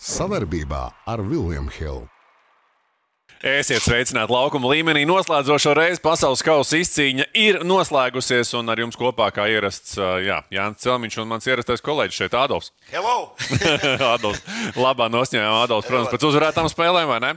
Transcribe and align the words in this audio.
Savarbībā 0.00 0.86
ar 1.12 1.20
Vilniņu 1.20 1.72
Hildu. 1.76 2.06
Esiet 3.44 3.80
sveicināti 3.84 4.32
laukuma 4.32 4.68
līmenī. 4.68 5.02
Noslēdzošo 5.08 5.74
reizi 5.76 6.00
pasaules 6.04 6.42
kausa 6.44 6.76
izcīņa 6.80 7.26
ir 7.36 7.58
noslēgusies, 7.64 8.50
un 8.56 8.72
ar 8.72 8.80
jums 8.80 8.96
kopā 9.00 9.30
kā 9.32 9.46
ierasts 9.48 9.94
jā, 10.24 10.42
Jānis 10.52 10.80
Celmiņš 10.84 11.18
un 11.20 11.28
mans 11.28 11.48
ierastais 11.48 11.84
kolēģis 11.84 12.16
šeit 12.16 12.36
Ādams. 12.36 12.68
Hello! 12.92 13.30
Adolf. 14.14 14.40
Labā 14.76 15.08
nosņēmām 15.12 15.56
Adolfu, 15.66 15.88
protams, 15.88 16.12
pēc 16.12 16.28
uzvarētām 16.28 16.68
spēlēm, 16.72 17.08
vai 17.12 17.20
ne? 17.24 17.32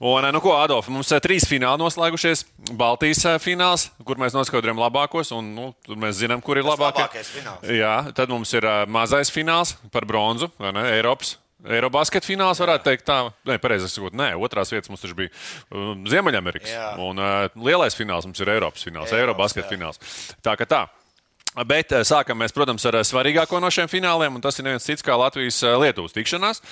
Un, 0.00 0.28
nu 0.36 0.44
ko, 0.44 0.56
Adolf, 0.60 0.88
mums 0.92 1.12
ir 1.12 1.20
trīs 1.24 1.48
fināli 1.48 1.80
noslēgušies. 1.80 2.46
Baltijas 2.76 3.24
fināls, 3.44 3.88
kur 4.08 4.20
mēs 4.20 4.36
noskaidrojam 4.36 4.80
labākos, 4.84 5.32
un 5.36 5.52
nu, 5.56 5.70
tur 5.84 6.00
mēs 6.00 6.20
zinām, 6.20 6.44
kur 6.44 6.60
ir 6.60 6.68
labākie. 6.68 7.08
labākais 7.08 7.36
fināls. 7.36 7.72
Jā, 7.72 7.98
tad 8.16 8.32
mums 8.32 8.52
ir 8.56 8.68
mazais 8.88 9.32
fināls 9.32 9.76
par 9.92 10.08
bronzu, 10.08 10.52
vai 10.60 10.76
ne? 10.76 10.88
Eiropas. 10.96 11.38
Eirobasketa 11.62 12.26
fināls 12.26 12.58
varētu 12.62 12.88
teikt, 12.88 13.04
tā, 13.06 13.18
nē, 13.46 13.58
pareizi 13.62 13.90
sakot, 13.90 14.16
nē, 14.18 14.32
otrās 14.42 14.72
vietas 14.74 14.90
mums 14.90 15.04
taču 15.04 15.18
bija 15.18 15.30
um, 15.70 16.02
Ziemeļamerikas. 16.10 16.72
Jā. 16.72 16.88
Un 17.02 17.22
uh, 17.22 17.44
lielais 17.68 17.94
fināls 17.98 18.26
mums 18.26 18.42
ir 18.42 18.50
Eiropas 18.56 18.82
fināls, 18.82 19.14
jā. 19.14 19.68
fināls. 19.70 20.02
Tā 20.42 20.56
kā 20.58 20.66
tā. 20.66 20.86
Bet 21.52 21.92
eh, 21.92 22.00
sākam 22.08 22.38
mēs, 22.40 22.54
protams, 22.56 22.84
ar 22.88 22.96
eh, 22.96 23.04
svarīgāko 23.04 23.58
no 23.60 23.68
šiem 23.72 23.88
fināliem, 23.90 24.38
un 24.38 24.40
tas 24.40 24.56
ir 24.56 24.64
neviens 24.64 24.86
cits 24.88 25.04
kā 25.04 25.12
Latvijas-Lietuvas 25.20 26.14
tikšanās. 26.16 26.62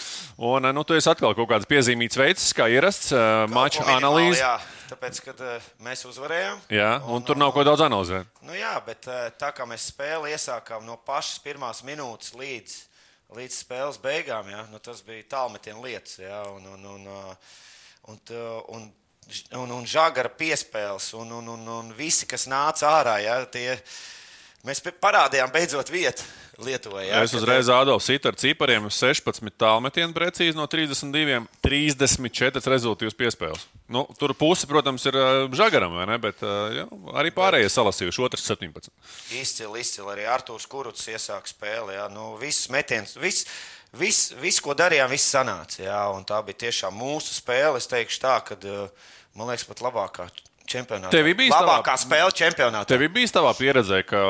Un, 0.40 0.70
nu, 0.72 0.84
tu 0.88 0.96
esi 0.96 1.10
atkal 1.12 1.36
kaut 1.36 1.50
kāds 1.50 1.68
piezīmīts 1.68 2.16
veids, 2.16 2.46
kā 2.56 2.70
ierasts, 2.72 3.12
maču 3.52 3.84
analīze. 3.84 4.40
Jā, 4.40 4.54
tāpēc, 4.88 5.20
kad 5.26 5.42
uh, 5.44 5.66
mēs 5.84 6.06
uzvarējām. 6.08 6.64
Jā, 6.72 6.94
un 7.12 7.26
tur 7.28 7.36
nav 7.40 7.52
ko 7.52 7.66
daudz 7.68 7.84
analizēt. 7.84 8.30
Nu, 8.40 8.56
jā, 8.56 8.72
bet 8.86 9.04
uh, 9.10 9.26
tā 9.36 9.52
kā 9.52 9.68
mēs 9.68 9.90
spēli 9.92 10.32
iesākām 10.32 10.88
no 10.88 10.96
pašas 11.04 11.42
pirmās 11.44 11.84
minūtes 11.84 12.32
līdz, 12.40 12.78
līdz 13.36 13.56
spēles 13.62 13.98
beigām, 14.02 14.48
jā, 14.50 14.62
nu, 14.72 14.80
tas 14.82 15.02
bija 15.06 15.26
tālmetiena 15.36 15.82
lietas. 15.84 16.18
Jā, 16.22 16.40
un, 16.50 16.66
un, 16.74 16.86
un, 16.94 17.10
uh, 17.10 17.52
un, 18.10 18.20
t- 18.26 18.46
un, 18.74 18.88
un, 19.60 19.74
un 19.78 19.86
žagara 19.86 20.32
piespēles, 20.34 21.12
un, 21.18 21.30
un, 21.38 21.52
un, 21.54 21.68
un 21.78 21.92
visi, 21.96 22.26
kas 22.30 22.48
nāca 22.50 22.90
ārā, 22.90 23.18
jā, 23.24 23.36
tie, 23.52 23.68
mēs 24.66 24.82
parādījām 25.02 25.52
beidzot 25.54 25.92
vietu 25.92 26.24
Lietuvai. 26.60 27.06
Jā, 27.08 27.22
Es 27.24 27.32
uzreiz 27.36 27.70
Adolfs 27.72 28.08
sit 28.10 28.26
ar 28.28 28.36
cipariem 28.38 28.88
16 28.92 29.54
tālmetienu 29.60 30.12
precīzi 30.16 30.58
no 30.58 30.66
32, 30.68 31.38
34 31.64 32.72
rezultātus 32.72 33.16
piespēles. 33.16 33.64
Nu, 33.90 34.04
tur 34.18 34.34
puse, 34.38 34.68
protams, 34.70 35.06
ir 35.08 35.16
eh, 35.16 35.46
žagaram, 35.56 35.96
vai 35.96 36.06
ne? 36.10 36.18
Bet 36.22 36.42
eh, 36.44 36.80
jā, 36.80 36.86
arī 37.22 37.32
pārējie 37.36 37.70
salasījuši, 37.72 38.24
otrs 38.26 38.44
17. 38.50 38.92
Izcili, 39.40 39.80
izcili. 39.80 40.12
Arī 40.12 40.28
Arthurs 40.30 40.68
Kuruts 40.70 41.08
iesāka 41.10 41.50
spēli. 41.50 41.96
Jā. 41.96 42.10
Nu, 42.12 42.34
viss 42.40 42.68
metiens, 42.72 43.16
viss, 43.20 43.48
viss, 43.96 44.34
viss, 44.42 44.60
ko 44.64 44.76
darījām, 44.76 45.10
viss 45.12 45.32
sanāca. 45.32 45.80
Jā. 45.86 46.04
Tā 46.28 46.44
bija 46.46 46.66
tiešām 46.66 47.00
mūsu 47.00 47.34
spēle. 47.38 47.80
Es 47.80 47.88
teikšu 47.90 48.22
tā, 48.26 48.36
ka, 48.44 48.60
man 49.32 49.52
liekas, 49.52 49.68
pat 49.70 49.84
labākā 49.88 50.28
čempionātā. 50.70 51.12
Tev 51.14 51.30
bija 51.38 51.60
labākā 51.60 51.96
spēle 52.00 52.34
čempionātā. 52.36 52.88
Tev 52.90 53.06
bijis 53.14 53.34
tavā 53.34 53.52
pieredzē, 53.58 54.02
ka 54.06 54.22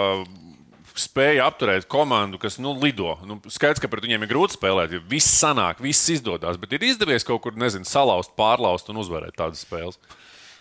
spēja 0.98 1.46
apturēt 1.46 1.86
komandu, 1.91 2.41
kas 2.42 2.58
nu, 2.62 2.74
lido. 2.83 3.14
Nu, 3.27 3.38
skaidrs, 3.52 3.80
ka 3.83 3.88
pret 3.91 4.05
viņiem 4.06 4.27
ir 4.27 4.33
grūti 4.33 4.58
spēlēt, 4.58 4.96
viss 5.11 5.38
sanāk, 5.41 5.83
viss 5.84 6.11
izdodas. 6.12 6.58
Bet 6.61 6.74
ir 6.77 6.88
izdevies 6.91 7.27
kaut 7.27 7.44
kur, 7.44 7.56
nezinu, 7.58 7.88
salauzt, 7.88 8.34
pārlauzt 8.38 8.91
un 8.92 9.00
uzvarēt 9.05 9.38
tādas 9.38 9.62
spēles. 9.64 10.00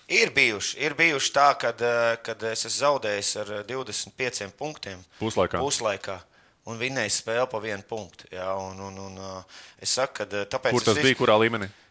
Ir 0.09 0.31
bijuši, 0.33 0.79
ir 0.81 0.95
bijuši 0.97 1.33
tā, 1.35 1.51
kad, 1.61 1.81
eh, 1.85 2.15
kad 2.25 2.41
es 2.49 2.65
esmu 2.65 2.79
zaudējis 2.79 3.35
ar 3.43 3.51
eh, 3.59 3.65
25 3.69 4.55
punktiem 4.57 5.03
Puslaikā. 5.19 5.61
puslaikā 5.61 6.17
un 6.69 6.79
vinnējis 6.79 7.19
spēli 7.23 7.45
pa 7.49 7.61
vienu 7.63 7.85
punktu. 7.87 8.29
Jā, 8.33 8.49
un, 8.61 8.79
un, 8.89 8.97
un, 9.07 9.19
eh, 9.25 9.61
es 9.85 9.93
saku, 9.97 10.21
ka 10.21 10.27
eh, 10.29 10.47
tāpēc 10.49 10.75
Kur 10.75 10.85
tas 10.85 10.97
es 10.99 11.05
bija, 11.05 11.17
kurā 11.19 11.37
līmenī? 11.41 11.69
Eh, 11.69 11.88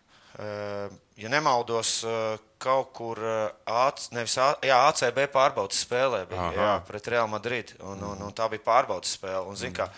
ja 1.18 1.28
nemaldos, 1.28 2.04
eh, 2.04 2.38
kaut 2.62 2.92
kur 2.94 3.18
eh, 3.18 3.50
AC, 3.64 4.08
nevis, 4.14 4.36
jā, 4.38 4.78
ACB 4.90 5.24
pārbaudas 5.34 5.82
spēlē 5.86 6.24
bija, 6.30 6.52
jā, 6.54 6.70
pret 6.86 7.10
Real 7.10 7.28
Madrid. 7.30 7.74
Un, 7.82 8.02
un, 8.12 8.22
un 8.28 8.34
tā 8.34 8.46
bija 8.52 8.62
pārbaudas 8.66 9.16
spēle. 9.18 9.42
Un, 9.50 9.58
zin, 9.58 9.74
kā, 9.74 9.88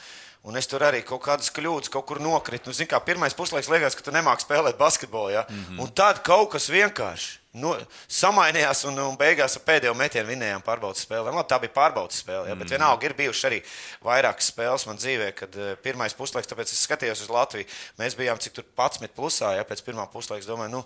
un 0.49 0.57
es 0.57 0.69
tur 0.71 0.85
arī 0.87 1.03
kaut 1.05 1.23
kādas 1.27 1.53
kļūdas, 1.53 1.93
kaut 1.93 2.09
kur 2.09 2.23
nokritu. 2.25 2.73
Nu, 2.73 3.01
pirmais 3.05 3.37
puslaiks 3.37 3.69
liekas, 3.73 3.99
ka 3.99 4.07
tu 4.07 4.17
nemāki 4.17 4.47
spēlēt 4.47 4.81
basketbolu. 4.81 5.35
Ja? 5.37 5.45
Mm 5.49 5.65
-hmm. 5.65 5.85
Un 5.85 5.93
tad 5.93 6.23
kaut 6.25 6.51
kas 6.57 6.71
vienkārši. 6.73 7.39
No, 7.51 7.73
samainījās 8.07 8.85
un, 8.87 8.99
un 9.03 9.17
beigās 9.19 9.57
ar 9.59 9.65
pēdējo 9.67 9.95
metienu 9.99 10.29
vinējām 10.31 10.63
pārbaudas 10.63 11.03
spēli. 11.03 11.25
Labi, 11.27 11.43
tā 11.51 11.57
bija 11.59 11.73
pārbaudas 11.75 12.21
spēle. 12.23 12.47
Ja? 12.47 12.55
Bet 12.61 12.71
vienalga 12.71 13.09
ir 13.09 13.17
bijušas 13.19 13.49
arī 13.49 13.59
vairākas 14.07 14.53
spēles 14.53 14.87
man 14.87 15.01
dzīvē, 15.01 15.33
kad 15.35 15.59
uh, 15.59 15.73
pirmais 15.83 16.15
puslaiks, 16.15 16.47
tāpēc 16.51 16.71
es 16.71 16.85
skatījos 16.87 17.25
uz 17.27 17.33
Latviju. 17.35 17.67
Mēs 17.99 18.15
bijām 18.19 18.39
cik 18.39 18.55
tur 18.61 18.69
11 18.79 19.11
plusā, 19.19 19.57
ja 19.59 19.67
pēc 19.67 19.83
pirmā 19.83 20.07
puslaika. 20.13 20.47
Domāju, 20.47 20.71
nu, 20.77 20.85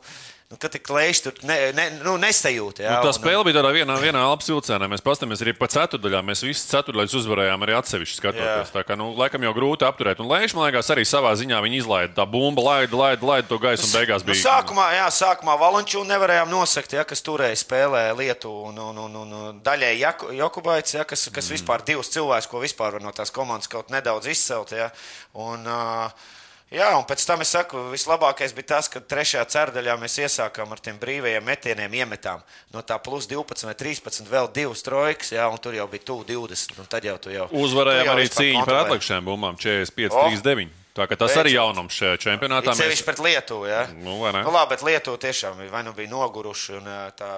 nu, 0.51 0.57
ka 0.61 0.71
tik 0.73 0.87
klēši 0.89 1.23
tur 1.27 1.43
ne, 1.49 1.59
ne, 1.77 1.85
nu, 2.01 2.17
nesajūta. 2.25 2.81
Ja? 2.87 2.97
Nu, 2.97 3.11
tā 3.11 3.13
Un- 3.13 3.19
spēle 3.19 3.45
bija 3.45 3.61
tādā 3.61 3.75
vienā, 3.77 3.99
vienā 4.01 4.25
apsilcēnā. 4.33 4.89
Mēs 4.89 5.05
paskatāmies 5.05 5.45
arī 5.45 5.53
pa 5.61 5.69
ceturdaļām. 5.69 6.33
Mēs 6.33 6.47
visi 6.49 6.65
ceturdaļas 6.73 7.19
uzvarējām 7.21 7.69
arī 7.69 7.77
atsevišķi 7.83 8.19
skatoties. 8.23 8.73
Jā. 8.73 8.73
Tā 8.73 8.87
kā, 8.89 8.97
nu, 8.97 9.11
laikam 9.21 9.45
jau 9.45 9.53
grūti 9.61 9.85
apturēt. 9.85 10.25
Un 10.25 10.33
Lēš, 10.33 10.57
man 10.57 10.71
liekas, 10.71 10.89
arī 10.97 11.05
savā 11.13 11.37
ziņā 11.45 11.61
viņi 11.69 11.81
izlaida. 11.85 12.17
Tā 12.17 12.25
bumba 12.25 12.65
laida, 12.71 12.97
laida, 12.97 13.29
laida 13.35 13.49
to 13.53 13.61
gaisu 13.61 13.85
un 13.85 13.95
beigās 13.99 14.25
Nu, 14.25 14.33
bija. 14.33 14.41
sākumā, 14.49 14.89
jā, 14.97 15.07
sākumā 15.21 15.61
Valančūnu 15.61 16.09
nevarējām 16.09 16.54
nosakt, 16.55 16.95
ja, 16.95 17.03
kas 17.09 17.21
turēja 17.27 17.59
spēlē 17.59 18.05
Lietuvu 18.17 18.71
un, 18.71 18.79
un, 18.87 19.03
un, 19.09 19.19
un, 19.25 19.35
un 19.41 19.59
daļēji 19.67 20.01
Jaku- 20.05 20.31
Jokubaits, 20.39 20.95
ja, 20.97 21.05
kas, 21.09 21.27
kas 21.35 21.51
vispār 21.51 21.83
divus 21.87 22.13
cilvēkus, 22.15 22.49
ko 22.55 22.63
vispār 22.63 22.97
var 22.97 23.05
no 23.05 23.13
tās 23.13 23.35
komandas 23.35 23.69
kaut 23.73 23.91
nedaudz 23.93 24.31
izcelt. 24.31 24.73
Ja, 24.79 24.89
un, 25.35 25.67
uh, 25.67 26.31
Jā, 26.75 26.89
un 26.99 27.05
pēc 27.07 27.23
tam 27.29 27.43
es 27.45 27.53
saku, 27.55 27.85
vislabākais 27.93 28.55
bija 28.57 28.73
tas, 28.75 28.89
ka 28.91 28.99
trešajā 28.99 29.45
ceturdaļā 29.55 29.95
mēs 30.01 30.19
iesākām 30.25 30.73
ar 30.75 30.83
tiem 30.83 30.99
brīvajiem 30.99 31.45
metieniem, 31.47 31.99
iemetām 32.03 32.43
no 32.75 32.83
tā 32.83 32.99
plus 33.03 33.29
12 33.31 33.69
vai 33.69 33.75
13 33.79 34.31
vēl 34.31 34.51
divas 34.55 34.83
trojkas, 34.83 35.31
jā, 35.37 35.47
un 35.51 35.61
tur 35.63 35.77
jau 35.79 35.87
bija 35.91 36.09
tuvu 36.11 36.27
20. 36.33 36.81
un 36.83 36.91
Tad 36.91 37.07
jau 37.07 37.15
tu 37.23 37.31
jau 37.31 37.47
tu 37.51 37.61
Uzvarējām 37.63 38.09
jau 38.11 38.17
arī 38.17 38.27
cīņu 38.31 38.65
par 38.67 38.81
atlikušajām 38.85 39.29
bumbām 39.31 39.61
45, 39.61 40.19
O! 40.19 40.27
39. 40.35 40.81
Tā 40.95 41.09
tas 41.11 41.19
Beidzot. 41.19 41.41
arī 41.43 41.55
jaunums 41.57 41.97
šajā 41.99 42.19
čempionātā. 42.23 42.71
It 42.71 42.79
sevišķi 42.79 43.07
pret 43.09 43.23
Lietuvu. 43.25 43.65
Ja? 43.67 43.81
Nu, 43.99 44.21
nu, 44.23 44.51
labi, 44.55 44.77
bet 44.77 44.85
Lietuva 44.87 45.19
tiešām 45.19 45.65
vai 45.73 45.81
nu 45.83 45.91
bija 45.97 46.13
noguruši, 46.13 46.77
un 46.79 46.87
tā 47.19 47.31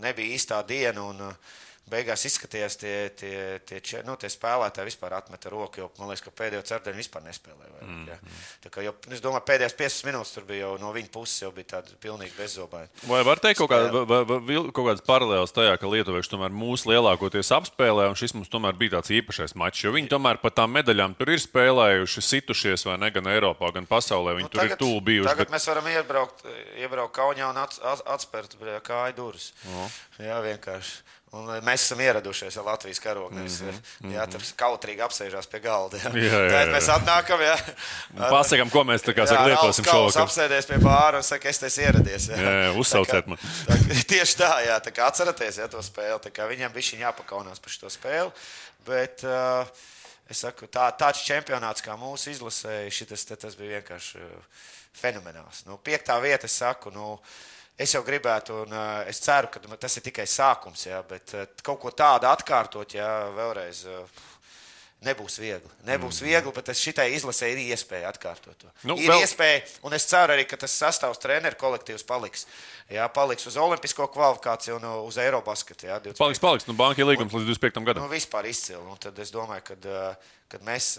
nebija 0.00 0.32
īstā 0.32 0.62
diena. 0.64 1.04
Un, 1.04 1.20
ā, 1.20 1.34
Beigās 1.92 2.24
izskatījās, 2.28 2.78
tie, 2.80 2.94
tie, 3.18 3.36
tie, 3.68 3.80
če- 3.84 4.02
nu, 4.08 4.16
tie 4.20 4.30
spēlētāji 4.32 4.88
vispār 4.88 5.16
atmeta 5.18 5.52
roku. 5.52 5.82
Jo, 5.82 5.90
man 5.98 6.08
liekas, 6.10 6.24
ka 6.24 6.32
pēdējo 6.42 6.64
ceturtdienu 6.64 7.02
vispār 7.02 7.24
nespēlēja. 7.26 7.72
Vai, 7.74 7.82
mm. 7.86 8.06
ja? 8.08 8.16
Tā 8.64 8.72
kā, 8.72 8.84
jo, 8.86 8.94
es 9.12 9.20
domāju, 9.24 9.44
pēdējās 9.50 9.76
5 9.78 9.98
minūtes 10.08 10.32
tur 10.34 10.46
bija 10.48 10.64
jau 10.64 10.72
no 10.80 10.92
viņa 10.96 11.12
puses, 11.12 11.42
jau 11.44 11.52
bija 11.54 11.74
tāda 11.76 11.96
pilnīgi 12.02 12.32
bezzobaina. 12.38 12.88
Vai 13.10 13.20
var 13.28 13.42
teikt 13.44 13.60
kaut, 13.60 13.70
kā, 13.72 13.82
vai, 13.92 14.22
vai, 14.28 14.40
kaut 14.70 14.88
kādas 14.88 15.04
paralēlas 15.06 15.54
tajā, 15.54 15.76
ka 15.80 15.92
lietuvieši 15.92 16.32
tomēr 16.32 16.54
mūsu 16.56 16.92
lielākoties 16.92 17.52
apspēlē, 17.58 18.08
un 18.10 18.18
šis 18.18 18.36
mums 18.38 18.52
tomēr 18.52 18.78
bija 18.80 18.96
tāds 18.96 19.12
īpašais 19.12 19.56
mačs, 19.60 19.84
jo 19.84 19.92
viņi 19.94 20.10
tomēr 20.12 20.40
par 20.42 20.56
tām 20.56 20.72
medaļām 20.78 21.16
tur 21.18 21.34
ir 21.34 21.42
spēlējuši, 21.44 22.24
situšies 22.32 22.86
vai 22.88 22.98
ne 23.02 23.12
gan 23.14 23.30
Eiropā, 23.32 23.72
gan 23.76 23.88
pasaulē. 23.90 24.36
Viņi 24.38 24.48
nu, 24.48 24.52
tur 24.56 24.68
ir 24.68 24.76
tuvu 24.80 25.00
bijuši. 25.08 25.28
Tagad 25.28 25.48
Bet... 25.48 25.56
mēs 25.56 25.68
varam 25.70 25.90
iebraukt, 25.92 26.46
iebraukt 26.80 27.16
Kaunijā 27.16 27.50
un 27.52 27.60
ats, 27.62 27.80
ats, 27.82 28.04
atspērt 28.16 28.56
kāju 28.86 29.18
durvis. 29.18 29.50
O. 29.68 29.88
Jā, 30.22 30.40
vienkārši. 30.44 31.02
Un 31.32 31.46
eh, 31.48 31.60
mēs 31.64 31.86
esam 31.86 32.00
ieradušies 32.04 32.56
ar 32.60 32.66
Latvijas 32.66 33.00
karogu. 33.00 33.34
Nevis, 33.34 33.60
mm 33.60 33.70
-hmm. 33.70 34.14
Jā, 34.14 34.26
tur 34.30 34.42
kautrīgi 34.62 35.00
apsēžās 35.06 35.48
pie 35.48 35.60
galda. 35.64 35.96
Jā, 35.96 36.10
Jā, 36.12 36.32
jā, 36.32 36.50
Tad 36.50 36.68
jā. 36.68 36.72
mēs 36.74 36.88
atnākam. 36.96 37.40
Jā, 37.40 37.56
Pasakām, 38.30 38.70
ko 38.70 38.84
mēs 38.84 39.02
tā 39.06 39.14
kā 39.16 39.26
saka, 39.26 39.46
lietosim 39.46 39.84
šovakar. 39.84 40.12
šovakar. 40.12 40.22
apsēdies 40.22 40.66
pie 40.66 40.76
bāra 40.78 41.16
un 41.16 41.22
saka, 41.22 41.48
es 41.48 41.58
te 41.58 41.66
esmu 41.66 41.82
ieradies. 41.84 42.28
Jā, 42.28 42.36
Jā, 42.36 42.52
jā, 42.66 42.74
uzsauciet 42.78 43.26
man. 43.26 43.38
Tā, 43.38 43.78
tieši 44.12 44.36
tā, 44.36 44.50
jā, 44.66 44.76
tā 44.80 44.90
kā 44.92 45.06
atceraties 45.06 45.56
jā, 45.58 45.68
to 45.68 45.82
spēli. 45.82 46.48
Viņam 46.48 46.72
bija 46.72 47.08
jāpakaunās 47.08 47.60
par 47.60 47.70
šo 47.72 47.88
spēli. 47.90 48.30
Bet, 48.86 49.24
uh, 49.24 49.66
Es 50.30 50.38
saku, 50.40 50.64
tā, 50.66 50.86
tāds 50.96 51.20
čempionāts 51.26 51.82
kā 51.84 51.92
mūsu 51.98 52.30
izlasē, 52.30 52.86
šitas, 52.90 53.24
te- 53.28 53.36
tas 53.36 53.56
bija 53.58 53.80
vienkārši 53.80 54.16
uh, 54.16 54.44
fenomenāls. 54.96 55.64
Nu, 55.66 55.76
piektā 55.76 56.16
vieta, 56.22 56.46
es 56.48 56.56
saku, 56.56 56.90
nu, 56.94 57.18
es 57.78 57.94
jau 57.94 58.02
gribētu, 58.06 58.62
un 58.66 58.74
uh, 58.76 59.02
es 59.08 59.22
ceru, 59.22 59.50
ka 59.52 59.62
nu, 59.68 59.78
tas 59.80 59.96
ir 59.98 60.04
tikai 60.06 60.26
sākums, 60.28 60.86
jā, 60.88 61.00
bet 61.08 61.34
uh, 61.38 61.48
kaut 61.64 61.80
ko 61.82 61.94
tādu 61.96 62.28
atkārtot, 62.30 62.98
jā, 62.98 63.08
vēlreiz. 63.38 63.86
Uh, 63.88 64.28
Nebūs 65.02 65.40
viegli. 65.42 65.66
Nebūs 65.82 66.20
mm. 66.20 66.26
viegli, 66.28 66.50
bet 66.54 66.68
šitai 66.78 67.08
izlasē 67.16 67.48
ir 67.50 67.58
iespēja 67.64 68.12
atkārtot 68.12 68.54
to. 68.54 68.68
Nu, 68.84 68.92
Nu, 68.92 68.96
ir 69.02 69.10
vēl- 69.10 69.24
iespēja, 69.24 69.64
un 69.82 69.96
es 69.96 70.06
ceru 70.06 70.36
arī, 70.36 70.44
ka 70.46 70.54
tas 70.62 70.76
sastāvs 70.78 71.18
treneru 71.18 71.58
kolektīvs 71.58 72.06
paliks. 72.06 72.46
Jā, 72.86 73.08
paliks 73.10 73.48
uz 73.50 73.56
olimpisko 73.58 74.06
kvalifikāciju 74.14 74.76
un 74.78 74.86
uz 75.08 75.18
Eirobaskatu. 75.18 75.88
Jā, 75.90 75.98
25. 76.04 76.22
Paliks, 76.22 76.42
paliks. 76.44 76.68
Nu, 76.70 76.76
banka 76.78 77.02
ir 77.02 77.08
līgums 77.08 77.34
līdz 77.34 77.50
25. 77.50 77.80
Nu, 77.80 77.88
gadam. 77.88 78.06
vispār 78.12 78.46
izcili. 78.46 78.78
Un 78.78 79.00
tad 79.02 79.18
es 79.18 79.34
domāju, 79.34 79.64
ka 79.72 80.14
kad 80.52 80.62
mēs 80.62 80.98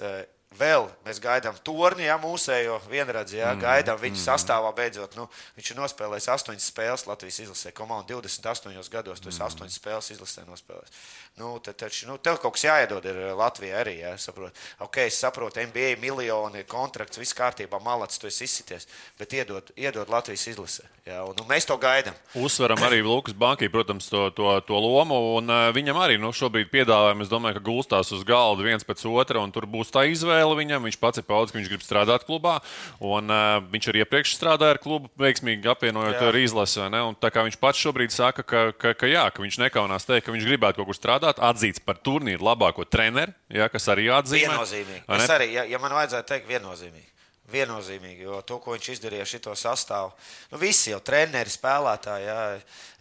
vēl 0.57 0.87
mēs 1.05 1.19
gaidām 1.23 1.57
torni, 1.65 2.05
ja 2.07 2.17
mūsējo 2.21 2.79
vienradzi, 2.91 3.39
ja 3.39 3.53
gaidām 3.59 3.99
viņu 4.01 4.19
sastāvā 4.21 4.71
beidzot. 4.77 5.17
Nu, 5.19 5.27
viņš 5.57 5.71
ir 5.73 5.79
nospēlējis 5.79 6.29
astoņas 6.35 6.69
spēles 6.71 7.05
Latvijas 7.09 7.41
izlasē. 7.45 7.73
Komanda 7.75 8.15
28 8.15 8.91
gados, 8.93 9.21
tu 9.23 9.31
esi 9.31 9.43
astoņas 9.43 9.79
spēles 9.79 10.11
izlasē 10.15 10.45
nospēlējis. 10.47 11.03
Nu, 11.41 11.55
tad, 11.65 11.79
taču, 11.81 12.05
nu, 12.11 12.19
tev 12.21 12.37
kaut 12.41 12.57
kas 12.57 12.67
jāiedod 12.67 13.05
ir 13.09 13.21
Latvijā 13.37 13.79
arī. 13.81 13.95
Ja, 14.03 14.13
saprot. 14.21 14.53
ok, 14.83 15.01
es 15.07 15.17
saprotu, 15.17 15.63
NBA 15.65 15.95
miljoni, 16.01 16.65
kontrakts, 16.69 17.17
viss 17.21 17.37
kārtībā, 17.37 17.79
malats, 17.81 18.21
tu 18.21 18.29
esi 18.29 18.45
izsities, 18.45 18.85
bet 19.17 19.33
iedod, 19.33 19.73
iedod 19.79 20.11
Latvijas 20.13 20.45
izlasē. 20.53 20.85
Ja, 21.03 21.25
un, 21.27 21.33
nu, 21.35 21.43
mēs 21.49 21.65
to 21.67 21.75
gaidām. 21.75 22.15
Uzsveram 22.39 22.79
arī 22.85 23.01
Lukas 23.03 23.35
Bankī, 23.35 23.67
protams, 23.71 24.05
to, 24.07 24.29
to, 24.37 24.53
to 24.63 24.77
lomu. 24.79 25.17
Un, 25.39 25.49
uh, 25.51 25.65
viņam 25.75 25.99
arī 25.99 26.15
nu, 26.21 26.29
šobrīd 26.31 26.69
piedāvājums, 26.71 27.25
es 27.25 27.31
domāju, 27.31 27.57
ka 27.57 27.65
gulstās 27.65 28.13
uz 28.15 28.23
galda 28.27 28.63
viens 28.63 28.87
pēc 28.87 29.03
otra, 29.09 29.41
un 29.43 29.51
tur 29.51 29.67
būs 29.67 29.91
tā 29.91 30.05
izvēle 30.07 30.42
viņam. 30.51 30.83
Viņš 30.87 30.97
pats 30.99 31.21
ir 31.21 31.25
paudis, 31.27 31.53
ka 31.53 31.59
viņš 31.59 31.69
grib 31.71 31.85
strādāt 31.85 32.25
klubā. 32.27 32.57
Un, 32.99 33.31
uh, 33.31 33.61
viņš 33.71 33.89
arī 33.91 34.03
iepriekš 34.03 34.35
strādāja 34.35 34.75
ar 34.75 34.81
klubu, 34.83 35.11
veiksmīgi 35.19 35.71
apvienojot 35.71 36.19
Jā. 36.19 36.27
ar 36.29 36.39
izlasi. 36.39 36.83
Tā 37.23 37.31
kā 37.33 37.45
viņš 37.47 37.57
pats 37.61 37.79
šobrīd 37.79 38.13
saka, 38.13 38.43
ka, 38.43 38.65
ka, 38.75 38.93
ka, 38.97 39.09
jā, 39.09 39.23
ka 39.31 39.43
viņš 39.43 39.59
nekaunās 39.63 40.07
teikt, 40.09 40.27
ka 40.27 40.35
viņš 40.35 40.47
gribētu 40.49 40.81
kaut 40.81 40.91
kur 40.91 40.97
strādāt, 40.97 41.41
atzīts 41.43 41.83
par 41.83 42.01
turnīru 42.03 42.43
labāko 42.43 42.85
treneru, 42.85 43.33
jā, 43.53 43.69
kas 43.71 43.89
arī 43.93 44.09
atzīmē. 44.13 44.51
Viennozīmīgi. 44.51 45.03
Ne? 45.07 45.19
Es 45.23 45.33
arī, 45.33 45.49
ja, 45.55 45.65
ja 45.69 45.81
man 45.81 45.95
vajadzētu 45.95 46.29
teikt, 46.33 46.49
viennozīmīgi. 46.51 47.09
Viennozīmīgi, 47.53 48.23
jo 48.23 48.39
to, 48.47 48.57
ko 48.63 48.73
viņš 48.73 48.89
izdarīja 48.95 49.25
ar 49.25 49.29
šo 49.29 49.53
sastāvu, 49.59 50.13
nu, 50.53 50.59
visi 50.61 50.93
jau 50.93 51.01
treneri, 51.03 51.51
spēlētāji, 51.51 52.29
jā, 52.29 52.43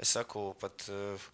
es 0.03 0.15
saku, 0.19 0.51
pat 0.61 0.83
uh, 0.91 1.29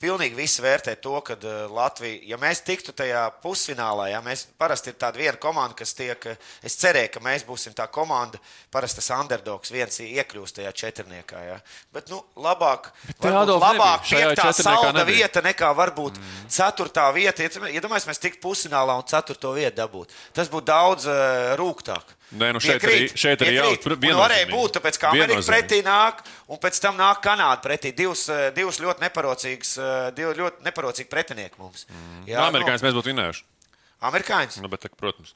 pilnīgi 0.00 0.36
visi 0.38 0.62
vērtē 0.64 0.94
to, 1.02 1.14
ka 1.24 1.36
uh, 1.36 1.56
Latvija, 1.72 2.20
ja 2.32 2.38
mēs 2.40 2.62
tiktu 2.64 2.94
tajā 2.96 3.26
pusfinālā, 3.42 4.08
ja 4.12 4.20
mēs 4.24 4.46
parasti 4.60 4.92
ir 4.92 4.98
tāda 5.00 5.20
viena 5.20 5.36
komanda, 5.40 5.76
kas 5.78 5.92
tiek, 5.96 6.26
uh, 6.30 6.50
es 6.66 6.76
cerēju, 6.80 7.12
ka 7.14 7.22
mēs 7.24 7.44
būsim 7.48 7.76
tā 7.76 7.86
komanda, 7.92 8.40
parasti 8.72 9.00
tas 9.00 9.10
underdogs 9.18 9.72
viens 9.74 10.00
iekļūst 10.04 10.60
tajā 10.60 10.72
četrniekā, 10.82 11.42
jā. 11.46 11.58
bet, 11.94 12.08
nu, 12.12 12.22
labāk, 12.40 12.90
varbūt 13.20 13.54
labāk 13.56 14.06
piektā 14.08 14.50
salda 14.56 14.94
nebija. 15.02 15.26
vieta 15.26 15.44
nekā 15.44 15.72
varbūt 15.76 16.20
mm. 16.20 16.46
ceturtā 16.52 17.08
vieta. 17.16 17.44
Iedomājieties, 17.44 18.08
mēs 18.08 18.22
tiktu 18.22 18.44
pusfinālā 18.44 18.96
un 19.00 19.06
ceturto 19.08 19.52
vietu 19.56 19.76
dabūtu. 19.82 20.16
Tas 20.36 20.50
būtu 20.52 20.70
daudz 20.72 21.08
uh, 21.10 21.52
rūgtāk. 21.60 22.16
Nē, 22.30 22.52
nu 22.54 22.60
šeit 22.62 22.82
arī- 22.86 23.10
šeit 23.18 23.40
arī 23.42 23.56
jābūt 23.58 23.86
Un 23.90 24.20
Varēja 24.20 24.46
būt, 24.50 24.76
tāpēc 24.78 24.98
kā 25.02 25.10
Amerika 25.10 25.42
pretī 25.42 25.82
nāk, 25.82 26.22
un 26.48 26.58
pēc 26.58 26.80
tam 26.80 26.96
nāk 26.96 27.20
Kanāda 27.22 27.60
pretī. 27.62 27.94
Divas, 27.94 28.28
eh, 28.28 28.50
divas 28.54 28.78
ļoti 28.78 29.00
neparocīgas, 29.00 29.78
eh, 29.78 30.10
divi 30.14 30.34
ļoti 30.38 30.62
neparocīgi 30.62 31.08
pretinieki 31.08 31.58
mums. 31.58 31.86
Mm. 31.90 32.26
Jā, 32.28 32.38
Amerikāņus 32.50 32.82
mēs 32.86 32.94
būtu 32.94 33.10
vinējuši. 33.10 33.42
Nu, 34.00 34.08
amerikāņus. 34.08 34.60
Nu, 34.62 34.68
bet, 34.68 34.80
tā, 34.80 34.88
protams. 34.96 35.34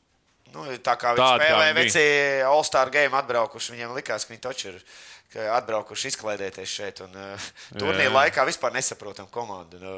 Nu, 0.55 0.63
tā 0.79 0.95
kā 0.97 1.17
viņi 1.17 1.41
spēlēja 1.41 1.75
veci 1.75 2.43
All-Star 2.47 2.91
game 2.91 3.11
atbraukuši, 3.11 3.75
viņiem 3.75 3.95
likās, 3.97 4.25
ka 4.25 4.35
viņi 4.35 4.41
taču 4.41 4.67
ir 4.69 4.75
ka 4.75 4.85
atbraukuši 5.35 6.13
izklaidēties 6.13 6.77
šeit. 6.79 7.03
Un, 7.05 7.15
uh, 7.19 7.49
turnīra 7.75 8.13
laikā 8.13 8.45
vispār 8.49 8.75
nesaprotam 8.75 9.29
komandu. 9.33 9.81
Nu, 9.83 9.95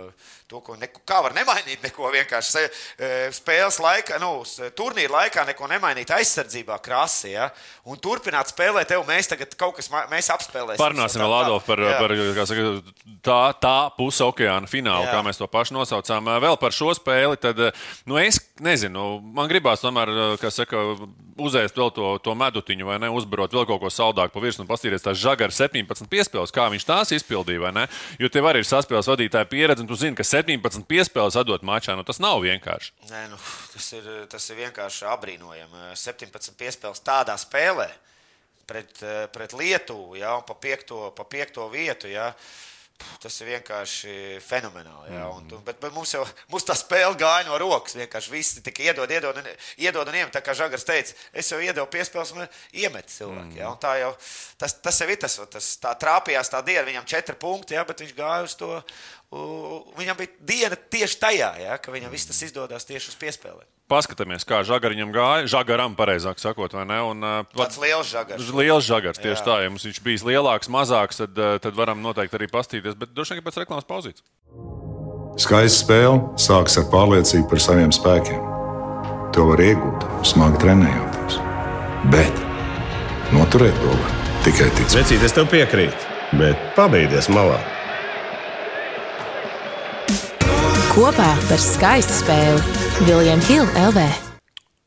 to, 0.47 0.61
ko 0.65 0.77
neko, 0.79 1.03
kā 1.09 1.21
var 1.25 1.35
nemainīt, 1.37 1.83
neko 1.83 2.11
vienkārši 2.15 2.63
eh, 2.63 3.15
spēles 3.35 3.79
laikā, 3.83 4.21
nu, 4.23 4.31
turnīra 4.79 5.21
laikā 5.21 5.47
neko 5.49 5.69
nemainīt 5.71 6.13
aizsardzībā, 6.15 6.79
krāsī. 6.85 7.35
Ja? 7.35 7.49
Un 7.89 7.99
turpināt 8.03 8.53
spēlēt, 8.53 8.89
tev 8.93 9.05
mēs 9.09 9.31
tagad 9.33 9.57
kaut 9.59 9.77
kas, 9.79 9.91
mēs 10.13 10.31
apspēlēsim. 10.35 10.81
Parunāsim 10.81 11.23
vēl, 11.25 11.37
Adolf, 11.41 11.67
par, 11.67 11.83
par 11.99 12.15
saka, 12.47 12.67
tā, 13.27 13.41
tā 13.63 13.77
puse 13.99 14.25
okeāna 14.27 14.71
finālu, 14.71 15.09
Jā. 15.09 15.17
kā 15.17 15.25
mēs 15.27 15.41
to 15.41 15.51
pašu 15.51 15.77
nosaucām. 15.77 16.31
Vēl 16.43 16.59
par 16.63 16.75
šo 16.77 16.93
spēli. 16.97 17.41
Tad, 17.43 17.61
nu, 18.09 18.19
es 18.23 18.41
nezinu, 18.63 19.07
man 19.37 19.51
gribās 19.51 19.83
tomēr, 19.83 20.13
kā 20.41 20.51
saka, 20.55 20.83
uzēst 21.43 21.77
vēl 21.77 21.93
to, 21.97 22.13
to 22.25 22.35
medutiņu, 22.39 22.87
vai 22.89 23.01
ne, 23.03 23.11
uzbarot 23.13 23.53
vēl 23.53 23.67
kaut 23.69 23.83
ko 23.83 23.93
saldāku 23.93 24.37
pa 24.37 24.45
virsmu 24.45 24.65
un 24.65 24.71
paskatīties 24.71 25.05
tās 25.05 25.21
žagara 25.27 25.55
17 25.55 26.09
piespēles, 26.13 26.55
kā 26.55 26.69
viņš 26.73 26.87
tās 26.89 27.13
izpildīja? 27.17 27.73
Jo 28.23 28.31
tev 28.33 28.49
arī 28.51 28.63
ir 28.63 28.69
saspēles 28.69 29.11
vadītāja 29.11 29.49
pieredze, 29.51 29.85
un 29.85 29.91
tu 29.91 29.99
zini, 29.99 30.17
ka 30.19 30.27
17 30.27 30.87
piespēles 30.89 31.39
atdot 31.41 31.67
mačā, 31.67 31.97
nu 31.99 32.07
tas 32.07 32.23
nav 32.23 32.41
vienkārši. 32.45 32.95
Nē, 33.11 33.27
nu, 33.33 33.41
tas, 33.75 33.91
ir, 33.99 34.09
tas 34.33 34.51
ir 34.53 34.63
vienkārši 34.65 35.09
apbrīnojami. 35.13 35.91
17 35.99 36.57
piespēles 36.61 37.03
tādā 37.07 37.37
spēlē 37.41 37.91
pret, 38.67 39.03
pret 39.35 39.57
Lietuvu, 39.57 40.17
ja, 40.21 40.37
un 40.39 40.47
pa 40.47 40.57
piekto, 40.59 41.11
pa 41.17 41.27
piekto 41.29 41.69
vietu. 41.73 42.11
Ja. 42.11 42.33
Puh, 42.33 42.76
Tas 43.21 43.35
ir 43.43 43.49
vienkārši 43.51 44.13
fenomenāli. 44.41 45.11
Ja, 45.13 45.27
un, 45.35 45.45
tu- 45.51 45.59
bet, 45.67 45.79
bet 45.83 45.93
mums 45.93 46.13
jau 46.15 46.23
mums 46.53 46.65
tā 46.65 46.75
spēle 46.79 47.17
gāja 47.21 47.45
no 47.49 47.59
rokas. 47.61 47.97
Vienkārši 47.99 48.33
viss 48.33 48.59
tikai 48.65 48.87
iedod, 48.91 49.11
iedod, 49.13 49.37
un, 49.43 49.51
iedod 49.83 50.09
un 50.09 50.15
iemet. 50.17 50.33
Tā 50.33 50.41
kā 50.45 50.55
Žagars 50.57 50.87
teica, 50.89 51.15
es 51.37 51.51
jau 51.53 51.59
iedevu 51.61 51.87
piespēles, 51.93 52.33
un 52.37 52.47
iemet 52.73 53.13
cilvēku. 53.13 53.57
Ja, 53.59 53.69
un 53.75 53.79
tā 53.83 53.97
jau 54.01 54.13
tas, 54.59 54.77
tas 54.81 55.01
jau 55.03 55.09
ir 55.13 55.21
tas, 55.21 55.37
tas 55.53 55.71
tā 55.83 55.93
trāpījās 56.01 56.53
tā 56.53 56.63
diena. 56.65 56.87
Viņam 56.89 57.09
četri 57.13 57.37
punkti, 57.37 57.77
ja, 57.77 57.85
bet 57.89 58.01
viņš 58.05 58.17
gāja 58.17 58.49
uz 58.49 58.57
to. 58.57 58.73
Viņam 60.01 60.17
bija 60.21 60.37
diena 60.53 60.77
tieši 60.77 61.19
tajā, 61.21 61.51
ja, 61.67 61.79
ka 61.83 61.93
viņam 61.93 62.13
viss 62.15 62.29
tas 62.31 62.41
izdodas 62.47 62.87
tieši 62.89 63.13
uz 63.13 63.19
piespēlēm. 63.21 63.67
Paskatāmies, 63.87 64.43
kā 64.43 64.65
žagariņam 64.67 65.13
gāja, 65.15 65.47
žagaram, 65.47 65.93
pareizāk 65.95 66.41
sakot, 66.43 66.73
vai 66.75 66.83
ne? 66.91 66.97
Un, 67.07 67.21
uh, 67.23 67.45
Tāds 67.55 67.79
liels 67.79 68.09
žagars. 68.11 68.49
Liels 68.51 68.83
žagars 68.83 69.21
tieši 69.23 69.39
Jā. 69.39 69.45
tā. 69.47 69.59
Ja 69.63 69.71
mums 69.71 69.85
viņš 69.87 70.01
bijis 70.03 70.25
lielāks, 70.27 70.67
mazāks, 70.67 71.21
tad, 71.23 71.39
uh, 71.39 71.61
tad 71.63 71.79
varam 71.79 72.03
noteikti 72.03 72.35
arī 72.35 72.49
pastīties. 72.51 72.97
Bet 72.99 73.13
droši 73.15 73.37
vien 73.39 73.47
pēc 73.47 73.61
reklāmas 73.63 73.87
pauzītes. 73.87 74.27
Skaista 75.39 75.79
spēle 75.85 76.19
sākas 76.41 76.81
ar 76.81 76.89
pārliecību 76.91 77.47
par 77.53 77.63
saviem 77.63 77.95
spēkiem. 77.95 78.43
To 79.39 79.47
var 79.53 79.63
iegūt, 79.63 80.09
smagi 80.27 80.59
trenējoties. 80.65 81.39
Bet 82.11 82.43
noturēt 83.37 83.79
to 83.85 83.95
var 84.01 84.19
tikai 84.49 84.67
ticēt. 84.81 84.99
Vecīt, 84.99 85.23
es 85.29 85.37
tev 85.37 85.47
piekrītu, 85.53 86.11
bet 86.43 86.59
pabeigties 86.75 87.31
malā. 87.31 87.61
Kopā 90.91 91.31
par 91.47 91.61
skaistu 91.61 92.25
spēli 92.25 92.86
Viljams 93.01 93.45
Hilde 93.49 93.71
LV. 93.77 94.01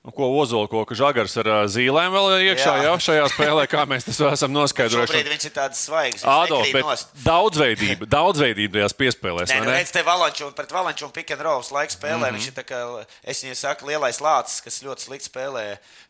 Nu, 0.01 0.11
Ko 0.15 0.25
ozolkoka 0.41 0.95
žagars 0.97 1.35
ar 1.37 1.47
zīlēm 1.69 2.09
vēl 2.15 2.47
iekšā 2.49 2.71
Jā. 2.79 2.85
jā. 2.87 2.93
šajā 3.03 3.25
spēlē, 3.35 3.65
kā 3.69 3.83
mēs 3.85 4.07
to 4.07 4.25
esam 4.31 4.53
noskaidrojuši. 4.55 5.11
Šobrīd 5.11 5.29
viņš 5.29 5.45
ir 5.45 5.53
tāds 5.53 5.81
svaigs. 5.85 6.23
nekrīt 6.25 6.73
bet 6.79 6.87
nost. 6.87 7.11
daudzveidība, 7.21 8.07
daudzveidība 8.17 8.79
tajās 8.79 8.95
piespēlēs. 8.97 9.51
Nē, 9.51 9.59
vai 9.59 9.67
nu, 9.67 9.69
ne? 9.69 9.77
redz, 9.77 9.93
te 9.93 10.01
Valanču 10.07 10.47
un 10.47 10.55
pret 10.57 10.73
Valanču 10.73 11.05
un 11.05 11.13
Pikenrolas 11.13 11.69
laiku 11.75 11.93
spēlē. 11.99 12.17
Mm 12.17 12.25
-hmm. 12.25 12.39
Viņš 12.39 12.47
ir 12.49 12.55
tā 12.57 12.65
kā, 12.65 12.81
es 13.21 13.43
viņai 13.43 13.59
saku, 13.61 13.91
lielais 13.91 14.21
lācis, 14.23 14.63
kas 14.65 14.81
ļoti 14.87 15.05
slikti 15.05 15.29
spēlē 15.29 15.65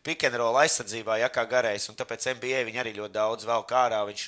Pikenrola 0.09 0.63
aizsardzībā, 0.65 1.19
ja 1.21 1.29
kā 1.33 1.44
garais, 1.50 1.85
un 1.91 1.97
tāpēc 2.00 2.25
NBA 2.33 2.63
viņi 2.67 2.81
arī 2.81 2.94
ļoti 2.97 3.13
daudz 3.13 3.45
vēl 3.47 3.65
kārā. 3.69 4.01
Viņš, 4.09 4.23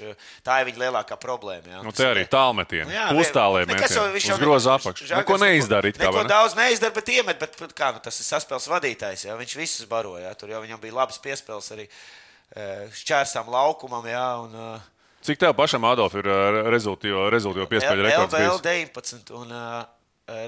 tā 0.46 0.60
ir 0.62 0.70
viņa 0.70 0.82
lielākā 0.84 1.18
problēma. 1.22 1.74
Jā. 1.74 1.82
Nu, 1.86 1.94
te 1.96 2.06
arī 2.06 2.28
tālmetieni, 2.30 2.94
Nu 3.10 3.18
pustālē 3.18 3.64
jau 3.66 4.08
uz 4.12 4.30
ne- 4.30 4.40
groza 4.44 4.76
apakšu. 4.78 5.10
Žagars 5.10 5.26
Neko 5.26 5.40
neizdarīt. 5.42 5.98
Neko, 6.02 6.14
neko 6.22 6.30
daudz 6.30 6.58
neizdara, 6.60 6.94
bet 6.94 7.14
iemet, 7.14 7.40
bet, 7.42 7.58
bet 7.60 7.74
kā, 7.78 7.92
nu, 7.96 8.02
tas 8.04 8.20
ir 8.22 8.28
saspēles 8.28 8.70
vadītājs. 8.70 9.26
Jā. 9.30 9.38
Viņš 9.40 9.56
visus 9.58 9.90
baroja. 9.90 10.34
Tur 10.38 10.54
jau 10.54 10.62
viņam 10.62 10.82
bija 10.82 10.98
labas 11.02 11.18
piespēles 11.24 11.72
arī 11.74 11.88
eh, 11.88 12.86
šķērsām 13.02 13.50
laukumam. 13.50 14.06
Jā, 14.06 14.28
un, 14.46 14.54
eh, 14.76 14.90
Cik 15.22 15.38
tev 15.38 15.54
pašam, 15.54 15.84
Adolf, 15.86 16.16
ir 16.18 16.26
rezultīvo 16.74 17.68
piespēļu 17.70 18.08
rekords? 18.08 18.34
LBL 18.34 18.62
bijis? 18.66 18.90
19 18.90 19.36
un 19.38 19.52
uh, 19.54 19.84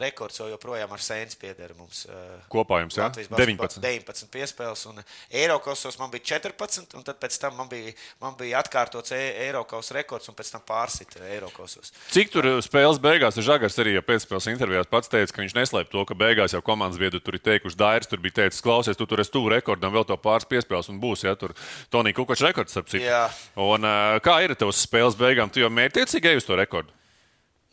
rekords 0.04 0.40
jau 0.40 0.48
joprojām 0.52 0.92
ar 0.96 1.02
sēnes 1.04 1.38
pieder 1.40 1.74
mums. 1.78 2.06
Uh, 2.10 2.38
Kopā 2.52 2.82
jums, 2.84 2.98
basketbolā 2.98 3.40
19. 3.44 3.82
19 3.84 4.32
piespēles, 4.34 4.86
un 4.90 5.02
Eiropasos 5.34 5.98
man 6.00 6.12
bija 6.14 6.26
14, 6.36 6.96
un 6.98 7.04
tad 7.08 7.20
pēc 7.22 7.38
tam 7.42 7.58
man 7.60 7.70
bija, 7.72 7.94
man 8.24 8.38
bija 8.40 8.62
atkārtots 8.64 9.14
E- 9.14 9.48
Eiropas 9.48 9.92
rekords, 9.96 10.30
un 10.30 10.38
pēc 10.38 10.52
tam 10.56 10.64
pārsita 10.68 11.22
Eiropasos. 11.30 11.94
Cik 12.14 12.32
tur 12.34 12.48
spēles 12.66 13.00
beigās 13.04 13.38
ir 13.38 13.48
Žagars 13.48 13.78
arī 13.84 13.96
ja 13.98 14.02
pēcspēles 14.06 14.50
intervijās 14.54 14.90
pats 14.90 15.12
teica, 15.12 15.34
ka 15.34 15.44
viņš 15.44 15.58
neslēp 15.58 15.92
to, 15.92 16.06
ka 16.10 16.18
beigās 16.18 16.54
jau 16.56 16.62
komandas 16.66 17.00
biedri 17.02 17.22
tur 17.24 17.38
ir 17.38 17.44
teikuši, 17.44 17.78
Dairis 17.80 18.10
tur 18.12 18.22
bija 18.24 18.44
teicis, 18.44 18.64
klausies, 18.64 18.98
tu 18.98 19.06
tur 19.10 19.20
esi 19.24 19.34
tuvu 19.34 19.52
rekordam, 19.54 19.94
vēl 19.94 20.06
to 20.08 20.18
pāris 20.18 20.48
piespēles 20.50 20.90
un 20.90 21.00
būs, 21.04 21.26
ja 21.28 21.36
tur 21.36 21.54
Tonija 21.94 22.18
Kukačs 22.18 22.46
rekords, 22.48 22.72
starp 22.76 22.88
citu. 22.92 23.06
Jā. 23.06 23.28
Un 23.60 23.86
kā 24.24 24.40
ir 24.46 24.56
tavs 24.56 24.84
spēles 24.88 25.18
beigām? 25.20 25.52
Tu 25.54 25.64
jau 25.64 25.70
mērķiecīgi 25.74 26.34
ej 26.34 26.42
uz 26.42 26.48
to 26.48 26.58
rekordu? 26.60 26.92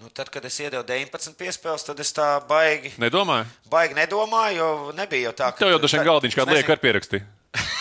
Nu, 0.01 0.09
tad, 0.09 0.31
kad 0.33 0.45
es 0.49 0.57
iedevu 0.61 0.81
19 0.89 1.35
piespēles, 1.37 1.85
tad 1.85 1.99
es 2.01 2.13
tā 2.17 2.27
baigi, 2.49 2.95
Nedomāju. 3.03 3.45
baigi 3.69 3.95
nedomāju, 3.99 4.57
jo 4.57 4.69
nebija 4.97 5.29
jau 5.29 5.33
tā, 5.37 5.51
ka. 5.53 5.59
Tev 5.61 5.75
jau 5.75 5.83
dažiem 5.83 6.05
galdiņš 6.07 6.39
kādu 6.39 6.57
lieku 6.57 6.73
ar 6.73 6.81
pierakstī. 6.81 7.21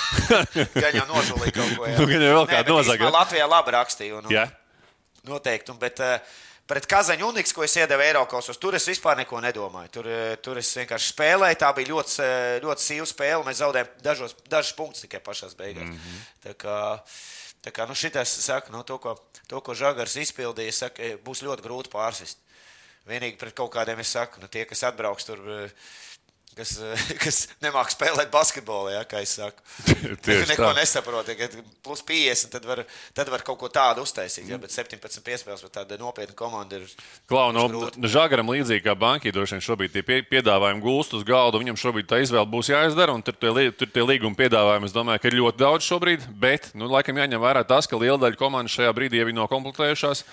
Gan 0.83 0.97
jau 0.99 1.05
nožulīja 1.07 1.53
kaut 1.55 1.71
ko. 1.77 1.87
jā. 1.87 1.95
Nu, 1.95 2.05
gan 2.09 2.21
jau 2.25 2.35
vēl 2.41 2.47
kādu 2.51 2.75
nozaga. 2.75 3.09
Latvijā 3.13 3.47
labi 3.47 3.71
rakstīja. 3.77 4.19
Un, 4.19 4.29
Jā. 4.33 4.45
Noteikti. 5.29 5.71
un- 5.71 5.79
Bet, 5.79 5.99
uh, 6.03 6.17
Pret 6.69 6.85
Kazaņu 6.85 7.31
Unikas, 7.31 7.53
ko 7.53 7.63
es 7.65 7.73
iedevu 7.81 8.03
Eiropasos, 8.05 8.59
tur 8.61 8.75
es 8.77 8.85
vispār 8.85 9.17
neko 9.17 9.39
nedomāju. 9.41 9.89
Tur, 9.89 10.07
eh, 10.07 10.35
tur 10.37 10.59
es 10.61 10.69
vienkārši 10.77 11.13
spēlēju. 11.15 11.57
Tā 11.57 11.71
bija 11.73 11.87
ļoti, 11.89 12.19
eh, 12.21 12.59
ļoti 12.61 12.85
sīva 12.85 13.07
spēle. 13.09 13.43
Mēs 13.47 13.57
zaudējām 13.63 13.87
dažos, 14.05 14.35
dažus 14.47 14.75
punktus 14.77 15.01
tikai 15.01 15.19
pašā 15.19 15.49
beigās. 15.57 15.87
Mm 15.89 15.97
-hmm. 15.97 16.19
Tā 16.45 16.53
kā, 16.53 16.99
tā 17.65 17.73
kā 17.75 17.87
nu 17.89 17.95
šitas, 17.97 18.31
saku, 18.45 18.73
nu, 18.75 18.83
to, 18.87 18.97
ko, 19.01 19.15
to, 19.47 19.61
ko 19.65 19.75
Žagars 19.77 20.17
izpildīja, 20.23 20.75
saku, 20.83 21.01
eh, 21.03 21.17
būs 21.23 21.43
ļoti 21.45 21.65
grūti 21.65 21.93
pārsist. 21.93 22.41
Vienīgi 23.09 23.39
pret 23.41 23.55
kaut 23.57 23.71
kādiem 23.73 23.99
es 24.03 24.13
saku, 24.13 24.41
nu, 24.43 24.47
tie, 24.51 24.65
kas 24.69 24.85
atbrauks 24.91 25.27
tur. 25.27 25.41
eh, 25.55 25.73
kas, 26.59 26.75
kas 27.23 27.39
nemāķi 27.63 27.95
spēlēt 27.95 28.31
basketbolu, 28.33 28.91
ja, 28.93 29.03
kā 29.07 29.23
es 29.23 29.37
saku. 29.39 29.63
Tieši 30.25 30.51
Neko 30.51 30.67
tā. 30.67 30.73
nesaprotu. 30.79 31.35
Kad 31.39 31.55
plus 31.85 32.03
50, 32.05 32.51
tad 32.53 32.67
var, 32.67 32.83
tad 33.15 33.31
var 33.31 33.43
kaut 33.47 33.59
ko 33.61 33.69
tādu 33.73 34.03
uztaisīt. 34.05 34.47
Ja, 34.49 34.59
bet 34.61 34.73
17 34.75 35.23
piespēles, 35.25 35.63
bet 35.65 35.75
tāda 35.79 35.99
nopietna 36.01 36.35
komanda 36.37 36.79
ir. 36.79 36.87
Klau, 37.29 37.49
no, 37.55 37.67
Žagaram 38.09 38.51
līdzīgi 38.51 38.85
kā 38.85 38.95
bankai, 38.99 39.33
droši 39.35 39.57
vien 39.57 39.65
šobrīd 39.65 39.95
tie 39.95 40.03
pie, 40.05 40.19
piedāvājumi 40.27 40.83
gulst 40.83 41.15
uz 41.17 41.25
galda. 41.27 41.61
Viņam 41.61 41.79
šobrīd 41.79 42.09
tā 42.09 42.21
izvēle 42.23 42.47
būs 42.49 42.71
jāizdara, 42.73 43.15
un 43.15 43.23
tur 43.25 43.37
tie, 43.39 43.69
tur 43.77 43.91
tie 43.93 44.05
līguma 44.05 44.37
piedāvājumi, 44.39 44.89
es 44.89 44.95
domāju, 44.95 45.23
ka 45.23 45.31
ir 45.31 45.39
ļoti 45.39 45.63
daudz 45.63 45.87
šobrīd. 45.87 46.27
Bet, 46.39 46.71
nu, 46.77 46.89
laikam 46.91 47.19
jāņem 47.19 47.43
vērā 47.43 47.65
tas, 47.67 47.87
ka 47.89 47.99
liela 47.99 48.19
daļa 48.21 48.39
komandas 48.39 48.75
šajā 48.75 48.93
brīdī 48.95 49.21
jau 49.21 49.29
ir 49.29 49.37
nokomplektējušās. 49.37 50.23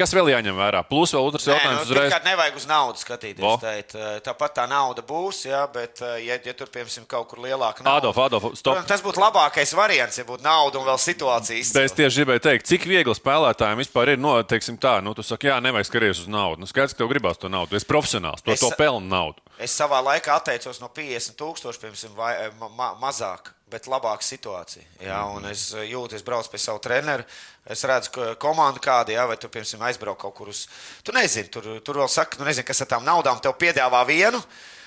Kas 0.00 0.14
vēl 0.16 0.32
jāņem 0.32 0.56
vērā? 0.56 0.82
Plus 0.88 1.12
vēl 1.14 1.28
otrs 1.30 1.46
Nē, 1.46 1.54
jautājums 1.54 1.80
nu, 1.80 1.88
uzreiz. 1.90 2.14
nevajag 2.24 2.56
uz 2.60 2.66
naudu 2.70 3.02
skatīties. 3.02 3.60
Tēt, 3.60 3.96
tāpat 4.26 4.56
tā 4.60 4.66
nauda 4.70 5.04
būs, 5.06 5.44
jā, 5.48 5.59
bet, 5.68 6.00
eh, 6.02 6.16
ja, 6.26 6.38
ja 6.44 6.54
tur, 6.56 6.68
piemēram, 6.72 7.06
kaut 7.10 7.28
kur 7.28 7.38
lielāka 7.44 7.84
nauda, 7.84 7.98
Adolf, 8.10 8.18
Adolf, 8.18 8.46
stop. 8.58 8.74
Protams, 8.78 8.88
tas 8.88 9.02
būtu 9.04 9.20
labākais 9.20 9.74
variants, 9.76 10.18
ja 10.18 10.24
būtu 10.24 10.42
nauda 10.46 10.78
un 10.80 10.86
vēl 10.88 10.98
situācija. 11.02 11.72
Bet 11.74 11.90
es 11.90 11.96
tieši 11.98 12.22
gribēju 12.22 12.44
teikt, 12.48 12.66
cik 12.70 12.88
viegli 12.88 13.14
spēlētājiem 13.14 13.82
vispār 13.84 14.14
ir, 14.14 14.18
no, 14.18 14.36
teiksim, 14.42 14.78
tā, 14.80 14.98
nu, 15.04 15.14
tu 15.14 15.22
saki, 15.26 15.50
jā, 15.52 15.60
nevajag 15.60 15.90
skatīties 15.90 16.24
uz 16.24 16.28
naudu. 16.32 16.60
Nu, 16.64 16.66
skaidrs, 16.70 16.94
ka 16.96 17.04
tev 17.04 17.12
gribās 17.12 17.38
to 17.40 17.48
naudu. 17.52 17.70
Tu 17.74 17.80
esi 17.80 17.86
profesionāls, 17.90 18.42
to, 18.44 18.52
Es- 18.52 18.60
to 18.60 18.70
pelnu 18.78 19.06
naudu. 19.10 19.40
Es 19.60 19.74
savā 19.76 19.98
laikā 20.00 20.32
atteicos 20.40 20.78
no 20.80 20.88
50 20.88 21.34
tūkstošiem, 21.36 21.90
piemēram, 21.92 22.14
vai 22.16 22.30
eh, 22.46 22.50
ma 22.58 22.68
ma 22.72 22.86
mazāk, 23.02 23.50
bet 23.68 23.84
labāka 23.92 24.24
situācija. 24.24 24.82
Jā, 25.04 25.18
un 25.36 25.44
es 25.50 25.66
eh, 25.76 25.84
jūtu, 25.92 26.16
es 26.16 26.22
braucu 26.24 26.48
pie 26.48 26.58
savu 26.58 26.80
treneru. 26.80 27.26
Es 27.70 27.84
redzu, 27.84 28.08
ka 28.14 28.30
komanda 28.40 28.80
kāda, 28.80 29.12
jā, 29.12 29.26
vai 29.28 29.36
tu, 29.36 29.50
piemēram, 29.52 29.84
aizbrauc 29.90 30.16
kaut 30.22 30.34
kur 30.38 30.48
uz. 30.48 30.62
Tu 31.04 31.12
nezini, 31.12 31.50
tur, 31.52 31.68
tur 31.84 32.00
vēl 32.00 32.08
saka, 32.08 32.40
tu 32.40 32.48
nezini, 32.48 32.64
kas 32.64 32.80
ar 32.80 32.88
tām 32.94 33.04
naudām 33.04 33.36
tev 33.44 33.52
piedāvā 33.60 34.00
vienu. 34.08 34.40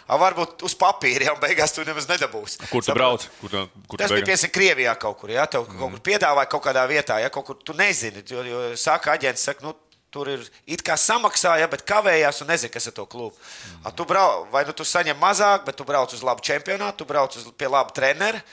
A, 0.08 0.18
varbūt 0.20 0.64
uz 0.68 0.74
papīra 0.76 1.30
jau 1.30 1.36
beigās 1.40 1.72
tu 1.76 1.86
nemaz 1.88 2.08
nedabūsi. 2.10 2.60
Kur 2.72 2.84
tu 2.84 2.92
brauc? 2.98 3.24
Kur, 3.40 3.50
tu- 3.50 3.64
kur 3.88 3.98
tu 3.98 4.02
Tas 4.04 4.12
bija 4.12 4.26
piemēram 4.28 4.52
Krievijā 4.58 4.98
kaut 5.00 5.18
kur. 5.22 5.32
Ja? 5.32 5.46
Tev 5.48 5.66
kaut 5.70 5.80
kur 5.96 6.04
piedāvāja 6.04 6.50
kaut 6.52 6.64
kādā 6.66 6.84
vietā, 6.90 7.22
ja 7.24 7.30
kaut 7.30 7.46
kur 7.48 7.56
tu 7.56 7.74
nezini. 7.74 8.24
Jo, 8.30 8.44
jo 8.44 8.62
saka, 8.76 9.16
aģents 9.16 9.46
saka, 9.48 9.64
nu, 9.64 9.74
tur 10.14 10.28
ir 10.30 10.44
it 10.68 10.84
kā 10.86 10.94
samaksāja, 11.00 11.66
bet 11.72 11.82
kavējās 11.90 12.44
un 12.44 12.52
nezina, 12.52 12.70
kas 12.76 12.86
ir 12.86 12.94
to 12.94 13.06
klubu. 13.10 13.34
A, 13.84 13.90
tu 13.92 14.06
brauc, 14.06 14.52
vai 14.52 14.66
nu 14.68 14.76
tu 14.78 14.84
saņem 14.86 15.18
mazāk, 15.18 15.64
bet 15.66 15.76
tu 15.80 15.84
brauc 15.88 16.12
uz 16.14 16.22
labu 16.22 16.44
čempionātu, 16.46 16.98
tu 17.02 17.06
brauc 17.10 17.34
uz, 17.40 17.48
pie 17.58 17.68
laba 17.72 17.90
trenera. 17.96 18.44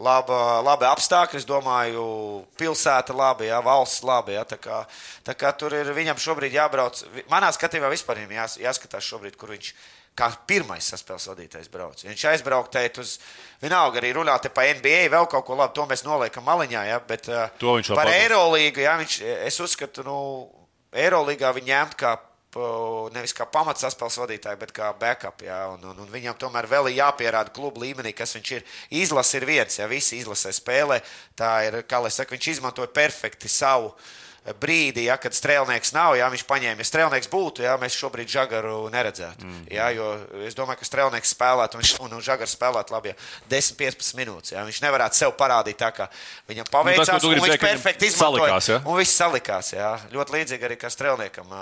Laba, 0.00 0.62
labi 0.64 0.86
apstākļi, 0.88 1.36
es 1.42 1.44
domāju, 1.44 2.46
pilsēta 2.56 3.12
labi, 3.12 3.50
jā, 3.50 3.58
valsts 3.60 4.00
labi. 4.06 4.32
Jā, 4.32 4.46
tā, 4.48 4.56
kā, 4.56 4.78
tā 5.26 5.34
kā 5.36 5.50
tur 5.52 5.74
ir 5.76 5.90
viņam 5.92 6.16
šobrīd 6.16 6.54
jābrauc. 6.56 7.02
Manā 7.28 7.50
skatījumā 7.52 7.90
vispār 7.92 8.16
viņam 8.22 8.32
jās, 8.38 8.54
jāskatās 8.62 9.04
šobrīd, 9.04 9.36
kur 9.36 9.52
viņš 9.52 9.74
kā 10.20 10.28
pirmais 10.50 10.92
saspēles 10.92 11.26
vadītājs 11.32 11.72
brauc. 11.72 12.04
Ja 12.04 12.12
Viņš 12.12 12.26
aizbraukt 12.34 12.72
teikt 12.76 13.00
uz, 13.02 13.16
vienalga 13.64 14.02
arī 14.02 14.12
runāt 14.20 14.44
te 14.46 14.52
pa 14.52 14.68
NBA, 14.70 15.08
vēl 15.12 15.28
kaut 15.32 15.48
ko 15.48 15.56
labu, 15.58 15.74
to 15.80 15.88
mēs 15.90 16.04
noliekam 16.06 16.44
maliņā, 16.46 16.86
jā, 16.92 17.02
bet 17.08 17.28
uh, 17.32 17.46
To 17.62 17.78
viņš 17.80 17.94
par. 17.96 18.12
Eirolīgu, 18.12 18.84
jā, 18.84 18.98
viņš, 19.00 19.20
es 19.50 19.60
uzskatu, 19.64 20.04
nu, 20.06 20.18
Eirolīgā 20.92 21.52
viņi 21.56 21.72
ņemt 21.72 21.96
kā 22.00 22.16
pa- 22.50 23.08
nevis 23.14 23.34
kā 23.36 23.46
pamats 23.46 23.84
saspēles 23.84 24.16
vadītāju, 24.24 24.58
bet 24.58 24.72
kā 24.74 24.88
backup. 24.98 25.44
Jā, 25.46 25.60
un, 25.70 25.84
un, 25.92 26.00
un 26.02 26.08
viņam 26.10 26.34
tomēr 26.40 26.66
vēl 26.66 26.88
ir 26.90 26.96
jāpierāda 26.98 27.52
klubu 27.54 27.84
līmenī, 27.84 28.10
kas 28.16 28.34
viņš 28.34 28.50
ir. 28.56 28.64
Izlase 29.02 29.38
ir 29.38 29.46
viens, 29.46 29.78
ja 29.78 29.86
visi 29.90 30.18
izlasē 30.18 30.50
spēlē. 30.56 30.98
Tā 31.38 31.52
ir, 31.68 31.78
kā 31.86 32.02
lai 32.02 32.10
saka, 32.10 32.34
viņš 32.34 32.48
izmantoja 32.56 32.90
perfekti 32.90 33.48
savu 33.48 33.92
brīdi, 34.60 35.04
ja, 35.04 35.16
kad 35.20 35.34
strēlnieks 35.36 35.92
nav. 35.92 36.14
Ja 36.16 36.28
viņš 36.32 36.42
paņēma, 36.48 36.80
ja 36.80 36.86
strēlnieks 36.88 37.28
būtu, 37.30 37.62
ja 37.66 37.74
mēs 37.80 37.92
šobrīd 38.00 38.30
žagaru 38.32 38.88
neredzētu. 38.90 39.44
Mm. 39.44 39.66
Ja, 39.70 39.90
jo 39.92 40.06
es 40.48 40.56
domāju, 40.56 40.80
ka 40.80 40.88
strēlnieks 40.88 41.34
spēlētu 41.36 41.76
un, 41.76 41.82
viņš- 41.84 42.00
un, 42.06 42.14
un 42.16 42.24
žagars 42.24 42.54
spēlētu 42.56 42.94
labi 42.96 43.12
ja, 43.12 43.16
10-15 43.52 44.16
minūtes. 44.16 44.54
Ja. 44.56 44.64
Viņš 44.64 44.80
nevarētu 44.86 45.20
sev 45.20 45.34
parādīt 45.38 45.76
tā, 45.82 45.92
kā 45.92 46.08
viņam 46.48 46.64
Nu, 46.66 46.72
paveicās. 46.72 47.20
tu 47.20 47.28
un 47.28 47.36
gribi 47.36 47.50
viņš 47.50 47.60
perfekti 47.60 48.08
izmantoja. 48.10 48.48
salikās, 48.48 48.68
ja? 48.72 48.80
Un 48.86 48.98
viss 48.98 49.16
salikās. 49.20 49.72
Jā. 49.76 49.92
Ļoti 50.16 50.36
līdzīgi 50.38 50.68
arī 50.70 50.80
kā 50.80 50.88
strēlniekam 50.90 51.52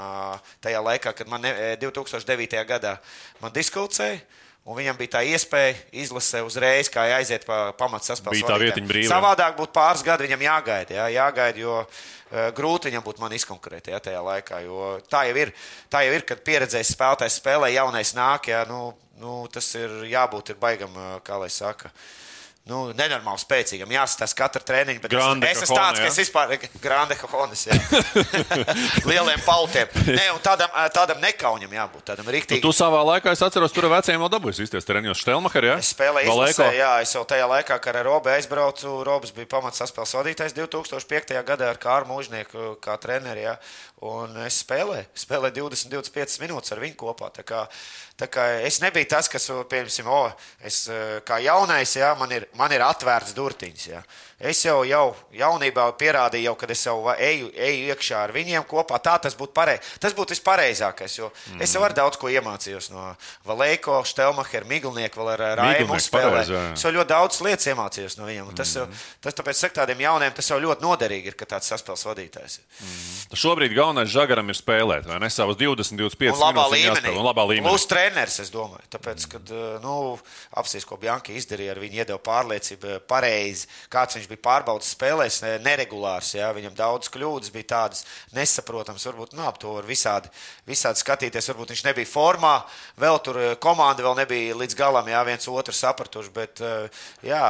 tajā 0.62 0.80
laikā, 0.86 1.12
kad 1.18 1.28
man 1.28 1.42
ne, 1.42 1.54
2009. 1.82 2.62
gadā 2.68 2.96
man 3.42 3.52
diskutēja. 3.52 4.20
Un 4.68 4.76
viņam 4.76 4.98
bija 4.98 5.14
tā 5.16 5.20
iespēja 5.24 5.72
izlasīt 5.96 6.44
uzreiz, 6.44 6.90
kā 6.92 7.06
aiziet 7.16 7.46
pa 7.48 7.70
pamatu 7.78 8.10
saspēles. 8.10 8.36
Bija 8.36 8.50
tā 8.50 8.58
vietiņa 8.60 8.90
brīva. 8.90 9.08
Savādāk 9.08 9.56
būtu 9.56 9.72
pāris 9.72 10.04
gadi 10.04 10.26
viņam 10.26 10.44
jāgaida. 10.44 10.92
Jā, 10.98 11.06
jāgaida 11.14 11.62
jo 11.62 11.78
uh, 11.80 12.50
grūti 12.56 12.90
viņam 12.90 13.06
būtu 13.06 13.24
man 13.24 13.32
izkonkurēt 13.32 13.88
jā, 13.88 14.00
tajā 14.04 14.20
laikā. 14.26 14.60
Jo 14.66 14.90
tā 15.08 15.24
jau 15.30 15.38
ir, 15.40 15.54
tā 15.88 16.04
jau 16.04 16.12
ir 16.18 16.26
kad 16.28 16.44
pieredzējis 16.44 16.92
spēlētājs 16.98 17.38
spēlē, 17.40 17.72
jaunais 17.72 18.12
nāk. 18.18 18.50
Jā, 18.52 18.66
nu, 18.68 18.90
nu, 19.22 19.38
tas 19.52 19.70
ir 19.80 20.02
jābūt 20.10 20.52
ir 20.52 20.60
baigam, 20.60 20.92
ā, 21.00 21.10
kā 21.24 21.40
lai 21.40 21.48
saka. 21.54 21.88
Nu, 22.68 22.90
nenormāli 22.92 23.40
spēcīgam, 23.40 23.90
jāsatās 23.94 24.34
katra 24.36 24.60
treniņa. 24.60 25.00
bet 25.00 25.12
Grande 25.14 25.48
es, 25.48 25.56
es 25.62 25.66
esmu 25.68 25.78
tāds, 25.78 25.98
jā? 25.98 26.04
ka 26.04 26.12
es 26.12 26.18
vispār 26.20 26.52
grande 26.84 27.16
hohonis. 27.22 27.62
Lieliem 29.08 29.40
pautiem. 29.46 29.88
Ne, 30.06 30.26
un 30.34 30.40
tādam, 30.44 30.72
tādam 30.92 31.22
nekaunam 31.22 31.72
jābūt. 31.72 32.04
Tādam 32.10 32.28
Nu, 32.28 32.34
rīktīgam. 32.34 32.60
tu 32.66 32.72
savā 32.76 33.00
laikā, 33.08 33.32
es 33.32 33.42
atceros, 33.46 33.72
tur 33.72 33.88
ar 33.88 33.94
veciem 33.96 34.20
vēl 34.20 34.32
dabūjis 34.34 34.60
izties 34.66 34.84
treniņos 34.88 35.22
Štelmacher, 35.22 35.64
ja? 35.70 35.76
Es 35.80 35.94
spēlēju 35.94 36.28
izlasē, 36.28 36.68
jā, 36.76 36.90
es 37.04 37.14
jau 37.16 37.24
tajā 37.28 37.46
laikā, 37.48 37.78
kad 37.80 37.96
ar 37.96 38.04
Robu 38.04 38.32
aizbraucu, 38.34 38.98
Robs 39.08 39.32
bija 39.36 39.48
pamats 39.48 39.80
saspēles 39.80 40.12
vadītājs 40.18 40.56
2005. 40.58 41.38
gadā 41.48 41.70
ar 41.72 41.80
Kāru 41.80 42.10
Mūžnieku 42.12 42.74
kā 42.84 42.98
treneri. 43.00 43.46
Jā. 43.48 43.56
Un 44.04 44.36
es 44.44 44.60
spēlēju, 44.62 45.08
spēlēju 45.18 45.64
20-25 45.72 46.36
minūtes 46.44 46.74
ar 46.76 46.84
viņu 46.84 46.98
kopā. 47.00 47.32
Es 48.18 48.80
nebiju 48.82 49.06
tas, 49.12 49.28
kas, 49.30 49.44
piemēram, 49.70 50.08
o, 50.10 50.22
es 50.66 50.88
eh, 50.90 51.20
kā 51.26 51.38
jaunais, 51.38 51.92
jā, 51.94 52.10
man, 52.18 52.32
ir, 52.34 52.48
man 52.58 52.72
ir 52.74 52.82
atvērts 52.82 53.36
durtiņas. 53.36 53.84
Jā. 53.92 54.02
Es 54.38 54.60
jau, 54.62 54.84
jau 54.86 55.16
jaunībā 55.34 55.88
pierādīju, 55.98 56.46
jau, 56.46 56.54
kad 56.60 56.70
es 56.70 56.84
jau 56.86 56.94
eju, 57.10 57.48
eju 57.58 57.88
iekšā 57.90 58.20
ar 58.22 58.32
viņiem 58.34 58.62
kopā. 58.70 59.00
Tā 59.02 59.16
tas 59.24 59.34
būtu 59.34 59.50
pareizs. 59.56 59.96
Tas 59.98 60.14
būtu 60.14 60.36
vispareizākais. 60.36 61.16
Mm. 61.18 61.62
Es 61.66 61.74
jau 61.74 61.82
daudz 61.90 62.20
ko 62.20 62.30
iemācījos 62.30 62.92
no 62.92 63.08
Valēko, 63.48 63.96
Štelmacher, 64.06 64.62
Miglnieku, 64.70 65.18
vēl 65.18 65.32
ar 65.34 65.42
Raimu 65.58 65.98
pareizi, 66.14 66.54
jā. 66.54 66.62
Es 66.76 66.86
jau 66.86 66.92
ļoti 66.94 67.10
daudz 67.10 67.40
lietas 67.42 67.66
iemācījos 67.72 68.18
no 68.20 68.28
viņiem. 68.28 68.52
Tas, 68.58 68.76
mm. 68.78 69.02
tas 69.26 69.38
tāpēc, 69.40 69.58
saka, 69.58 69.80
tādiem 69.80 70.04
jauniem 70.06 70.36
tas 70.38 70.52
jau 70.52 70.60
ļoti 70.62 70.86
noderīgi 70.86 71.32
ir, 71.32 71.38
ka 71.38 71.48
tāds 71.56 71.72
saspēles 71.72 72.06
vadītājs 72.06 72.60
ir. 72.60 72.86
Šobrīd 73.34 73.74
galvenais 73.74 74.12
žagaram 74.12 74.54
ir 74.54 74.60
spēlēt, 74.60 75.10
vai 75.10 75.18
ne? 75.18 75.32
Savas 75.34 75.58
20, 75.58 75.98
25 75.98 76.38
Un 76.38 76.44
labā 76.44 76.68
minūtes 76.76 77.18
labā 77.26 77.48
līmenī. 77.50 77.66
Plus 77.66 77.88
treneris, 77.90 78.38
es 78.44 78.54
domāju. 78.54 78.86
Tāpēc, 78.94 79.26
kad 79.34 79.52
nu, 79.82 79.98
apsīs, 80.62 80.86
ko 80.88 80.96
Bjanki 81.00 81.36
izdarīja, 81.38 81.74
ar 81.74 81.82
viņu 81.82 82.00
iedeva 82.00 82.22
pārliecību 82.22 83.00
pareizi, 83.10 83.68
kāds 83.92 84.16
viņš 84.16 84.27
bija 84.28 84.42
pārbaudas 84.44 84.92
spēlēs, 84.94 85.40
ne- 85.44 85.58
neregulārs. 85.64 86.34
Jā, 86.36 86.50
viņam 86.56 86.76
daudz 86.78 87.10
kļūdas 87.14 87.52
bija 87.54 87.70
tādas 87.74 88.04
nesaprotamas. 88.36 89.06
Varbūt 89.08 89.34
nu, 89.38 89.44
ap 89.48 89.58
to 89.58 89.74
var 89.78 89.88
visādi, 89.88 90.30
visādi 90.68 91.02
skatīties. 91.02 91.50
Varbūt 91.52 91.74
viņš 91.74 91.84
nebija 91.88 92.10
formā, 92.10 92.54
vēl 93.00 93.20
tur 93.24 93.40
eh, 93.42 93.54
komanda 93.60 94.04
vēl 94.06 94.16
nebija 94.22 94.56
līdz 94.58 94.78
galam, 94.78 95.08
jā, 95.08 95.24
viens 95.28 95.48
otru 95.48 95.74
sapratuši. 95.74 96.34
Bet, 96.34 96.60
eh, 96.60 97.04
jā, 97.26 97.44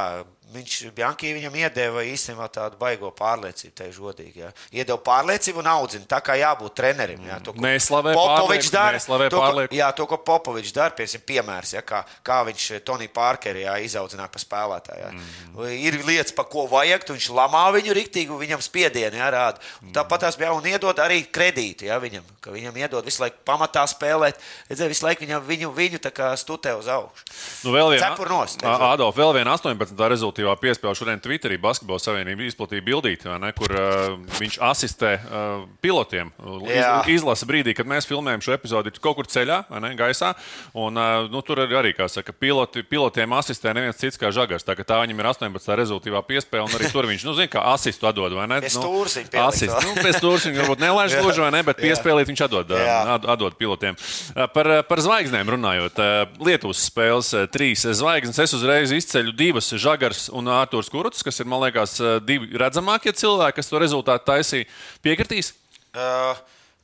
Viņš 0.49 0.75
Bjankī 0.97 1.31
viņam 1.35 1.55
iedeva 1.59 2.01
īstenībā 2.09 2.47
tādu 2.53 2.79
baigo 2.79 3.11
pārliecību, 3.13 3.73
teikšu 3.77 4.05
godīgi. 4.07 4.41
Jā. 4.41 4.49
Iedeva 4.73 4.97
pārliecību 5.05 5.61
un 5.61 5.69
audzina 5.69 6.07
tā, 6.09 6.17
kā 6.25 6.33
jābūt 6.39 6.73
trenerim. 6.79 7.21
Jā. 7.27 7.37
To, 7.45 7.53
ko 7.53 7.61
Neslavē 7.61 8.15
Popovičs 8.17 8.71
dara. 8.73 9.01
To, 9.29 9.43
ko, 9.43 9.65
jā, 9.75 9.89
to, 9.93 10.07
ko 10.09 10.17
Popovičs 10.25 10.73
dara, 10.73 10.95
piemēram, 10.97 11.25
piemērs, 11.29 11.73
ja, 11.75 11.83
kā, 11.85 12.01
kā 12.25 12.39
viņš 12.47 12.65
Toniju 12.87 13.13
Pārkeri 13.13 13.65
jā, 13.67 13.75
izaudzināja 13.85 14.31
par 14.33 14.43
spēlētāju. 14.43 15.03
Jā. 15.03 15.11
Mm. 15.13 15.69
Ir 15.75 15.99
lietas, 16.07 16.33
pa 16.33 16.47
ko 16.49 16.65
vajag, 16.71 17.05
viņš 17.13 17.29
lamā 17.37 17.67
viņu 17.77 17.95
riktīgi, 17.99 18.39
viņam 18.41 18.65
spiedienu 18.65 19.21
jā, 19.21 19.29
rāda. 19.35 19.61
Un 19.83 19.93
Tāpat 19.95 20.25
tās 20.25 20.39
bija 20.39 20.55
un 20.55 20.65
iedod 20.65 20.97
arī 21.03 21.21
kredītu 21.29 21.89
jā, 21.89 21.99
viņam, 22.01 22.25
ka 22.41 22.53
viņam 22.55 22.81
iedod 22.81 23.05
visu 23.05 23.21
laiku 23.23 23.41
pamatā 23.47 23.85
spēlēt, 23.89 24.41
redzēja, 24.69 24.91
visu 24.91 25.05
laiku 25.05 25.25
viņam, 25.25 25.45
viņu, 25.45 25.71
viņu 25.77 26.01
tā 26.03 26.13
kā 26.15 26.31
stutē 26.39 26.73
uz 26.79 26.89
augšu. 26.91 27.25
Nu, 27.67 27.73
vēl 27.75 27.93
viena, 27.93 28.09
Cepur 28.09 28.31
nost, 28.31 28.59
Ā, 28.59 28.65
teikšu. 28.65 28.89
Adolf, 28.93 29.17
vēl 29.19 29.35
viena 29.39 29.55
18. 29.57 29.95
Rezultātā 30.39 30.57
piespēle 30.63 30.95
šodien 30.97 31.23
Twitterī 31.23 31.59
Basketbola 31.61 32.01
Savienība 32.01 32.45
izplatīja 32.47 32.85
bildīti, 32.85 33.29
ne, 33.39 33.51
kur 33.57 33.73
uh, 33.75 34.17
viņš 34.39 34.59
asistē 34.69 35.13
uh, 35.19 35.63
pilotiem. 35.83 36.31
Iz, 36.65 37.19
izlasa 37.19 37.47
brīdī, 37.49 37.75
kad 37.77 37.87
mēs 37.89 38.07
filmējam 38.09 38.43
šo 38.43 38.55
epizodi, 38.55 38.93
kaut 38.99 39.19
kur 39.19 39.29
ceļā, 39.29 39.61
ne, 39.79 39.93
gaisā. 39.99 40.33
Un, 40.73 40.97
uh, 40.97 41.29
nu, 41.31 41.43
tur 41.45 41.63
ir 41.65 41.75
arī, 41.79 41.93
kā 41.97 42.09
saka, 42.11 42.33
piloti, 42.35 42.83
pilotiem 42.83 43.37
asistē 43.37 43.73
neviens 43.77 43.99
cits 43.99 44.19
kā 44.19 44.33
žagars. 44.35 44.65
Tā, 44.67 44.75
tā 44.81 45.01
viņam 45.03 45.23
ir 45.23 45.31
18. 45.31 45.77
rezultātā 45.79 46.23
piespēle, 46.27 46.67
un 46.67 46.77
arī 46.77 46.91
tur 46.91 47.07
viņš, 47.09 47.25
nu, 47.27 47.35
zina, 47.37 47.51
kā 47.51 47.63
asistu 47.73 48.09
atdod, 48.09 48.35
vai 48.37 48.47
ne? 48.49 48.61
Pie 48.65 48.73
Nu, 48.79 49.29
pielikt 49.29 49.35
asistu. 49.47 49.79
Nu, 49.85 49.95
pēc 49.97 50.17
stūres 50.19 50.45
viņa 50.47 50.63
varbūt 50.63 50.81
nelaiž 50.83 51.15
gluži, 51.19 51.43
vai 51.43 51.51
ne, 51.53 51.61
bet 51.65 51.79
piespēlīt 51.81 52.29
viņš 52.29 52.43
atdod, 52.47 52.73
atdod 53.33 53.57
pilotiem. 53.59 53.97
Par, 54.53 54.69
par 54.89 55.03
zvaigznēm 55.03 55.51
runājot, 55.55 55.99
Lietuvas 56.45 56.83
spēles 56.89 57.31
trīs 57.53 57.85
zvaigznes. 57.99 58.39
Es 58.39 58.55
uzreiz 58.57 58.93
izceļu 58.95 59.33
divas 59.37 59.71
Žagars 59.73 60.28
un 60.35 60.51
Ārtūrs 60.53 60.91
Kuruts, 60.93 61.25
kas 61.25 61.41
ir, 61.41 61.49
man 61.49 61.63
liekas, 61.65 61.97
uh, 62.03 62.17
divi 62.23 62.53
redzamākie 62.59 63.13
cilvēki, 63.15 63.59
kas 63.59 63.71
to 63.71 63.81
rezultātu 63.81 64.29
taisīja. 64.31 64.69
Piekritīs? 65.05 65.53
Uh, 65.89 66.37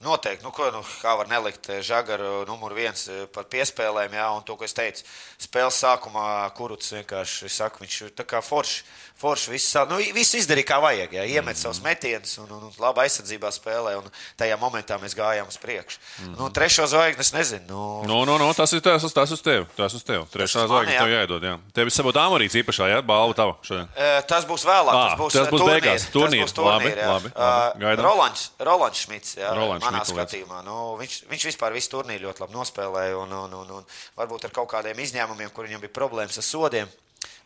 Noteikti, 0.05 0.43
nu, 0.43 0.51
ko, 0.51 0.67
nu, 0.75 0.81
kā 0.99 1.13
var 1.15 1.29
nelikt 1.31 1.69
eh, 1.71 1.79
žagaru 1.81 2.43
numuru 2.49 2.75
viens 2.75 3.07
eh, 3.07 3.23
par 3.31 3.47
piespēlēm, 3.49 4.13
jā, 4.13 4.25
un 4.35 4.43
to, 4.43 4.57
ko 4.59 4.67
es 4.67 4.75
teicu, 4.75 5.05
spēles 5.41 5.77
sākumā, 5.79 6.25
kuruts 6.57 6.91
vienkārši 6.97 7.49
saka, 7.49 7.79
viņš 7.79 7.95
ir 8.03 8.11
tā 8.19 8.25
kā 8.27 8.41
forši, 8.43 8.83
forši 9.21 9.51
viss, 9.53 9.69
sā- 9.75 9.85
nu, 9.89 9.97
viss 10.15 10.35
izdarīja 10.35 10.67
kā 10.73 10.77
vajag, 10.83 11.13
jā, 11.15 11.23
iemet 11.37 11.57
savus 11.57 11.79
metienus 11.81 12.33
un, 12.43 12.49
un, 12.51 12.63
un 12.67 12.73
labi 12.83 13.05
aizsardzībā 13.05 13.47
spēlē, 13.55 13.93
un 14.01 14.09
tajā 14.37 14.57
momentā 14.59 14.97
mēs 15.01 15.15
gājām 15.15 15.47
uz 15.47 15.55
priekšu. 15.61 15.99
Nu, 16.35 16.49
trešo 16.51 16.87
zvaigzni 16.91 17.23
es 17.23 17.31
nezinu, 17.33 17.65
nu, 17.69 17.85
Nu, 18.05 18.17
nu, 18.27 18.37
nu, 18.41 18.49
tas 18.53 18.73
ir 18.75 18.81
tas, 18.83 19.05
tas 19.13 19.31
uz 19.31 19.41
tevi. 19.41 19.65
Tas 19.77 19.93
uz 19.95 20.03
tevi. 20.03 20.25
Trešā 20.33 20.65
zvaigzne 20.67 20.97
tev 20.99 21.09
jāiedod. 21.13 21.43
Jā. 21.47 21.55
Tev 21.73 21.87
ir 21.87 21.95
sabot 21.95 22.15
amorīts 22.19 22.55
īpašā, 22.59 22.89
jā, 22.91 22.99
balva 23.05 23.33
tava 23.37 23.55
šodien. 23.63 23.87
Eh, 23.95 24.21
Tas 24.27 24.45
būs 24.45 24.65
vēlāk. 24.67 24.93
Ā, 24.95 25.07
tas 25.09 25.19
būs, 25.19 25.33
tas 25.33 25.47
eh, 25.47 25.51
būs 25.51 25.61
turnīri, 25.63 25.81
beigās, 25.81 26.05
tas 26.11 26.35
būs 26.35 26.55
turnīri, 26.55 26.75
Labi, 26.75 26.91
jā. 26.99 27.07
labi, 27.13 27.29
Ā, 27.35 27.49
labi. 27.49 27.79
Gaidām. 27.85 28.05
Rolands, 28.05 28.43
Rolands 28.59 28.99
Šmits. 29.05 29.35
Jā, 29.39 29.53
Rolands 29.55 29.85
manā 29.85 30.01
Šmits, 30.03 30.13
skatījumā. 30.15 30.61
Nu, 30.65 30.75
viņš, 30.99 31.15
viņš 31.31 31.45
vispār 31.51 31.73
visu 31.75 31.91
turnīru 31.95 32.27
ļoti 32.29 32.43
labi 32.45 32.57
nospēlēja. 32.59 33.15
Un, 33.23 33.31
un, 33.45 33.53
un, 33.63 33.73
un 33.79 33.85
varbūt 34.19 34.45
ar 34.49 34.51
kaut 34.55 34.69
kādiem 34.75 34.99
izņēmumiem, 35.05 35.51
kur 35.55 35.65
viņam 35.69 35.83
bija 35.85 35.93
problēmas 35.95 36.37
ar 36.41 36.47
sodiem. 36.47 36.91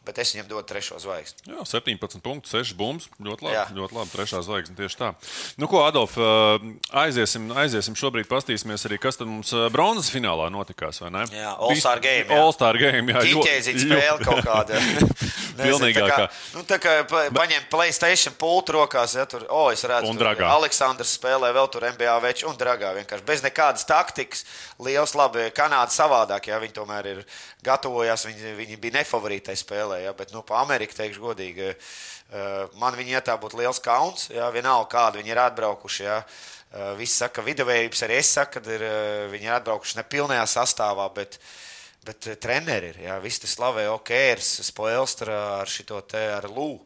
Bet 0.09 0.17
es 0.23 0.31
viņam 0.33 0.47
dodu 0.49 0.65
trešo 0.65 0.97
zvaigzni. 0.97 1.51
Jā, 1.53 1.61
17 1.69 2.17
punktus, 2.25 2.55
6 2.57 2.73
bumbas. 2.79 3.05
Ļoti 3.21 3.45
labi. 3.45 3.53
Jā. 3.53 3.65
Ļoti 3.77 3.97
labi. 3.99 4.09
Trešā 4.15 4.39
zvaigzne 4.41 4.73
tieši 4.79 4.97
tā. 4.97 5.11
Nu, 5.61 5.69
ko, 5.69 5.83
Adolf, 5.85 6.15
ā, 6.17 6.57
aiziesim, 7.05 7.51
aiziesim 7.53 7.93
šobrīd, 7.99 8.25
paskatīsimies 8.31 8.87
arī, 8.89 8.97
kas 9.03 9.21
tad 9.21 9.29
mums 9.29 9.53
ā, 9.53 9.67
bronzas 9.69 10.09
finālā 10.09 10.49
notikās. 10.49 11.03
Jā, 11.05 11.53
All-Star 11.61 12.01
game, 12.01 12.25
jā. 12.25 12.41
All-Star 12.41 12.81
game. 12.81 13.13
Jā, 13.13 13.21
Ķīķēzīta 13.27 13.85
spēle 13.85 14.25
kaut 14.25 14.41
kāda. 14.49 14.81
Pilnīgākā. 15.59 16.27
Nu, 16.55 16.63
tā 16.67 16.77
kā 16.81 16.93
pa- 17.09 17.27
paņem 17.35 17.65
Playstation 17.71 18.33
pultu 18.39 18.77
rokās, 18.77 19.15
ja 19.17 19.25
tur, 19.29 19.43
o, 19.51 19.67
es 19.73 19.83
redzu, 19.87 20.09
Un 20.09 20.19
dragā. 20.19 20.47
Aleksandrs 20.55 21.13
spēlē 21.19 21.51
vēl 21.55 21.69
tur 21.71 21.85
NBA 21.89 22.15
veču 22.23 22.47
un 22.49 22.57
dragā. 22.59 22.93
Vienkārši 22.97 23.27
bez 23.27 23.43
nekādas 23.45 23.85
taktikas. 23.89 24.45
Liels, 24.79 25.15
labi, 25.19 25.49
Kanāda 25.55 25.91
savādāk, 25.91 26.47
ja 26.47 26.59
viņi 26.63 26.75
tomēr 26.77 27.11
ir 27.11 27.23
gatavojās, 27.65 28.23
viņi, 28.29 28.53
viņi 28.61 28.79
bija 28.79 28.99
nefavorītai 29.01 29.57
spēlē, 29.59 29.98
ja, 30.03 30.13
bet, 30.17 30.33
nu, 30.35 30.43
pa 30.45 30.61
Ameriku, 30.63 30.95
teikšu 30.97 31.23
godīgi, 31.23 31.73
eh, 31.73 32.77
man 32.81 32.97
viņi 32.97 33.17
ietā 33.19 33.37
būtu 33.39 33.61
liels 33.61 33.81
kauns, 33.83 34.29
ja, 34.33 34.49
vienalga 34.53 34.89
kādu 34.91 35.21
viņi 35.21 35.35
ir 35.35 35.43
atbraukuši, 35.45 36.03
ja. 36.03 36.21
Eh, 36.69 36.93
Visi 36.99 37.17
saka, 37.23 37.41
viduvējības 37.41 38.05
arī 38.05 38.19
es 38.21 38.29
saku, 38.35 38.59
ka 38.59 38.71
ir, 38.71 38.83
eh, 38.83 39.27
viņi 39.33 39.49
ir 39.49 39.57
atbraukuši 39.57 40.01
nepilnajā 40.03 40.45
sastāvā, 40.57 41.09
bet, 41.13 41.39
Bet 41.99 42.23
treneri 42.39 42.93
ir. 42.93 42.97
Jā, 43.03 43.17
visi 43.19 43.47
slavē, 43.49 43.89
o, 43.91 43.97
Kērs, 43.99 44.61
Spoelstra 44.63 45.35
ar 45.59 45.67
šito 45.67 45.99
te 46.07 46.21
ar 46.31 46.47
Lū. 46.47 46.79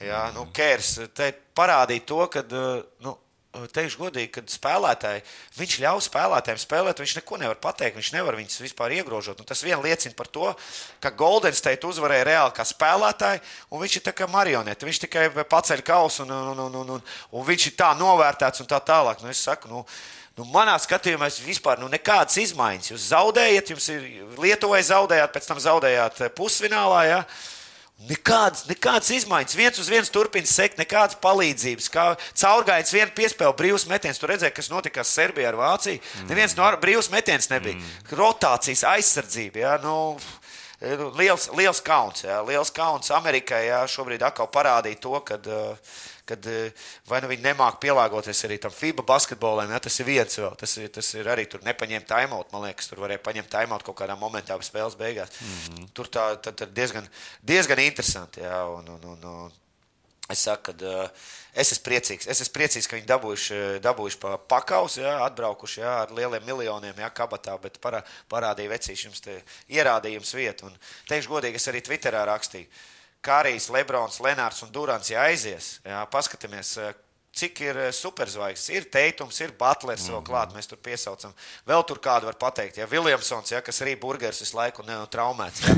Jā, 0.00 0.30
nu, 0.32 0.46
Kērs 0.56 1.12
te 1.16 1.28
parādīja 1.56 2.04
to, 2.08 2.22
ka, 2.32 2.42
nu, 3.04 3.12
teikšu 3.72 4.00
godīgi, 4.00 4.30
kad 4.34 4.50
spēlētāji, 4.52 5.22
viņš 5.58 5.76
ļauj 5.84 6.02
spēlētājiem 6.06 6.60
spēlēt, 6.62 7.00
viņš 7.02 7.14
neko 7.18 7.38
nevar 7.40 7.60
pateikt, 7.62 7.96
viņš 7.98 8.10
nevar 8.14 8.36
viņus 8.38 8.60
vispār 8.64 8.96
iegrožot. 8.98 9.40
Nu, 9.40 9.46
tas 9.48 9.64
vien 9.64 9.80
liecina 9.84 10.16
par 10.18 10.28
to, 10.32 10.50
ka 11.02 11.14
Golden 11.16 11.56
State 11.56 11.88
uzvarēja 11.88 12.28
reāli 12.28 12.54
kā 12.56 12.66
spēlētāji, 12.68 13.42
un 13.70 13.82
viņš 13.82 13.96
ir 13.98 14.06
tā 14.08 14.14
kā 14.16 14.28
marionete. 14.30 14.88
Viņš 14.88 15.02
tikai 15.06 15.26
paceļ 15.48 15.82
kausu, 15.86 16.26
un, 16.26 16.36
un, 16.36 16.62
un, 16.66 16.78
un, 16.82 16.94
un, 16.98 17.08
un 17.32 17.48
viņš 17.50 17.70
ir 17.70 17.78
tā 17.80 17.90
novērtēts 17.98 18.62
un 18.64 18.70
tā 18.70 18.82
tālāk. 18.84 19.24
Nu, 19.24 19.34
saku, 19.36 19.72
nu, 19.72 19.86
Nu, 20.36 20.44
manā 20.52 20.74
skatījumā, 20.76 21.30
vispār 21.46 21.78
nu, 21.80 21.86
nekādas 21.88 22.36
izmaiņas. 22.42 22.90
Jūs 22.90 23.04
zaudējat, 23.08 23.70
jums 23.72 23.86
ir 23.88 24.02
Lietuvai 24.36 24.82
zaudējāt, 24.84 25.30
pēc 25.32 25.46
tam 25.48 25.62
zaudējāt 25.64 26.20
pusfinālā. 26.36 26.98
Ja? 27.08 27.20
Nekādas, 28.04 28.66
nekādas 28.68 29.08
izmaiņas. 29.16 29.56
viens 29.56 29.78
uz 29.80 29.88
viens 29.88 30.10
turpina 30.12 30.46
sekt, 30.46 30.76
nekādas 30.76 31.16
palīdzības. 31.22 31.86
Kā 31.88 32.04
caurgājis 32.36 32.92
viena 32.92 33.10
piespēle, 33.16 33.56
brīvs 33.56 33.86
metiens. 33.88 34.20
Tur 34.20 34.34
redzēja, 34.34 34.52
kas 34.52 34.68
notika 34.68 35.00
Serbijā 35.00 35.48
ar 35.48 35.56
Vāciju. 35.56 36.02
Mm. 36.02 36.28
Neviens 36.28 36.56
no 36.58 36.68
brīvs 36.82 37.08
metiens 37.10 37.48
nebija. 37.48 37.78
Mm. 37.80 38.10
Rotācijas 38.20 38.84
aizsardzība. 38.92 39.62
Ja? 39.62 39.78
Nu, 39.80 40.18
nu, 40.84 41.08
liels, 41.16 41.48
liels 41.56 41.80
kauns. 41.80 42.26
Ja? 42.28 42.42
Liels 42.44 42.70
kauns 42.70 43.10
Amerikai 43.16 43.64
ja? 43.70 43.80
šobrīd 43.88 44.22
atkal 44.28 44.52
parādīja 44.52 45.00
to, 45.00 45.16
ka. 45.24 45.40
Uh, 45.40 45.96
kad 46.26 46.46
eh, 46.50 46.86
vai 47.08 47.20
nu 47.22 47.30
viņi 47.30 47.44
nemāķi 47.46 47.80
pielāgoties 47.86 48.44
arī 48.48 48.58
tam 48.62 48.74
FIBA 48.74 49.04
basketbolam, 49.06 49.70
ja 49.70 49.80
tas 49.82 49.98
ir 50.02 50.08
viens 50.08 50.38
vēl. 50.40 50.54
Tas 50.60 50.76
ir, 50.80 50.88
tas 50.94 51.12
ir 51.14 51.28
arī 51.32 51.46
tur 51.50 51.62
nepaņemt 51.66 52.08
timeout. 52.10 52.50
Man 52.54 52.66
liekas, 52.66 52.90
tur 52.90 53.04
varēja 53.04 53.22
paņemt 53.24 53.52
timeout 53.52 53.86
kaut 53.86 53.98
kādā 54.00 54.18
momentā, 54.18 54.58
spēles 54.66 54.98
beigās. 54.98 55.30
Mm 55.40 55.60
-hmm. 55.60 55.92
Tur 55.94 56.10
tā, 56.10 56.26
tā, 56.42 56.52
tā 56.52 56.66
diezgan, 56.66 57.08
diezgan 57.42 57.78
interesanti. 57.84 58.40
Jā, 58.40 58.64
un, 58.78 58.88
un, 58.96 59.08
un, 59.14 59.30
un, 59.34 59.54
Es 60.26 60.40
saku, 60.42 60.72
ka 60.74 60.86
uh, 60.90 61.10
es 61.54 61.70
esmu 61.70 61.84
priecīgs. 61.86 62.26
Es 62.26 62.40
esmu 62.42 62.56
priecīgs, 62.56 62.88
ka 62.90 62.96
viņi 62.96 63.06
dabūjuši, 63.06 63.58
dabūjuši 63.84 64.18
pa 64.18 64.32
pakausu, 64.36 65.04
jā, 65.04 65.12
atbraukuši 65.22 65.80
jā, 65.84 65.92
ar 66.02 66.14
lieliem 66.16 66.42
miljoniem, 66.48 66.98
jā, 66.98 67.10
kabatā, 67.14 67.54
bet 67.62 67.78
parā, 67.78 68.02
parādīja 68.28 68.78
te 69.22 69.36
ierādījums 69.68 70.34
vietu. 70.34 70.66
Un, 70.66 70.74
teikšu 71.06 71.30
godīgi, 71.30 71.62
es 71.62 71.68
arī 71.70 71.84
Twitterā 71.86 72.24
rakstīju. 72.26 72.66
Kārijs, 73.26 73.66
Lebrons, 73.74 74.20
Lenārs 74.22 74.62
un 74.62 74.70
Durants, 74.74 75.10
ja 75.10 75.24
aizies, 75.26 75.76
jā, 75.82 76.04
paskatāmies, 76.12 76.76
eh, 76.78 76.92
cik 77.36 77.60
ir 77.60 77.78
eh, 77.78 77.92
superzvaigznes. 77.92 78.70
Ir 78.72 78.86
teikums, 78.92 79.40
ir 79.44 79.52
butlers 79.58 80.06
mm 80.06 80.08
-hmm. 80.08 80.14
vēl 80.16 80.22
klāt, 80.24 80.54
mēs 80.56 80.68
tur 80.70 80.78
piesaucam. 80.82 81.34
Vēl 81.68 81.84
tur 81.86 81.98
kādu 82.00 82.30
var 82.30 82.38
pateikt, 82.40 82.78
ja 82.80 82.86
Viljamsons, 82.86 83.52
ja, 83.52 83.60
kas 83.60 83.82
arī 83.82 83.96
burgers 84.00 84.40
visu 84.40 84.56
laiku 84.56 84.82
ne, 84.86 84.96
traumēts. 85.10 85.60
Ja, 85.66 85.74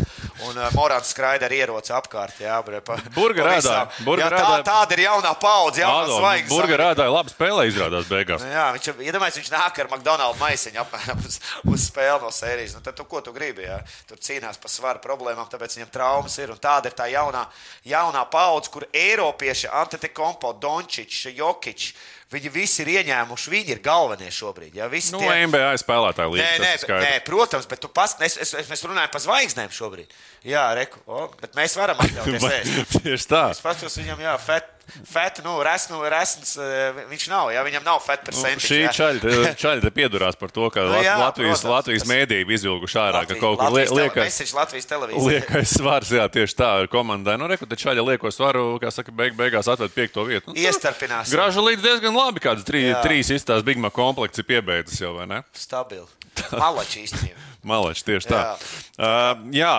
un 0.46 0.58
uh, 0.58 0.68
Morāns 0.72 1.10
skraida 1.10 1.46
ar 1.46 1.52
ieroci 1.52 1.92
apkārt. 1.92 2.40
Ja, 2.40 2.62
pa, 2.62 2.98
Burger 3.18 3.44
pa 3.44 3.50
ēdāji, 3.50 3.62
visām. 3.62 4.04
burger 4.04 4.32
ja, 4.32 4.38
tā, 4.38 4.62
tāda 4.62 4.94
ir 4.94 5.02
jaunā 5.06 5.34
paudze, 5.40 5.80
jaunā 5.82 6.06
zvaigznes. 6.14 6.52
Burger 6.52 6.80
rādāja 6.80 7.14
labi 7.14 7.34
spēlē, 7.34 7.66
izrādās 7.66 8.06
beigās. 8.10 8.42
Nu, 8.42 8.52
jā, 8.52 8.66
viņš 8.76 8.88
ir 8.92 9.02
iedomājies, 9.08 9.40
viņš 9.42 9.50
nāk 9.54 9.80
ar 9.82 9.90
McDonald's 9.90 10.40
maisiņu 10.40 10.82
apmēram 10.84 11.24
uz, 11.26 11.40
uz 11.64 11.88
spēli 11.88 12.22
no 12.22 12.30
sērijas. 12.30 12.76
Nu, 12.76 12.84
tad, 12.86 12.94
tu, 12.94 13.04
ko 13.04 13.20
tu 13.20 13.34
gribi? 13.34 13.66
Jā? 13.66 13.80
Tur 14.06 14.22
cīnās 14.22 14.60
par 14.62 14.70
svaru 14.70 15.02
problēmām, 15.02 15.50
tāpēc 15.50 15.78
viņam 15.78 15.90
traumas 15.90 16.38
ir. 16.38 16.54
Un 16.54 16.62
tāda 16.62 16.92
ir 16.92 16.94
tā 16.94 17.08
jaunā, 17.10 17.44
jaunā 17.84 18.24
paudze, 18.30 18.70
kur 18.70 18.86
Eiropieši, 18.92 19.70
Antetokounmpo, 19.82 20.52
Dončičs, 20.62 21.26
Jokičs, 21.48 21.90
viņi 22.32 22.52
visi 22.52 22.82
ir 22.84 22.90
ieņēmuši. 22.98 23.52
Viņi 23.56 23.74
ir 23.76 23.82
galvenie 23.84 24.28
šobrīd. 24.34 24.76
Jā, 24.76 24.88
visi 24.92 25.14
Nu, 25.16 25.22
tie- 25.24 25.46
NBA 25.48 25.74
spēlētāji 25.80 26.34
līdzi. 26.36 26.44
Nē, 26.44 26.62
nē, 26.62 27.02
nē, 27.06 27.12
protams, 27.24 27.66
bet 27.70 27.80
tu 27.80 27.88
pas, 27.88 28.14
es, 28.20 28.36
es, 28.36 28.54
es, 28.54 28.68
mēs 28.68 28.84
runājam 28.84 29.10
par 29.14 29.24
zvaigznēm 29.24 29.72
šobrīd. 29.72 30.12
Jā, 30.44 30.66
reku, 30.76 31.00
o, 31.08 31.26
bet 31.40 31.56
mēs 31.58 31.74
varam 31.80 31.98
atļauties. 32.04 32.92
Tieši 33.04 33.30
tā. 33.32 33.46
Es 33.56 33.62
paskatos 33.64 33.96
viņam, 33.98 34.20
jā, 34.28 34.36
fet, 34.44 34.68
fet 35.04 35.40
nu, 35.44 35.56
resnu, 35.62 36.00
resns, 36.10 36.56
eh, 36.58 36.92
viņš 37.10 37.28
nav, 37.32 37.50
jā, 37.54 37.62
viņam 37.66 37.84
nav 37.84 38.00
fet 38.04 38.20
Nu, 38.20 38.32
percentage. 38.32 38.68
šī 38.68 38.78
čaļa, 38.96 39.54
čaļa 39.60 39.80
te 39.84 39.90
piedurās 39.94 40.38
par 40.38 40.50
to, 40.54 40.68
ka 40.70 40.80
Nu, 40.88 41.00
jā, 41.04 41.16
Latvijas, 41.20 41.60
protams, 41.62 41.72
Latvijas 41.74 42.02
tas- 42.04 42.10
mēdīja 42.12 42.48
izvilkuši 42.58 42.98
ārā, 43.02 43.22
ka 43.26 43.34
Latvijas- 43.34 43.40
kaut 43.40 43.58
kur 43.58 43.68
tele- 43.68 43.98
liekas. 44.02 44.54
Latvijas 44.54 44.86
televīzija. 44.86 45.28
Liekais 45.28 45.74
svars, 45.78 46.10
jā, 46.14 46.24
tieši 46.28 46.54
tā 46.58 46.70
ir 46.82 46.88
komandai. 46.92 47.38
Nu, 47.38 47.46
reku, 47.50 47.66
te 47.68 47.76
čaļa 47.76 48.04
lieko 48.12 48.32
svaru, 48.32 48.78
kā 48.82 48.90
saka, 48.92 49.12
beig, 49.12 49.36
beigās 49.38 49.68
atved 49.68 49.92
piekto 49.94 50.24
vietu. 50.28 50.52
Nu, 50.52 50.54
Iestarpinās. 50.58 51.30
Graža 51.32 51.60
līdz 51.64 51.82
diezgan 51.84 52.14
labi, 52.16 52.40
kādas 52.40 52.64
trī, 52.64 52.86
trīs 53.04 53.30
izstāsts 53.34 53.64
Big 53.64 53.78
Mac 53.78 53.92
komplekts 53.96 54.38
ir 54.38 54.44
piebeidzis 54.44 55.00
jau, 55.04 55.14
vai 55.18 55.26
ne? 55.26 55.42
Stabili. 55.52 56.06
Malači 56.52 57.02
īstenībā. 57.06 57.47
Malači, 57.66 58.04
tieši 58.06 58.30
tā. 58.30 58.38
Jā. 58.38 58.50
Jā, 58.98 59.08
uh, 59.08 59.40
jā 59.54 59.72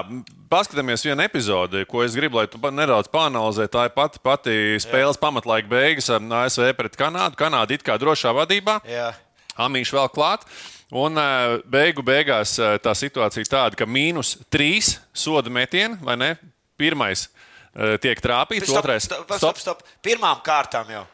paskatāmies 0.52 1.06
vienu 1.06 1.24
epizodi, 1.24 1.86
ko 1.88 2.02
es 2.04 2.16
gribu, 2.18 2.40
lai 2.40 2.48
tu 2.50 2.60
nedaudz 2.60 3.08
panalizē. 3.12 3.70
Tā 3.72 3.86
ir 3.88 3.94
pati, 3.96 4.20
pati 4.24 4.56
spēles 4.82 5.20
pamatlaika 5.22 5.70
beigas 5.70 6.10
ASV 6.10 6.74
pret 6.78 6.98
Kanādu. 7.00 7.40
Kanāda 7.40 7.78
it 7.78 7.86
kā 7.86 7.96
drošā 8.02 8.34
vadībā. 8.36 8.80
Jā. 8.90 9.14
Amīši 9.60 9.96
vēl 9.96 10.12
klāt. 10.16 10.48
Un 10.90 11.20
uh, 11.22 11.60
beigu 11.70 12.02
beigās 12.02 12.56
uh, 12.58 12.80
tā 12.82 12.96
situācija 12.98 13.46
ir 13.46 13.52
tāda, 13.52 13.78
ka 13.78 13.86
mīnus 13.86 14.40
trīs 14.50 14.96
soda 15.14 15.52
metieni, 15.54 16.00
vai 16.02 16.16
ne? 16.18 16.32
Pirmais 16.80 17.28
uh, 17.28 17.94
tiek 18.02 18.18
trāpīts, 18.24 18.66
Stop, 18.66 18.82
otrais 18.82 19.06
stop, 19.06 19.30
stop, 19.38 19.62
stop. 19.62 19.84
Pirmām 20.02 20.42
kārtām 20.46 20.90
jau. 20.90 21.06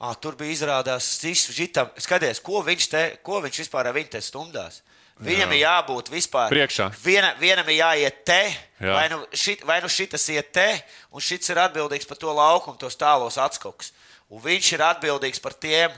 À, 0.00 0.14
tur 0.16 0.38
bija 0.38 0.54
izrādās, 0.54 1.10
šitam, 1.20 1.90
skaties, 2.00 2.38
ko 2.40 2.62
viņš, 2.64 2.86
te, 2.88 3.02
ko 3.26 3.42
viņš 3.44 3.64
vispār 3.64 3.90
ar 3.90 3.98
viņu 3.98 4.14
te 4.14 4.22
stumdās. 4.24 4.78
Viņam 5.20 5.50
Jā. 5.52 5.56
ir 5.56 5.60
jābūt 5.66 6.08
vispār 6.08 6.48
Priekšā. 6.48 6.90
Viena, 7.04 7.34
vienam 7.40 7.68
ir 7.68 7.82
jāiet 7.82 8.22
te, 8.24 8.40
Jā. 8.80 8.86
Jā. 8.86 8.92
vai 8.96 9.08
nu, 9.12 9.18
šit, 9.36 9.64
vai 9.68 9.80
nu 9.84 9.88
šitas 9.92 10.24
iet 10.32 10.52
te, 10.56 10.68
un 11.12 11.20
šis 11.20 11.50
ir 11.52 11.60
atbildīgs 11.60 12.08
par 12.08 12.16
to 12.16 12.32
laukumu, 12.32 12.78
tos 12.80 12.96
tālos 12.96 13.36
atskokus. 13.36 13.92
Un 14.30 14.40
viņš 14.40 14.72
ir 14.78 14.86
atbildīgs 14.86 15.42
par 15.42 15.52
tiem. 15.52 15.92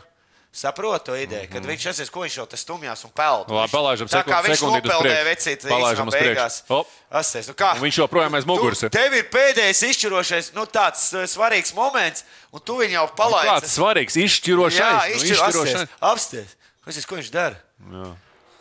Saprotu 0.52 1.06
to 1.06 1.14
ideju, 1.16 1.48
kad 1.48 1.64
viņš 1.64 1.84
aizies, 1.88 2.10
ko 2.12 2.26
viņš 2.26 2.34
jau 2.36 2.44
te 2.44 2.58
stumjās 2.60 3.00
un 3.06 3.12
peld. 3.16 3.46
Mhm. 3.46 3.56
Labi, 3.56 3.72
palaižam 3.72 4.08
tā 4.12 4.20
kā 4.26 4.40
viņš 4.44 4.58
sekundīti 4.60 4.84
uz 4.84 4.92
nopeldēja 4.92 5.22
priekšu. 5.22 5.28
vecīt, 5.30 5.62
Palaižam 5.70 6.10
uz 6.10 6.16
priekšu. 6.18 6.66
Hop. 6.68 6.90
Asies, 7.22 7.48
nu 7.48 7.54
kā? 7.56 7.70
Viņš 7.80 8.00
joprojām 8.02 8.36
aiz 8.36 8.44
muguras 8.50 8.82
Tu-. 8.84 8.90
Tev 8.92 9.16
ir 9.16 9.30
pēdējais 9.32 9.80
izšķirošais, 9.88 10.50
nu, 10.52 10.66
tāds 10.68 11.06
uh, 11.16 11.24
svarīgs 11.24 11.72
moments, 11.72 12.26
un 12.52 12.60
tu 12.60 12.76
viņu 12.82 12.98
jau 12.98 13.06
palaidi. 13.16 13.48
Kāds 13.48 13.78
svarīgs, 13.78 14.18
izšķirošais. 14.26 14.82
Jā, 14.82 14.92
nu, 14.92 15.22
izšķirošais. 15.22 15.72
izšķirošais. 15.72 15.96
Apsties. 16.12 16.52
Kas 16.84 17.00
ir, 17.00 17.08
ko 17.08 17.16
viņš 17.22 17.32
dara? 17.32 17.56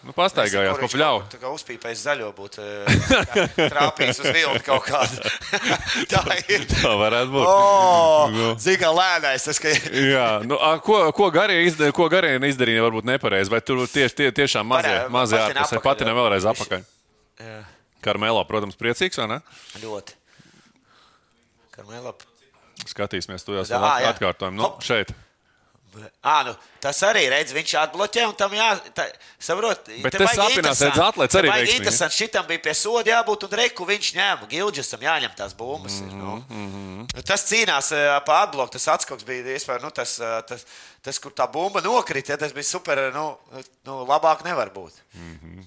Nu, 0.02 0.14
pastaigājās 0.18 0.80
pa 0.82 0.88
pļauju. 0.90 1.26
Tā 1.30 1.38
kā 1.38 1.50
uzpīpējis 1.54 2.00
zaļo 2.08 2.32
būtu 2.34 2.64
trāpījis 3.74 4.22
uz 4.24 4.30
vilnu 4.34 4.62
kaut 4.66 4.88
kādu. 4.88 5.32
tā 6.12 6.22
ir. 6.50 6.66
Tā 6.72 6.94
varētu 6.98 7.34
būt. 7.36 7.46
Oh, 7.46 8.32
Nu. 8.34 8.48
Zini, 8.62 8.80
kā 8.82 8.90
lēnais 8.96 9.46
tas, 9.46 9.60
ka 9.62 9.70
Jā, 9.94 10.42
nu, 10.48 10.58
a, 10.58 10.74
ko, 10.82 11.04
ko 11.14 11.30
Garija 11.34 11.68
izdarīja, 11.68 11.94
ko 11.98 12.08
Garija 12.10 12.42
izdarīja, 12.50 12.82
varbūt 12.88 13.10
nepareizi, 13.12 13.54
vai 13.54 13.62
tur 13.66 13.84
tieši, 13.86 14.18
tie, 14.18 14.32
tiešām 14.42 14.66
mazie, 14.74 14.90
Varē- 14.90 15.14
mazie 15.14 15.38
patina 15.38 15.62
ārpusē, 15.62 15.78
apakaļ, 15.78 15.86
patina 15.92 16.14
jā. 16.14 16.18
vēlreiz 16.18 16.50
apakaļ. 16.56 16.86
Jā. 17.46 17.62
Karmelo, 18.02 18.44
protams, 18.50 18.78
priecīgs, 18.80 19.22
vai 19.22 19.28
ne? 19.36 19.42
ļoti. 19.84 20.18
Karmela. 21.78 22.16
Skatīsimies, 22.90 23.46
tu 23.46 23.54
jau 23.54 23.66
atkārtojumu. 23.66 24.58
Nu, 24.58 24.72
šeit. 24.82 25.14
À, 26.24 26.44
nu, 26.48 26.54
tas 26.80 27.00
arī 27.04 27.26
redz, 27.32 27.52
viņš 27.52 27.72
atbloķē, 27.82 28.24
un 28.30 28.36
tam 28.40 28.54
jā, 28.56 28.68
tā, 28.96 29.10
saprot, 29.42 29.90
Bet 30.04 30.16
sāpinās, 30.16 30.54
interesanti. 30.56 30.86
redz, 30.88 31.02
atlēts 31.04 31.38
arī 31.40 31.50
veiksmīgi. 31.52 31.82
Interesanti, 31.82 32.18
šitam 32.22 32.48
bija 32.48 32.62
pie 32.64 32.76
soda 32.80 33.12
jābūt, 33.12 33.44
un 33.48 33.58
reku 33.60 33.88
viņš 33.90 34.12
ņēma. 34.16 34.48
Gilģisam 34.54 35.04
jāņem 35.04 35.36
tās 35.36 35.56
bumbas. 35.58 36.00
Mm 36.00 36.10
-hmm, 36.10 36.22
nu. 36.22 36.38
mm 36.48 36.72
-hmm. 36.72 37.26
Tas 37.28 37.44
cīnās 37.50 37.92
pa 38.26 38.40
atbloku, 38.46 38.72
tas 38.72 38.88
atskoks 38.96 39.28
bija 39.28 39.58
iespējams, 39.58 39.84
nu, 39.84 39.92
tas, 39.92 40.16
tas, 40.48 40.66
tas, 41.02 41.20
kur 41.20 41.36
tā 41.36 41.52
bumba 41.52 41.82
nokrita, 41.82 42.34
ja, 42.34 42.38
tas 42.38 42.54
bija 42.54 42.64
super, 42.64 43.12
nu, 43.14 43.38
nu 43.84 44.02
labāk 44.08 44.46
nevar 44.48 44.72
būt. 44.72 44.94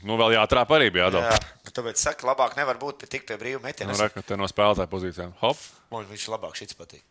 Nu, 0.05 0.17
vēl 0.17 0.39
jātrāp 0.41 0.71
arī 0.73 0.91
bija 0.91 1.11
jādara. 1.11 1.33
Jā, 1.33 1.39
nu, 1.65 1.71
tāpēc 1.71 2.01
saka, 2.01 2.27
labāk 2.27 2.57
nevar 2.57 2.81
būt, 2.81 3.01
bet 3.01 3.11
tik 3.11 3.27
pie 3.27 3.37
brīva 3.37 3.61
metiena. 3.61 3.93
Nu, 3.93 3.99
reka, 3.99 4.23
te 4.23 4.37
no 4.37 4.49
spēlētāja 4.49 4.89
pozīcijām. 4.89 5.35
Hop! 5.41 5.59
Man 5.91 6.07
viņš 6.09 6.29
labāk 6.33 6.57
šis 6.57 6.75
patīk. 6.75 7.05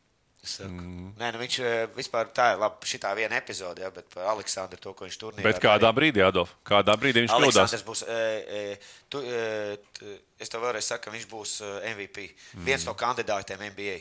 Mm. 0.43 1.13
Nē, 1.15 1.29
nu 1.31 1.39
viņš 1.39 1.57
eh, 1.63 1.81
vispār 1.95 2.27
tā 2.35 2.49
ir 2.51 2.57
labi. 2.59 2.87
Šī 2.89 2.99
viena 3.15 3.37
epizode, 3.39 3.83
ja, 3.85 3.91
bet 3.95 4.09
par 4.11 4.33
Aleksandru 4.33 4.79
to, 4.81 4.91
ko 4.91 5.07
viņš 5.07 5.17
tur 5.21 5.37
Bet 5.39 5.61
kādā 5.63 5.87
brīdī, 5.95 6.19
Adolf, 6.25 6.51
kādā 6.67 6.97
brīdī 6.99 7.23
viņš 7.23 7.35
kļūdās? 7.39 7.75
Būs. 7.87 8.03
E, 8.11 8.17
e, 8.43 8.63
tu, 9.07 9.21
e, 9.23 9.77
t, 9.95 10.17
es 10.43 10.51
tev 10.51 10.65
vēlreiz 10.65 10.91
saku, 10.91 11.13
viņš 11.15 11.29
būs 11.31 11.55
MVP. 11.93 12.27
Mm. 12.57 12.67
Viens 12.67 12.87
no 12.89 12.95
kandidātiem 12.99 13.63
NBA. 13.71 13.97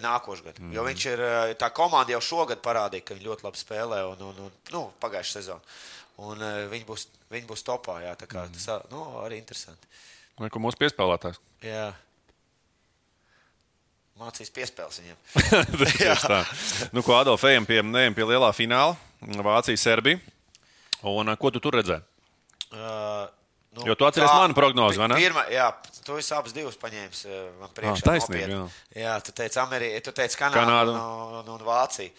Nākošais 0.00 0.44
gads. 0.48 0.64
Mm. 0.64 0.74
Jo 0.76 0.84
viņš 0.88 1.08
ir. 1.12 1.24
Tā 1.60 1.70
komanda 1.76 2.16
jau 2.16 2.24
šogad 2.24 2.64
parādīja, 2.64 3.04
ka 3.04 3.16
viņi 3.16 3.28
ļoti 3.28 3.48
labi 3.48 3.60
spēlē. 3.60 4.02
Un, 4.14 4.28
un, 4.30 4.44
un, 4.48 4.58
nu, 4.72 4.84
Pagājušā 5.00 5.40
sezonā. 5.40 5.78
Un 6.24 6.44
viņi 6.72 6.84
būs, 6.88 7.06
viņi 7.32 7.48
būs 7.48 7.64
topā. 7.68 8.00
Jā, 8.04 8.16
tā 8.20 8.28
kā, 8.28 8.48
mm. 8.48 8.56
tas 8.56 8.92
nu, 8.92 9.04
arī 9.24 9.40
interesanti. 9.40 9.88
Vai 10.40 10.48
ko 10.52 10.60
mūsu 10.64 10.80
piespēlētājs? 10.80 11.40
Jā. 11.64 11.90
Mācīs 14.20 14.52
piespēles 14.52 15.00
viņam. 15.00 15.18
Tieši 15.80 16.28
tā. 16.28 16.40
Nu, 16.92 17.00
ko 17.06 17.16
Adolf, 17.16 17.44
ejam 17.48 17.64
pie, 17.68 17.80
ejam 17.80 18.16
pie 18.16 18.26
lielā 18.28 18.50
fināla. 18.56 18.98
Vācija, 19.20 19.80
Serbija. 19.80 20.20
Un 21.08 21.32
ko 21.40 21.52
tu 21.54 21.62
tur 21.64 21.78
redzēji? 21.80 22.04
Uh, 22.70 23.24
nu, 23.74 23.86
Jo 23.88 23.96
tu 23.98 24.06
atceries 24.06 24.30
manu 24.30 24.54
prognozi, 24.54 25.00
vai 25.00 25.08
ne? 25.10 25.16
Pirma, 25.18 25.46
jā, 25.50 25.70
tu 26.04 26.18
esi 26.20 26.34
abas 26.36 26.52
divas 26.54 26.76
paņēmis 26.80 27.22
uh, 27.26 27.38
man 27.62 27.72
priekšā. 27.74 27.96
Ah, 27.96 28.04
taisnība, 28.12 28.50
nopietni. 28.52 29.00
jā. 29.00 29.14
tu 29.24 29.34
teici, 29.40 29.58
Ameri... 29.62 29.88
tu 30.04 30.14
teici 30.14 30.38
Kanādu. 30.38 30.60
Kanādu. 30.60 30.94
Un, 31.00 31.40
un, 31.40 31.50
un 31.56 31.64
Vāciju. 31.66 32.12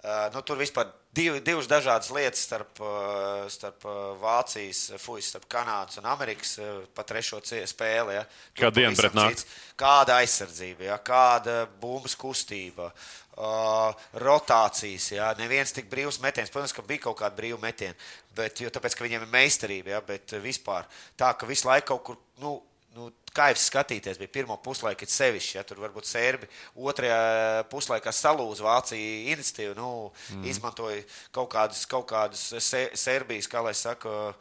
Uh, 0.00 0.30
nu, 0.32 0.40
tur 0.40 0.56
vispār 0.56 0.88
div, 1.12 1.34
divas 1.44 1.66
dažādas 1.68 2.08
lietas 2.16 2.40
starp, 2.46 2.78
uh, 2.80 3.42
starp 3.52 3.84
uh, 3.84 3.96
Vācijas, 4.16 4.94
fujas, 4.96 5.26
starp 5.28 5.44
Kanādas 5.52 6.00
un 6.00 6.06
Amerikas 6.08 6.54
pa 6.96 7.04
trešo 7.04 7.42
spēli. 7.44 8.14
Ja. 8.16 8.22
Kāda 8.56 8.78
diena 8.78 8.96
pret 8.96 9.18
nāk? 9.18 9.34
cits. 9.36 9.58
Kāda 9.80 10.16
aizsardzība, 10.22 10.86
ja? 10.88 10.96
kāda 11.04 11.66
bumbas 11.82 12.16
kustība, 12.16 12.88
uh, 13.36 14.06
rotācijas. 14.24 15.10
Ja? 15.18 15.34
Neviens 15.36 15.76
tik 15.76 15.92
brīvs 15.92 16.22
metiens. 16.24 16.48
Protams, 16.48 16.72
ka 16.72 16.86
bija 16.88 17.04
kaut 17.10 17.20
kāda 17.20 17.36
brīva 17.36 17.60
metiena, 17.60 17.92
bet, 18.40 18.64
jo, 18.64 18.72
tāpēc, 18.72 18.96
ka 18.96 19.04
viņiem 19.04 19.28
ir 19.28 19.34
meistarība, 19.36 19.98
ja? 19.98 20.00
bet 20.00 20.32
vispār 20.40 20.88
tā, 21.12 21.34
ka 21.36 21.50
visu 21.50 21.68
laiku 21.68 21.92
kaut 21.92 22.06
kur. 22.08 22.20
Nu, 22.40 22.56
Nu, 22.96 23.10
Kaivs 23.30 23.68
skatīties, 23.68 24.18
bija 24.18 24.32
pirmā 24.40 24.56
puslaika, 24.58 25.04
kad 25.04 25.12
sevišķi, 25.12 25.52
ja 25.54 25.62
tur 25.62 25.78
varbūt 25.78 26.08
serbi 26.10 26.48
otrajā 26.74 27.62
puslaikā 27.70 28.10
salūza 28.10 28.64
Vācija 28.66 29.12
iniciatīvu, 29.30 29.76
nu, 29.78 29.90
mm. 30.34 30.48
izmantoja 30.50 31.04
kaut 31.30 31.52
kādus, 31.52 31.84
kaut 31.86 32.08
kādus 32.10 32.42
se, 32.58 32.88
Serbijas, 32.98 33.46
kā 33.50 33.62
lai 33.62 33.76
saka, 33.78 34.32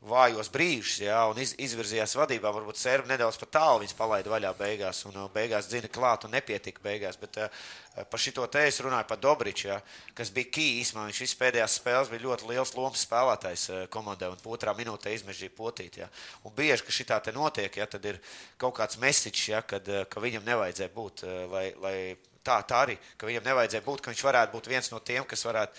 vājos 0.00 0.48
brīžus, 0.48 1.02
ja, 1.04 1.18
un 1.28 1.38
iz, 1.42 1.52
izvirzījās 1.60 2.14
vadībā. 2.16 2.48
Varbūt 2.54 2.78
Serbi 2.80 3.10
nedaudz 3.12 3.36
pat 3.40 3.50
tālu 3.58 3.82
viņas 3.82 3.96
palaida 3.98 4.32
vaļā 4.32 4.52
beigās, 4.56 5.02
un 5.10 5.18
uh, 5.20 5.26
beigās 5.34 5.68
dzina 5.68 5.90
klāt 5.92 6.24
un 6.24 6.32
nepietika 6.32 6.80
beigās. 6.84 7.18
Bet 7.20 7.36
uh, 7.36 7.60
par 8.08 8.22
šito 8.22 8.46
te 8.48 8.62
es 8.64 8.80
runāju 8.80 9.08
par 9.10 9.20
Dobriču, 9.20 9.68
ja, 9.68 9.76
kas 10.16 10.32
bija 10.32 10.48
kīs. 10.56 10.94
Man 10.96 11.10
viņš 11.10 11.36
pēdējās 11.42 11.76
spēlēs 11.82 12.12
bija 12.14 12.24
ļoti 12.24 12.48
liels 12.48 12.72
lomas 12.78 13.04
spēlētājs 13.04 13.66
uh, 13.74 13.84
komandai, 13.92 14.32
un 14.32 14.40
otrā 14.56 14.72
minūtē 14.78 15.12
izmežģīja 15.18 15.56
potīt. 15.58 16.00
Ja. 16.00 16.08
Un 16.48 16.56
bieži, 16.56 16.86
ka 16.86 16.96
šī 16.96 17.08
tā 17.12 17.20
te 17.20 17.36
notiek, 17.36 17.76
ja, 17.76 17.88
tad 17.90 18.08
ir 18.08 18.22
kaut 18.60 18.78
kāds 18.80 18.96
mesiķis, 19.04 19.46
ja, 19.52 19.60
kad, 19.60 19.84
uh, 19.92 20.08
ka 20.08 20.24
viņam 20.24 20.48
nevajadzēja 20.48 20.96
būt, 20.96 21.26
uh, 21.28 21.44
lai, 21.52 21.66
lai 21.84 21.96
tā, 22.40 22.60
tā 22.64 22.84
arī, 22.86 22.96
ka 23.20 23.28
viņam 23.28 23.44
nevajadzēja 23.50 23.84
būt, 23.84 24.00
ka 24.00 24.14
viņš 24.14 24.24
varētu 24.24 24.56
būt 24.56 24.70
viens 24.72 24.88
no 24.94 25.00
tiem, 25.04 25.28
kas 25.28 25.44
varētu 25.44 25.76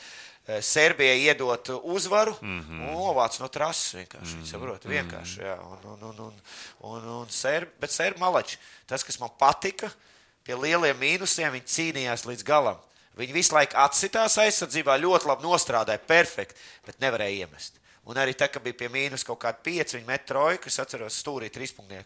Serbijai 0.61 1.19
iedot 1.21 1.69
uzvaru 1.83 2.33
mm 2.41 2.57
Mhm. 2.57 2.71
-hmm. 2.71 2.89
un 2.89 2.95
novāc 2.95 3.39
no 3.39 3.47
trases. 3.47 3.93
Vienkārši, 3.93 4.35
mm 4.35 4.41
-hmm. 4.41 4.51
saprot, 4.51 4.85
vienkārši 4.85 5.39
jā. 5.41 5.57
un, 5.59 5.77
un, 5.91 6.03
un, 6.03 6.19
un, 6.19 6.33
un, 6.79 7.07
un 7.21 7.29
serbi, 7.29 7.71
bet 7.79 7.91
serbi 7.91 8.19
malači. 8.19 8.57
Tas, 8.85 9.03
kas 9.03 9.19
man 9.19 9.29
patika, 9.39 9.91
pie 10.43 10.55
lieliem 10.55 10.97
mīnusiem 10.97 11.51
viņi 11.51 11.65
cīnījās 11.75 12.25
līdz 12.25 12.43
galam. 12.43 12.77
Viņi 13.17 13.33
visu 13.33 13.55
laiku 13.55 13.77
atsitās 13.77 14.37
aizsardzībā, 14.37 14.97
ļoti 14.97 15.27
labi 15.27 15.43
nostrādāja, 15.43 15.97
perfekti, 15.99 16.55
bet 16.85 16.99
nevarēja 16.99 17.37
iemest. 17.45 17.73
Un 18.09 18.17
arī 18.17 18.33
tā, 18.33 18.47
ka 18.49 18.59
bija 18.59 18.73
pie 18.79 18.87
mīnus 18.89 19.23
kaut 19.27 19.39
kāda 19.43 19.61
pieci, 19.61 19.97
viņi 19.99 20.07
met 20.07 20.23
trojku, 20.25 20.71
es 20.71 20.79
atceros, 20.81 21.19
stūrī 21.21 21.51
trīspunktu. 21.53 21.99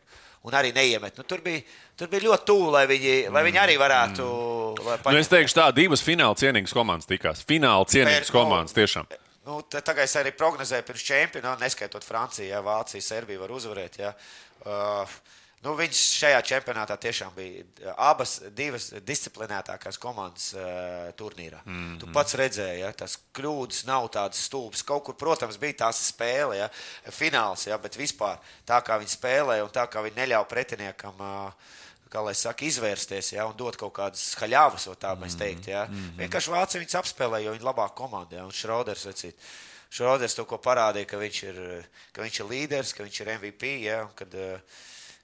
Un 0.46 0.54
arī 0.54 0.70
neiemet. 0.76 1.16
Nu, 1.18 1.24
tur, 1.26 1.40
bija, 1.42 1.64
tur 1.98 2.10
bija 2.12 2.28
ļoti 2.28 2.46
tuvu, 2.46 2.68
lai 2.76 2.84
viņi, 2.90 3.14
lai 3.34 3.42
viņi 3.48 3.62
arī 3.64 3.78
varētu. 3.82 4.26
Mm. 4.78 5.06
Nu, 5.08 5.18
es 5.18 5.32
teikšu, 5.32 5.56
tā 5.58 5.70
divas 5.74 6.04
fināla 6.06 6.38
cienīgas 6.38 6.76
komandas 6.76 7.08
tikās. 7.10 7.42
Fināla 7.50 7.88
cienīgas 7.90 8.30
Per- 8.30 8.36
komandas 8.36 8.76
tiešām. 8.78 9.08
Nu, 9.48 9.62
ta- 9.70 9.82
Tagad 9.82 10.04
es 10.06 10.14
arī 10.20 10.36
prognozēju 10.38 10.86
pirms 10.86 11.06
čempionāta, 11.08 11.62
neskaitot 11.64 12.04
Franciju, 12.06 12.50
ja 12.52 12.62
Vācija, 12.66 13.02
Serbija 13.02 13.40
var 13.42 13.56
uzvarēt. 13.56 13.98
Ja. 14.04 14.14
Uh, 14.66 15.08
nu, 15.66 15.76
viņš 15.80 16.02
šajā 16.22 16.42
čempionātā 16.52 16.98
tiešām 17.02 17.34
bija 17.36 17.94
abas 17.98 18.38
divas 18.56 18.92
disciplinētākās 19.06 19.98
komandas 20.02 20.52
uh, 20.56 21.10
turnīrā. 21.20 21.64
Mm 21.66 21.78
-hmm. 21.78 22.00
Tu 22.00 22.12
pats 22.14 22.38
redzēji, 22.40 22.84
ja 22.84 22.92
tās 22.94 23.18
kļūdas 23.36 23.86
nav 23.90 24.10
tādas 24.14 24.46
stulbas. 24.46 24.84
Kaut 24.84 25.04
kur, 25.04 25.18
protams, 25.18 25.58
bija 25.58 25.82
tās 25.86 26.04
spēle, 26.12 26.58
ja, 26.58 26.70
fināls, 27.10 27.68
ja, 27.68 27.78
bet 27.78 27.98
vispār 27.98 28.38
tā 28.68 28.82
kā 28.86 29.00
viņi 29.02 29.18
spēlēja 29.18 29.66
un 29.66 29.74
tā 29.74 29.88
kā 29.90 30.06
viņi 30.06 30.22
neļāva 30.22 30.48
pretiniekam. 30.48 31.20
Uh, 31.20 31.74
kā 32.16 32.24
lai 32.24 32.36
saka, 32.38 32.66
izvērsties 32.66 33.34
ja, 33.36 33.46
un 33.50 33.56
dot 33.58 33.78
kaut 33.80 33.94
kādas 33.98 34.24
haļāvas, 34.40 34.88
vai 34.92 34.98
tā 35.02 35.14
mēs 35.20 35.38
teiktu. 35.40 35.72
Ja. 35.74 35.86
Mm 35.90 35.96
-hmm. 35.96 36.18
Vienkārši 36.24 36.52
Vācija 36.54 36.82
viņus 36.82 37.00
apspēlēja, 37.02 37.46
jo 37.46 37.52
viņi 37.56 37.64
ir 37.64 37.70
labāka 37.70 37.96
komanda. 37.96 38.36
Ja, 38.36 38.46
un 38.46 38.52
Šrauders, 38.52 39.06
vecīt, 39.06 39.36
Šrauders 39.90 40.36
to 40.36 40.46
parādīja, 40.46 41.06
ka 41.06 41.18
viņš 41.18 41.44
ir, 41.44 41.88
ka 42.14 42.22
viņš 42.22 42.40
ir 42.40 42.46
līderis, 42.46 42.94
ka 42.94 43.04
viņš 43.04 43.22
ir 43.22 43.34
MVP. 43.40 43.64
Ja, 43.84 44.04
un 44.04 44.12
kad, 44.16 44.34
eh, 44.34 44.60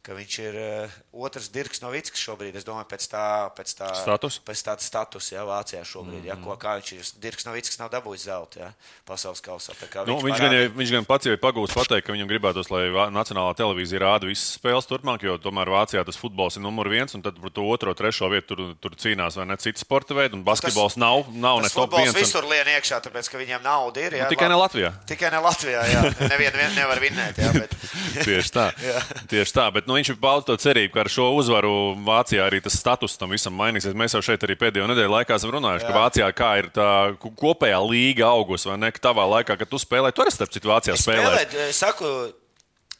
Ka 0.02 0.16
viņš 0.18 0.36
ir 0.42 0.56
uh, 0.58 0.94
otrs 1.14 1.52
Dirks 1.54 1.84
Novickis 1.84 2.18
šobrīd. 2.26 2.56
Es 2.58 2.66
domāju, 2.66 2.88
pēc 2.90 3.04
tā, 3.12 3.26
pēc 3.54 3.74
tā 3.78 3.90
Status? 4.00 4.40
Pēc 4.42 4.64
tāda 4.66 4.82
statusa, 4.82 5.36
ja 5.36 5.44
Vācijā 5.46 5.84
šobrīd. 5.86 6.24
Mm 6.24 6.26
-hmm. 6.26 6.32
ja, 6.32 6.38
ko, 6.42 6.56
kā 6.58 6.72
viņš 6.80 6.90
ir. 6.96 7.10
Dirks 7.22 7.46
Novickis 7.46 7.78
nav 7.78 7.92
dabūjis 7.94 8.24
zelta 8.26 8.60
ja, 8.60 8.70
pasaules 9.06 9.42
kausā. 9.46 9.76
Nu, 10.08 10.18
viņš, 10.18 10.40
parādīja- 10.40 10.70
gan, 10.70 10.78
viņš 10.80 10.92
gan 10.96 11.06
pats 11.06 11.26
jau 11.30 11.36
ir 11.36 11.38
pagūst 11.38 11.78
pateikt, 11.78 12.08
ka 12.08 12.14
viņam 12.14 12.32
gribētos, 12.34 12.72
lai 12.74 12.90
Nacionālā 13.14 13.54
televīzija 13.54 14.02
rāda 14.02 14.26
visas 14.26 14.58
spēles 14.58 14.90
turpmāk, 14.90 15.22
jo 15.22 15.38
tomēr 15.38 15.70
Vācijā 15.70 16.02
tas 16.06 16.18
futbols 16.18 16.58
ir 16.58 16.64
numur 16.66 16.90
viens, 16.90 17.14
un 17.14 17.22
tad 17.22 17.38
par 17.38 17.52
to 17.54 17.62
otro, 17.62 17.94
trešo 17.94 18.30
vietu 18.34 18.56
tur, 18.56 18.76
tur 18.82 18.92
cīnās 18.98 19.38
vai 19.38 19.46
ne 19.46 19.58
citi 19.58 19.80
sporta 19.80 20.18
veidi, 20.18 20.34
un 20.34 20.44
basketbols 20.44 20.98
nav, 20.98 21.30
nav 21.30 21.58
ne 21.62 21.70
Tas 21.70 21.74
top 21.78 21.94
viens. 21.94 22.16
Un, 22.16 22.22
visur 22.22 22.44
lien 22.50 22.66
iekšā, 22.66 23.02
tāpēc, 23.06 23.30
ka 23.30 23.38
viņiem 23.38 23.62
nauda 23.62 24.02
ir. 24.02 24.14
Ja, 24.18 24.24
Nu, 24.24 24.30
tikai 24.34 24.50
ne 24.50 24.58
Latvijā. 24.58 24.94
Tikai 25.06 25.30
ne 25.32 25.38
Latvijā, 25.46 25.86
jā. 25.94 26.02
Nevienu 26.26 26.58
vien 26.58 26.76
nevar 26.76 26.98
vinnēt, 27.00 27.38
jā, 27.38 27.54
bet 27.54 27.76
Tieši 28.28 28.52
tā. 28.52 28.72
Tieši 29.32 29.54
tā. 29.54 29.70
Bet 29.72 29.88
nu, 29.91 29.97
viņš 29.99 30.13
ir 30.15 30.19
paudis 30.23 30.47
to 30.47 30.56
cerību, 30.63 30.93
ka 30.95 31.04
ar 31.04 31.10
šo 31.12 31.27
uzvaru 31.36 31.71
Vācijā 32.08 32.47
arī 32.47 32.62
tas 32.63 32.80
status 32.80 33.17
tam 33.19 33.36
visam 33.36 33.54
mainīsies. 33.60 33.93
Mēs 33.99 34.15
jau 34.15 34.23
šeit 34.23 34.41
arī 34.47 34.56
pēdējo 34.56 34.88
nedēļu 34.88 35.12
laikā 35.19 35.36
esam 35.36 35.51
runājuši, 35.60 35.88
ka 35.89 35.97
Vācijā 35.99 36.30
kā 36.38 36.51
ir 36.63 36.71
tā 36.71 36.89
ko- 37.19 37.34
kopējā 37.43 37.80
līga 37.91 38.32
augus, 38.32 38.65
vai 38.71 38.77
ne? 38.80 38.89
Ka 38.95 39.04
tavā 39.12 39.27
laikā, 39.36 39.60
kad 39.60 39.67
tu 39.69 39.75
spēlēji, 39.82 40.15
tur 40.15 40.25
arī 40.32 40.34
starp 40.39 40.56
citu 40.56 40.71
Vācijā 40.71 40.95
spēlēji. 40.95 41.27
spēlēt, 41.27 41.56
es 41.67 41.82
saku, 41.84 42.12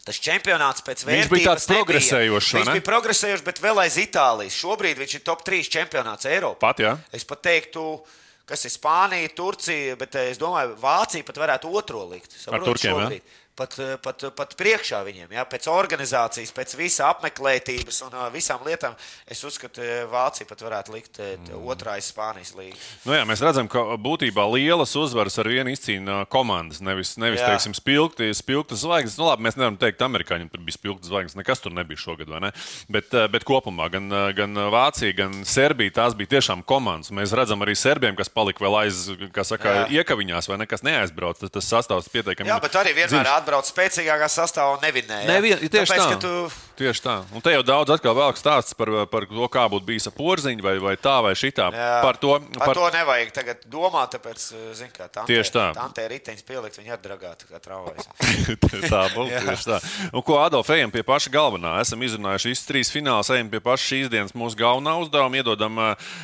tas 0.06 0.18
čempionāts 0.18 0.82
pēc 0.86 1.04
Viņš 1.06 1.10
vērtības 1.30 1.34
bija 1.38 1.50
tāds 1.54 1.68
progresējošs, 1.72 2.54
Viņš 2.60 2.72
bija 2.76 2.88
progresējošs, 2.92 3.44
bet 3.46 3.62
vēl 3.62 3.84
aiz 3.84 3.98
Itālijas. 4.02 4.58
Šobrīd 4.58 4.98
viņš 4.98 5.14
ir 5.20 5.24
top 5.32 5.44
3 5.48 5.70
čempionāts 5.70 6.26
Eiropā. 6.26 6.60
Pat, 6.60 6.82
jā. 6.82 6.96
Es 7.14 7.24
pat 7.24 7.44
teiktu, 7.46 8.02
kas 8.50 8.66
ir 8.66 8.74
Spānija, 8.74 9.30
Turcija, 9.38 9.96
bet 10.02 10.16
eh, 10.18 10.32
es 10.34 10.42
domāju, 10.42 10.74
Vācija 10.82 11.24
pat 11.24 11.38
varētu 11.38 11.70
otro 11.78 12.02
likt. 12.10 12.34
Saprot, 12.34 12.66
turkiem, 12.66 12.98
jā? 12.98 13.06
šobrīd. 13.06 13.38
Pat, 13.62 13.78
eh, 13.80 13.98
pat, 14.02 14.26
pat 14.36 14.56
priekšā 14.58 15.02
viņiem. 15.06 15.32
Ja? 15.36 15.46
Pēc 15.50 15.68
organizācijas, 15.72 16.54
pēc 16.56 16.76
visa 16.80 17.10
apmeklētības 17.12 18.02
un 18.08 18.16
uh, 18.18 18.28
visām 18.34 18.64
lietām, 18.66 18.96
es 19.30 19.44
uzskatu, 19.48 19.84
Vācija 20.12 20.48
pat 20.50 20.62
varētu 20.66 20.94
likt 20.96 21.20
mm. 21.22 21.62
otrā 21.70 21.98
Spānijas 22.02 22.54
līnija. 22.58 22.80
Nu 23.06 23.16
jā, 23.16 23.24
mēs 23.28 23.44
redzam, 23.44 23.70
ka 23.72 23.84
būtībā 24.02 24.46
lielas 24.54 24.94
uzvaras 24.98 25.38
ar 25.42 25.50
vienu 25.52 25.74
izcīna 25.74 26.24
komandas, 26.32 26.82
nevis, 26.84 27.14
nevis 27.22 27.44
teiksim, 27.44 27.76
spilgti, 27.78 28.32
spilgti 28.38 28.78
zvaigznes. 28.80 29.20
Nu, 29.20 29.28
labi, 29.30 29.46
mēs 29.46 29.58
nevaram 29.60 29.78
teikt, 29.82 30.02
amerikāņiem 30.06 30.50
tur 30.52 30.64
bija 30.66 30.78
spilgti 30.78 31.10
zvaigznes, 31.12 31.38
nekas 31.40 31.64
tur 31.64 31.76
nebija 31.76 32.02
šogad, 32.02 32.32
vai 32.32 32.42
ne? 32.48 32.52
Bet, 32.92 33.14
bet 33.34 33.46
kopumā 33.48 33.90
gan, 33.94 34.10
gan 34.38 34.64
Vācija, 34.74 35.14
gan 35.18 35.42
Serbija 35.48 35.96
tās 36.02 36.18
bija 36.18 36.36
tiešām 36.38 36.66
komandas. 36.68 37.14
Mēs 37.16 37.36
redzam 37.38 37.62
arī 37.66 37.76
serbiem, 37.78 38.18
kas 38.18 38.32
palika 38.32 38.64
vēl 38.66 38.80
aiz, 38.84 39.04
kā 39.36 39.46
saka, 39.48 39.76
jā. 39.82 40.02
iekaviņās 40.02 40.50
vai 40.52 40.62
nekas 40.64 40.86
neaizbrauc. 40.88 41.42
Tas, 41.42 41.54
tas 41.54 41.70
sastāvs 41.76 42.10
pietiekami. 42.12 42.50
Jā, 42.50 42.60
bet 42.64 42.78
arī 42.80 42.96
vienmēr 42.98 43.12
dzims. 43.12 43.32
Atbrauc 43.52 43.68
spēcīgākā 43.68 44.28
sastāvā 44.32 44.78
un 44.78 44.84
nevinēja. 44.86 45.28
Nevien, 45.28 45.60
tieši 45.68 45.92
Tāpēc, 45.92 46.06
tā. 46.08 46.20
Tu... 46.24 46.70
Tieši 46.82 47.04
tā. 47.04 47.16
Un 47.36 47.44
te 47.44 47.52
jau 47.54 47.62
daudz 47.66 47.92
atkal 47.94 48.16
vēl 48.18 48.32
stāsts 48.40 48.74
par, 48.78 48.90
par 49.12 49.28
to, 49.30 49.48
kā 49.52 49.68
būtu 49.70 49.86
bijis 49.86 50.08
ar 50.10 50.16
porziņu 50.16 50.64
vai, 50.66 50.74
vai 50.82 50.94
tā 50.98 51.18
vai 51.22 51.34
šitā. 51.38 51.68
Jā, 51.76 51.90
par 52.02 52.18
to, 52.18 52.38
par... 52.56 52.72
par 52.72 52.80
to 52.80 52.88
nevajag 52.96 53.34
tagad 53.36 53.66
domāt, 53.70 54.16
tāpēc, 54.16 54.46
zin, 54.80 54.90
kā 54.96 55.06
tante, 55.06 55.28
tieši 55.30 55.54
tā. 55.54 55.66
Tantē 55.78 56.08
riteņas 56.10 56.48
pielikt, 56.48 56.80
viņa 56.80 56.96
ir 56.96 57.04
dragāta 57.04 57.50
kā 57.50 57.62
travais. 57.62 58.08
tā 58.94 59.04
būtu 59.14 59.44
tieši 59.46 59.68
tā. 59.68 59.82
Un 60.10 60.26
ko 60.26 60.40
Adolf, 60.42 60.72
ejam 60.74 60.94
pie 60.94 61.04
paša 61.06 61.34
galvenā. 61.34 61.76
Esam 61.84 62.02
izrunājuši 62.08 62.50
šīs 62.50 62.66
trīs 62.66 62.94
fināls, 62.94 63.30
ejam 63.36 63.52
pie 63.52 63.62
paša 63.62 63.88
šīs 63.92 64.10
dienas 64.16 64.34
mūsu 64.38 64.58
galvenā 64.58 64.96
uzdevuma, 65.04 65.38
iedodam, 65.38 65.84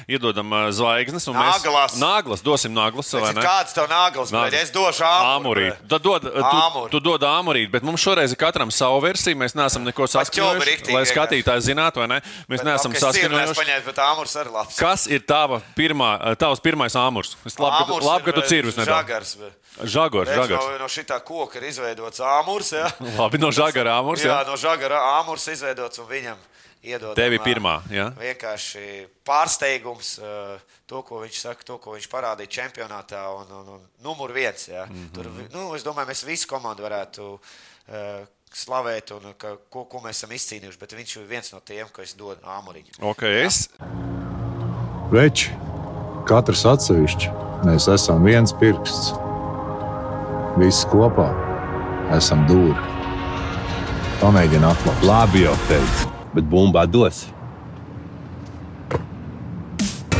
iedodam 0.09 0.57
zvaigznes. 0.73 1.29
Nāglas. 1.37 1.99
Nāglas, 2.01 2.45
dosim 2.45 2.73
nāglas. 2.73 3.13
Kāds 3.13 3.77
tev 3.77 3.91
nāglas? 3.91 4.33
Nāglas. 4.33 4.57
Es 4.63 4.73
došu 4.73 5.05
āmurīt. 5.05 5.85
Tad 5.91 6.01
dod, 6.07 6.25
tu, 6.25 6.89
tu 6.95 7.03
dod 7.03 7.16
āmurīt, 7.25 7.71
bet 7.73 7.85
mums 7.87 8.03
šoreiz 8.03 8.33
ir 8.33 8.39
katram 8.39 8.71
savu 8.73 8.99
versiju. 9.05 9.37
Mēs 9.39 9.55
neesam 9.57 9.85
neko 9.87 10.05
saskaņojuši, 10.11 10.91
lai 10.93 11.03
skatītāji 11.09 11.65
zinātu, 11.69 12.03
vai 12.03 12.09
ne? 12.11 12.19
Mēs 12.51 12.61
bet, 12.61 12.67
neesam 12.69 12.93
saskaņojuši. 12.93 14.75
Kas 14.77 15.07
ir 15.09 15.23
tava 15.27 15.61
pirmā, 15.77 16.11
tavs 16.41 16.61
pirmais 16.63 16.97
āmurs? 16.99 17.35
Es 17.47 17.57
labi, 17.61 17.85
ka, 17.87 18.01
labi, 18.03 18.27
ka 18.27 18.35
tu 18.37 18.45
cirvis 18.49 18.77
nedaudz. 18.77 19.37
Žagars, 19.77 20.33
žagars. 20.33 20.65
No, 20.65 20.77
no 20.81 20.89
šitā 20.89 21.19
koka 21.25 21.59
ir 21.59 21.67
izveidots 21.69 22.21
āmurs. 22.23 22.71
Ja? 22.73 22.89
Labi, 23.19 23.37
no 23.41 23.51
žagara 23.53 23.99
āmurs. 23.99 24.25
Jā, 24.25 24.39
jā 24.39 24.47
no 24.49 24.57
žagara 24.57 25.01
āmurs 25.19 25.45
izveidots 25.53 26.01
un 26.01 26.09
viņam 26.09 26.39
iedod. 26.85 27.15
Tevi 27.17 27.39
pirmā. 27.43 27.77
Ja? 27.93 28.09
Vienkārši 28.17 29.07
pārsteigums, 29.27 30.15
to, 30.89 31.03
ko 31.07 31.21
viņš 31.23 31.41
saka, 31.47 31.67
to, 31.67 31.77
ko 31.83 31.95
viņš 31.95 32.07
parādīja 32.11 32.53
čempionātā. 32.59 33.23
Un, 33.41 33.51
un, 33.59 33.69
un 33.77 33.85
numur 34.03 34.33
viens. 34.35 34.67
Ja? 34.67 34.85
Mm 34.85 34.95
-hmm. 34.95 35.11
Tur, 35.15 35.31
nu, 35.53 35.75
es 35.75 35.83
domāju, 35.83 36.09
mēs 36.11 36.25
visi 36.25 36.47
komandu 36.47 36.83
varētu 36.83 37.33
uh, 37.33 38.25
slavēt, 38.53 39.11
un 39.11 39.33
ka, 39.37 39.57
ko, 39.69 39.85
ko 39.85 40.01
mēs 40.03 40.23
esam 40.23 40.31
izcīnījuši. 40.31 40.79
Bet 40.79 40.93
viņš 40.93 41.15
ir 41.17 41.27
viens 41.29 41.53
no 41.53 41.59
tiem, 41.59 41.87
ko 41.93 42.01
es 42.01 42.13
dodu 42.13 42.39
āmuriņu. 42.43 42.99
Okay, 43.01 43.45
es... 43.45 43.69
Veči, 45.11 45.53
katrs 46.27 46.65
atsevišķi, 46.65 47.29
mēs 47.63 47.87
esam 47.87 48.23
viens 48.23 48.53
pirksts. 48.59 49.13
Visi 50.57 50.87
kopā 50.91 51.29
esam 52.17 52.47
dūri. 52.49 52.95
Pamēģini 54.19 54.65
atklāt. 54.65 55.03
Labi, 55.03 55.43
jau 55.45 55.55
teicu 55.67 56.16
bet 56.37 56.49
bumbā 56.51 56.85
dos. 56.89 57.25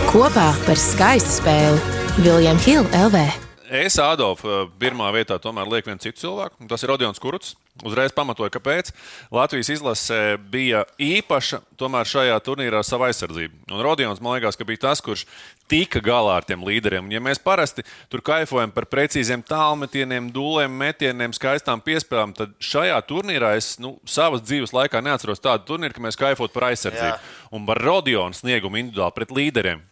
Kopā 0.08 0.52
par 0.66 0.80
skaistu 0.80 1.42
spēli 1.42 2.24
Viljams 2.24 2.66
Hilde 2.66 3.06
LV. 3.08 3.47
Es, 3.68 3.98
Adolf, 4.00 4.46
pirmā 4.80 5.10
vietā 5.12 5.36
tomēr 5.44 5.68
lieku 5.68 5.90
vienu 5.90 6.00
citu 6.00 6.22
cilvēku. 6.22 6.68
Tas 6.70 6.84
ir 6.84 6.92
Rodions 6.94 7.20
Kurts. 7.20 7.56
Uzreiz 7.86 8.14
pamatoju, 8.16 8.50
kāpēc. 8.56 8.90
Latvijas 9.34 9.70
izlase 9.76 10.38
bija 10.50 10.86
īpaša 10.98 11.60
tomēr 11.78 12.08
šajā 12.10 12.38
turnīrā 12.46 12.80
ar 12.80 12.88
savu 12.88 13.06
aizsardzību. 13.06 13.68
Un 13.70 13.84
Rodions, 13.84 14.22
man 14.24 14.38
liekas, 14.38 14.58
bija 14.66 14.86
tas, 14.88 15.02
kurš 15.04 15.26
tika 15.70 16.00
galā 16.02 16.38
ar 16.40 16.48
tiem 16.48 16.64
līderiem. 16.66 17.06
Un, 17.06 17.14
ja 17.14 17.22
mēs 17.22 17.42
parasti 17.44 17.84
tur 18.10 18.24
kaifojam 18.26 18.72
par 18.74 18.88
precīziem 18.90 19.44
tālmetieniem, 19.46 20.32
dūlēm, 20.34 20.74
metieniem, 20.80 21.36
skaistām 21.36 21.84
piespēlēm, 21.84 22.34
tad 22.40 22.56
šajā 22.64 22.98
turnīrā 23.10 23.52
es 23.60 23.76
nu, 23.84 23.98
savas 24.08 24.46
dzīves 24.48 24.74
laikā 24.74 25.04
neatceros 25.04 25.44
tādu 25.44 25.68
turnīru, 25.74 25.98
ka 25.98 26.06
mēs 26.08 26.18
kaifotu 26.18 26.56
par 26.56 26.70
aizsardzību. 26.72 27.14
Jā. 27.14 27.52
Un 27.52 27.68
par 27.68 27.84
Rodionu 27.84 28.38
sniegumu 28.38 28.80
individuāli 28.80 29.18
pret 29.20 29.36
līderiem. 29.38 29.84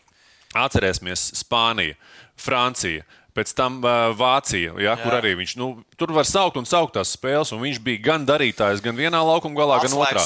Atcerēsimies 0.55 1.33
Spāniju, 1.43 1.99
Franciju. 2.39 3.03
Pēc 3.36 3.52
tam 3.58 3.82
uh, 3.84 4.13
Vācija, 4.15 4.78
ja, 4.80 4.95
kur 5.02 5.12
Jā. 5.12 5.19
arī 5.19 5.34
viņš 5.41 5.56
nu, 5.60 5.71
tur 5.97 6.12
var 6.15 6.27
saukt 6.27 6.60
un 6.60 6.67
saukt 6.67 6.95
tās 6.97 7.13
spēles. 7.15 7.53
Viņš 7.55 7.79
bija 7.84 8.01
gan 8.10 8.25
darītājs, 8.27 8.84
gan 8.84 8.97
vienā 8.97 9.21
laukuma 9.25 9.58
galā, 9.58 9.79
gan 9.84 9.95
otrā. 9.97 10.23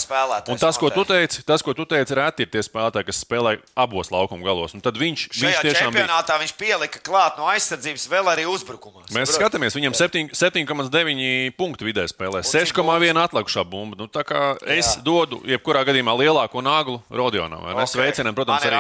Un 0.50 0.60
tas, 0.62 0.78
ko 0.82 0.90
tu 0.94 1.06
teici, 1.08 1.44
tas, 1.48 1.64
ko 1.66 1.76
tu 1.78 1.86
teici, 1.90 2.16
reti 2.18 2.46
ir 2.46 2.52
tie 2.52 2.64
spēlētāji, 2.66 3.08
kas 3.10 3.22
spēlē 3.24 3.56
abos 3.78 4.12
laukuma 4.14 4.46
galos. 4.46 4.76
Un 4.78 4.84
tad 4.86 4.98
viņš, 5.00 5.28
Šajā 5.30 5.52
viņš 5.52 5.68
tiešām 5.68 5.94
čempionātā 5.94 6.36
bija... 6.36 6.44
viņš 6.44 6.54
pielika 6.60 7.02
klāt 7.06 7.40
no 7.40 7.48
aizsardzības 7.52 8.08
vēl 8.12 8.32
arī 8.34 8.48
uzbrukumā. 8.50 9.06
Mēs 9.14 9.34
Saprot? 9.34 9.38
skatāmies, 9.38 9.78
viņam 9.78 9.98
7,9 9.98 11.56
punktu 11.60 11.88
vidē 11.88 12.06
spēlē, 12.10 12.42
6,1 12.46 13.22
atlikušā 13.24 13.66
bumba. 13.68 14.00
Nu, 14.00 14.10
tā 14.12 14.26
kā 14.28 14.54
es 14.66 14.96
Jā. 14.96 15.04
dodu 15.06 15.42
jebkurā 15.48 15.84
gadījumā 15.88 16.16
lielāko 16.20 16.64
nāglu 16.66 17.00
Rodionam. 17.10 17.62
Okay. 17.64 17.78
Mēs 17.80 17.96
sveicinām, 17.96 18.38
protams, 18.38 18.66
arī 18.66 18.80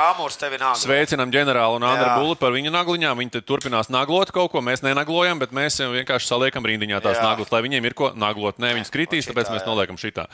sveicinām 0.79 1.33
ģenerāli 1.33 1.79
un 1.79 1.87
Andru 1.89 2.09
Bulli 2.19 2.39
par 2.39 2.55
viņa 2.55 2.73
nagliņām. 2.73 3.19
Viņi 3.19 3.43
turpinās 3.47 3.91
naglot 3.93 4.31
kaut 4.35 4.51
ko, 4.53 4.63
mēs 4.65 4.83
nenaglojam, 4.85 5.41
bet 5.41 5.53
mēs 5.55 5.79
vienkārši 5.81 6.29
saliekam 6.29 6.65
rindiņā 6.79 7.01
tās 7.03 7.19
naglas, 7.21 7.51
lai 7.53 7.61
viņiem 7.65 7.89
ir 7.89 7.95
ko 7.97 8.11
naglot. 8.15 8.59
Nē, 8.61 8.71
viņas 8.77 8.93
kritīs, 8.93 9.27
šitā, 9.27 9.35
tāpēc 9.35 9.51
mēs 9.53 9.67
noliekam 9.67 9.99
šitā. 9.99 10.25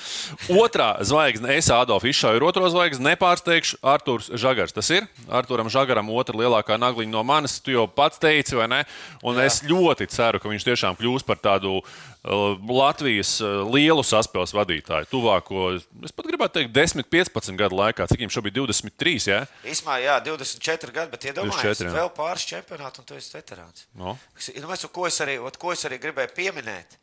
Otrā 0.54 0.90
zvaigzne, 1.06 1.52
es 1.58 1.70
Adolfu 1.74 2.12
izšauju 2.12 2.46
otro 2.46 2.70
zvaigzni, 2.72 3.10
nepārsteigšu 3.12 3.82
Artūrs 3.82 4.32
Žagars. 4.38 4.76
Tas 4.76 4.92
ir 4.94 5.10
Artūram 5.28 5.72
Žagaram 5.74 6.12
otra 6.14 6.38
lielākā 6.40 6.80
nagliņa 6.82 7.12
no 7.12 7.24
manis. 7.28 7.58
Tu 7.66 7.76
jau 7.76 7.88
pats 7.90 8.22
teici, 8.22 8.58
vai 8.60 8.70
ne? 8.72 8.84
Un 9.26 9.40
Jā. 9.40 9.50
es 9.50 9.62
ļoti 9.66 10.10
ceru, 10.14 10.42
ka 10.42 10.52
viņš 10.52 10.70
tiešām 10.70 11.00
kļūs 11.02 11.26
par 11.28 11.42
tādu 11.42 11.82
Uh, 11.82 12.15
Latvijas 12.26 13.36
uh, 13.44 13.62
lielu 13.70 14.02
saspēles 14.06 14.54
vadītāju. 14.56 15.06
Tuvāko, 15.12 15.66
es 15.78 16.16
pat 16.16 16.26
gribētu 16.26 16.58
teikt, 16.58 16.74
10, 16.74 17.06
15 17.12 17.60
gadu 17.60 17.78
laikā, 17.78 18.08
cik 18.10 18.24
viņam 18.24 18.34
šobrīd 18.34 18.58
23, 18.58 19.16
jā? 19.30 19.40
Īsumā, 19.70 20.00
jā, 20.02 20.16
24 20.26 20.96
gadi, 20.96 21.14
bet 21.14 21.28
iedomājieties, 21.30 21.84
ja 21.86 21.94
vēl 21.94 22.10
pāris 22.18 22.48
čempionātu 22.50 23.04
un 23.04 23.10
tu 23.12 23.20
esi 23.20 23.36
veterāns. 23.36 23.86
No. 23.94 24.16
Iedomājieties, 24.42 24.90
ko, 24.96 25.06
es 25.12 25.22
arī, 25.22 25.38
ko 25.62 25.76
es 25.76 25.86
arī 25.86 26.02
gribēju 26.02 26.34
pieminēt. 26.40 26.98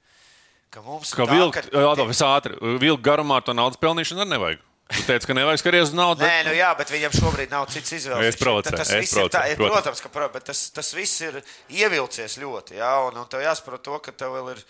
Ka 0.73 0.83
mums 0.83 1.13
ka 1.15 1.29
vilkt, 1.29 1.69
ka... 1.69 1.81
Jā, 1.85 1.95
tas 2.01 2.25
ātri, 2.27 2.59
vilkt 2.83 3.05
garumā 3.05 3.39
to 3.45 3.55
naudas 3.55 3.79
pelnīšanu 3.79 4.25
arī 4.25 4.35
nevajag. 4.35 4.69
Tu 4.93 5.03
teici, 5.09 5.27
ka 5.29 5.35
nevajag 5.37 5.61
skatīties 5.63 5.91
uz 5.91 5.95
naudu. 5.97 6.25
Nē, 6.27 6.43
nu 6.47 6.53
jā, 6.57 6.69
bet 6.79 6.91
viņam 6.93 7.15
šobrīd 7.17 7.53
nav 7.53 7.67
cits 7.73 7.95
izvēles. 7.97 8.35
Es 8.35 8.39
provocēju. 8.41 8.79
Tas 8.79 8.93
viss 8.93 9.17
ir, 9.17 9.29
tā, 9.33 9.43
protams, 9.57 10.03
protams, 10.03 10.03
ka, 10.05 10.29
bet 10.35 10.47
tas, 10.51 10.63
tas 10.75 10.93
viss 10.97 11.23
ir 11.25 11.39
ievilcies 11.73 12.37
ļoti. 12.43 12.77
Jā, 12.81 12.91
un, 13.09 13.21
un 13.23 13.31
tev 13.33 13.45
jāsaprot 13.45 13.85
to, 13.87 13.99
ka 14.05 14.15
tev 14.17 14.37
vēl 14.37 14.53
ir 14.53 14.61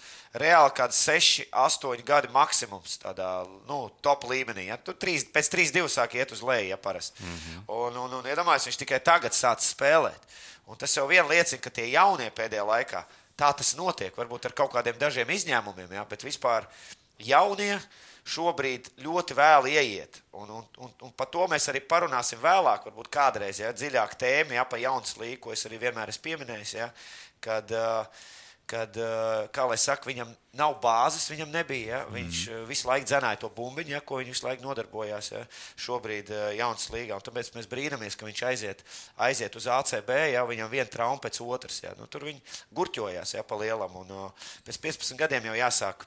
reāli 0.42 0.74
kādi 0.76 0.96
6, 0.96 1.48
8 1.64 2.04
gadi 2.08 2.30
maksimums 2.32 2.98
tādā 3.02 3.30
nu, 3.68 3.80
top 4.04 4.28
līmenī. 4.30 4.68
Ja? 4.70 4.78
Tu 4.80 4.94
trīs, 4.94 5.26
pēc 5.34 5.50
3, 5.52 5.74
2 5.80 5.90
sāk 5.92 6.16
iet 6.16 6.32
uz 6.32 6.44
leju, 6.46 6.70
ja 6.70 6.78
parasti. 6.80 7.22
Mm 7.22 7.34
-hmm. 7.38 7.64
Un, 7.66 7.98
un, 8.04 8.14
un 8.20 8.30
iedomājieties, 8.30 8.70
viņš 8.70 8.80
tikai 8.84 9.00
tagad 9.00 9.34
sācis 9.36 9.74
spēlēt. 9.74 10.30
Un 10.66 10.78
tas 10.78 10.96
jau 10.96 11.06
vien 11.08 11.26
liecina, 11.28 11.60
ka 11.60 11.70
tie 11.70 11.90
jaunie 11.90 12.30
pēdējā 12.30 12.64
laikā 12.64 13.04
tā 13.36 13.52
tas 13.56 13.74
notiek. 13.76 14.16
Varbūt 14.16 14.46
ar 14.46 14.52
kaut 14.52 14.72
kādiem 14.72 14.98
dažiem 14.98 15.28
izņēmumiem, 15.28 15.92
ja? 15.92 16.04
bet 16.08 16.24
vispār 16.24 16.66
jaunie 17.20 17.76
šobrīd 18.22 18.92
ļoti 19.02 19.36
vēlu 19.36 19.72
ieiet. 19.72 20.20
Un, 20.38 20.50
un, 20.58 20.68
un, 20.78 20.92
un 21.08 21.14
par 21.16 21.30
to 21.32 21.46
mēs 21.50 21.66
arī 21.72 21.82
parunāsim 21.84 22.40
vēlāk, 22.42 22.86
varbūt 22.86 23.10
kādreiz, 23.12 23.62
ja 23.62 23.72
dziļāk 23.74 24.14
tēma, 24.20 24.58
ja 24.60 24.68
par 24.68 24.82
jaunas 24.82 25.16
līniju, 25.18 25.40
ko 25.42 25.56
es 25.56 25.66
arī 25.66 25.80
vienmēr 25.82 26.12
esmu 26.12 26.28
pieminējis. 26.28 26.76
Ja, 26.76 26.86
kad, 27.42 27.74
kad, 28.70 29.00
kā 29.52 29.66
lai 29.66 29.78
saka, 29.82 30.06
viņam 30.06 30.30
nav 30.54 30.76
bāzes, 30.84 31.26
viņam 31.32 31.50
nebija. 31.50 31.98
Ja? 31.98 32.00
Viņš 32.14 32.44
mm. 32.46 32.62
visu 32.70 32.88
laiku 32.88 33.10
dzenāja 33.10 33.42
to 33.42 33.50
bumbiņu, 33.58 33.96
ja, 33.96 34.02
ko 34.06 34.22
viņš 34.22 34.32
visu 34.36 34.46
laiku 34.46 34.68
nodarbojās. 34.68 35.32
Ja? 35.34 35.42
Šobrīd 35.82 36.30
jaunas 36.60 36.88
līgā. 36.94 37.18
Un 37.18 37.26
tāpēc 37.26 37.52
mēs 37.56 37.70
brīnamies, 37.74 38.16
ka 38.16 38.30
viņš 38.30 38.46
aiziet, 38.52 38.86
aiziet 39.26 39.58
uz 39.58 39.66
ACB, 39.66 40.14
ja 40.36 40.46
viņam 40.46 40.70
viena 40.70 40.88
trauma 40.94 41.18
pēc 41.26 41.42
otras. 41.42 41.82
Ja? 41.82 41.98
Nu, 41.98 42.06
tur 42.06 42.30
viņi 42.30 42.38
gurķojās 42.70 43.34
ja, 43.34 43.42
pa 43.42 43.58
lielam. 43.58 43.98
Un, 44.06 44.18
pēc 44.62 44.78
15 44.86 45.18
gadiem 45.26 45.50
jau 45.50 45.58
jāsāk 45.58 46.06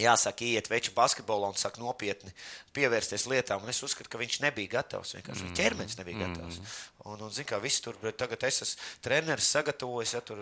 jāsaka, 0.00 0.46
iet 0.46 0.68
veču 0.70 0.92
basketbolā 0.94 1.50
un 1.52 1.58
saka 1.58 1.80
nopietni 1.82 2.32
pievērsties 2.74 3.26
lietām. 3.30 3.62
Un 3.62 3.70
es 3.70 3.82
uzskatu, 3.86 4.10
ka 4.10 4.18
viņš 4.18 4.40
nebija 4.42 4.72
gatavs. 4.78 5.14
Vienkārši 5.18 5.46
mm. 5.46 5.54
ķermenis 5.58 5.98
nebija 6.00 6.18
mm. 6.18 6.34
gatavs. 6.34 6.80
Un, 7.04 7.20
un 7.20 7.30
zin, 7.34 7.46
kā 7.48 7.60
viss 7.62 7.84
tur, 7.84 7.98
bet 8.02 8.18
tagad 8.18 8.42
es 8.48 8.62
esmu 8.64 8.90
treneris, 9.04 9.52
sagatavojis, 9.54 10.16
ja 10.16 10.24
tur 10.24 10.40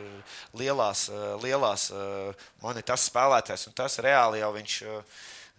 lielās, 0.56 1.08
lielās 1.42 1.90
man 2.62 2.80
ir 2.80 2.86
tas 2.88 3.08
spēlētājs, 3.10 3.68
un 3.68 3.78
tas 3.82 4.00
reāli 4.04 4.42
jau 4.44 4.52
viņš. 4.56 4.82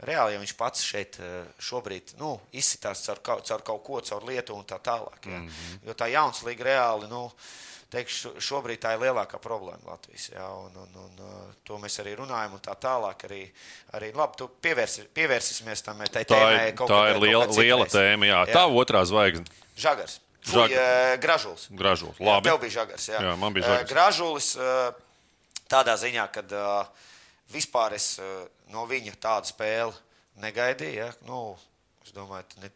Reāli 0.03 0.33
jau 0.33 0.39
viņš 0.41 0.51
pats 0.57 0.81
šeit 0.83 1.19
šobrīd 1.61 2.15
nu, 2.17 2.31
izsitās 2.57 3.03
caur, 3.05 3.19
caur 3.21 3.61
kaut 3.63 3.83
ko, 3.85 3.99
caur 4.01 4.25
lietu 4.25 4.55
un 4.57 4.65
tā 4.67 4.79
tālāk. 4.81 5.27
Ja. 5.29 5.37
Mm 5.37 5.47
-hmm. 5.47 5.85
Jo 5.85 5.93
tā 5.93 6.07
jauns 6.09 6.41
līga 6.43 6.65
reāli. 6.65 7.07
Nu, 7.07 7.29
teikšu, 7.93 8.31
šobrīd 8.41 8.81
tā 8.81 8.95
ir 8.95 9.03
lielākā 9.05 9.37
problēma 9.41 9.93
Latvijas. 9.93 10.25
Jā, 10.33 10.47
un, 10.65 10.73
un, 10.81 10.95
un, 11.03 11.21
uh, 11.21 11.53
to 11.67 11.77
mēs 11.81 11.95
arī 12.01 12.15
runājam, 12.17 12.55
un 12.57 12.61
tā 12.65 12.73
tālāk 12.81 13.25
arī. 13.29 13.41
arī 13.93 14.09
labi, 14.17 14.39
tu 14.41 14.47
pievērsi, 14.65 15.05
pievērsīsimies 15.13 15.85
tam 15.85 16.01
tai 16.03 16.23
Tā 16.25 16.33
tēmai. 16.33 16.67
ir, 16.71 16.75
tā 16.89 17.01
ir 17.13 17.21
liela, 17.21 17.45
liela 17.53 17.85
tēma. 17.85 18.25
Jā. 18.29 18.39
Jā. 18.49 18.57
Tā 18.57 18.63
otrā 18.81 19.03
zvaigzne. 19.05 19.45
Žagars. 19.77 20.19
Žag- 20.43 20.73
Fuj, 20.73 20.75
uh, 20.75 21.13
gražulis. 21.23 21.67
Gražulis. 21.71 22.17
Jā, 22.19 22.25
Labi. 22.27 22.49
tev 22.49 22.59
bija 22.65 22.75
žagars. 22.81 23.05
Jā, 23.13 23.21
Jā, 23.29 23.35
man 23.39 23.53
bija 23.53 23.63
Uh, 23.63 23.69
žagars. 23.77 23.91
Gražulis 23.93 24.49
tādā 25.71 25.93
ziņā, 25.97 26.25
ka 26.33 26.43
vispār 27.53 27.93
es 27.95 28.19
no 28.73 28.83
viņa 28.89 29.13
tādu 29.21 29.47
spēli 29.53 29.93
negaidīju. 30.41 30.97
Ja? 30.97 31.11
Nu, 31.27 31.55
es 32.05 32.11
domāju, 32.11 32.43
ne, 32.61 32.71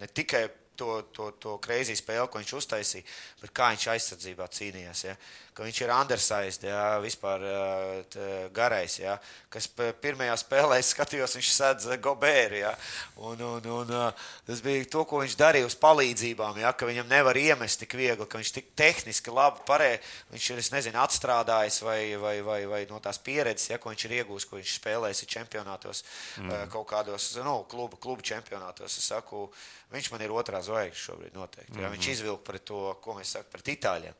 ne 0.00 0.06
tikai 0.06 0.46
to, 0.78 1.02
to, 1.14 1.32
to 1.42 1.56
kreizī 1.62 1.96
spēli, 1.98 2.28
ko 2.30 2.40
viņš 2.40 2.54
uztaisīja, 2.60 3.06
bet 3.42 3.52
kā 3.56 3.72
viņš 3.74 3.86
aizsardzībā 3.94 4.46
cīnījās. 4.54 5.04
Ja? 5.08 5.14
Ka 5.58 5.64
viņš 5.66 5.80
ir 5.82 5.90
undersized, 5.90 6.64
ja? 6.68 6.82
vispār 7.02 7.42
uh, 7.42 7.94
t, 8.12 8.22
garais. 8.54 8.98
Ja? 9.00 9.16
Kas 9.50 9.66
pirmajā 9.74 10.36
spēlē 10.38 10.78
skatījos, 10.86 11.34
viņš 11.34 11.48
sēdz 11.50 11.88
Gobēri. 12.04 12.60
Ja? 12.62 12.74
Un, 13.18 13.42
un, 13.42 13.66
un, 13.80 13.90
uh, 13.90 14.28
tas 14.46 14.62
bija 14.62 14.86
to, 14.92 15.02
ko 15.08 15.24
viņš 15.24 15.34
darīja 15.40 15.66
uz 15.66 15.74
palīdzībām, 15.82 16.60
ja? 16.62 16.70
ka 16.78 16.86
viņam 16.86 17.10
nevar 17.10 17.38
iemest 17.40 17.82
tik 17.82 17.98
viegli, 17.98 18.28
ka 18.28 18.38
viņš 18.38 18.54
tik 18.60 18.70
tehniski 18.78 19.34
labi 19.34 19.64
parē, 19.66 19.90
viņš 20.30 20.50
ir, 20.54 20.62
nezinu, 20.76 21.02
atstrādājis 21.02 21.80
vai, 21.82 22.00
vai, 22.22 22.36
vai, 22.46 22.60
vai 22.70 22.84
no 22.92 23.02
tās 23.02 23.18
pieredzes, 23.18 23.72
ja? 23.72 23.80
ko 23.82 23.90
viņš 23.90 24.06
ir 24.06 24.18
iegūst, 24.20 24.50
ko 24.50 24.60
viņš 24.60 24.76
spēlēs 24.78 25.24
ir 25.24 25.32
čempionātos, 25.34 26.04
mm. 26.38 26.70
kaut 26.70 26.86
kādos 26.94 27.32
nu, 27.42 27.58
klubu, 27.70 27.98
klubu 27.98 28.22
čempionātos. 28.22 28.94
Es 28.94 29.10
saku, 29.10 29.48
viņš 29.92 30.12
man 30.12 30.22
ir 30.22 30.32
otrā 30.34 30.62
zvaigzne 30.68 31.00
šobrīd 31.00 31.36
noteikti. 31.36 31.76
Ja? 31.82 31.92
Viņš 31.92 32.10
izvilka 32.14 32.44
pret 32.46 32.64
to, 32.68 32.82
ko 33.04 33.18
mēs 33.18 33.34
sakām, 33.36 33.52
pret 33.56 33.70
Itāļiem. 33.74 34.18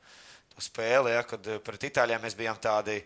To 0.55 0.65
spēli, 0.65 1.15
ja? 1.15 1.25
kad 1.29 1.47
eh, 1.49 1.61
pret 1.65 1.89
Itāļiem 1.91 2.25
mēs 2.25 2.39
bijām 2.39 2.59
tādi. 2.63 3.01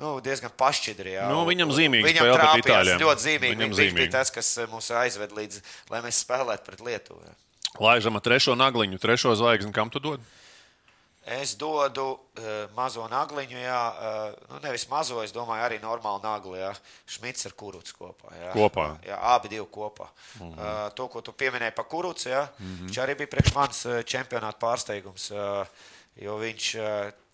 Nu, 0.00 0.16
diezgan 0.18 0.50
pašķidri. 0.58 1.12
Jā. 1.14 1.28
Nu, 1.30 1.44
viņam 1.46 1.70
zīmīga 1.70 2.08
viņam 2.08 2.30
trāpījās. 2.34 2.88
Ļoti 2.98 3.26
zīmīgi. 3.28 3.54
Viņam 3.54 3.76
zīmīgi. 3.78 3.98
bija 4.00 4.14
tas, 4.16 4.32
kas 4.34 4.50
eh, 4.58 4.70
mūs 4.70 4.90
aizved 4.98 5.34
līdz, 5.36 5.60
lai 5.92 6.00
mēs 6.06 6.24
spēlētu 6.24 6.66
pret 6.66 6.82
Lietuvu. 6.82 7.22
Jā. 7.22 7.36
Laižam 7.82 8.18
ar 8.18 8.22
trešo 8.22 8.54
nagliņu, 8.58 8.98
trešo 9.02 9.34
zvaigzni. 9.38 9.74
Kam 9.74 9.90
tu 9.90 10.02
dod? 10.02 10.22
Es 11.24 11.54
dodu 11.56 12.04
uh, 12.12 12.48
mazo 12.76 13.06
nagliņu, 13.08 13.56
jā, 13.56 13.80
uh, 13.96 14.48
nu, 14.50 14.58
nevis 14.60 14.84
mazo, 14.90 15.22
es 15.24 15.32
domāju, 15.32 15.64
arī 15.64 15.78
normālu 15.80 16.20
nagli. 16.20 16.58
Jā. 16.60 16.74
Šmits 17.08 17.48
ar 17.48 17.54
kurucu 17.56 17.96
kopā. 17.96 18.32
Jā. 18.36 18.50
Kopā. 18.52 18.84
Jā, 19.06 19.16
abi 19.32 19.48
divi 19.48 19.64
kopā. 19.72 20.10
Mm 20.40 20.50
-hmm. 20.50 20.58
uh, 20.58 20.92
to, 20.92 21.08
ko 21.08 21.20
tu 21.20 21.32
pieminēji 21.32 21.74
par 21.74 21.88
kurucu, 21.88 22.28
jā, 22.28 22.48
mm 22.58 22.66
-hmm. 22.66 22.86
viņš 22.88 22.98
arī 23.04 23.16
bija 23.16 23.26
priekš 23.26 23.54
manis 23.54 23.86
čempionāta 24.04 24.58
pārsteigums. 24.60 25.30
Uh, 25.30 25.66
Jo 26.22 26.36
viņš 26.38 26.66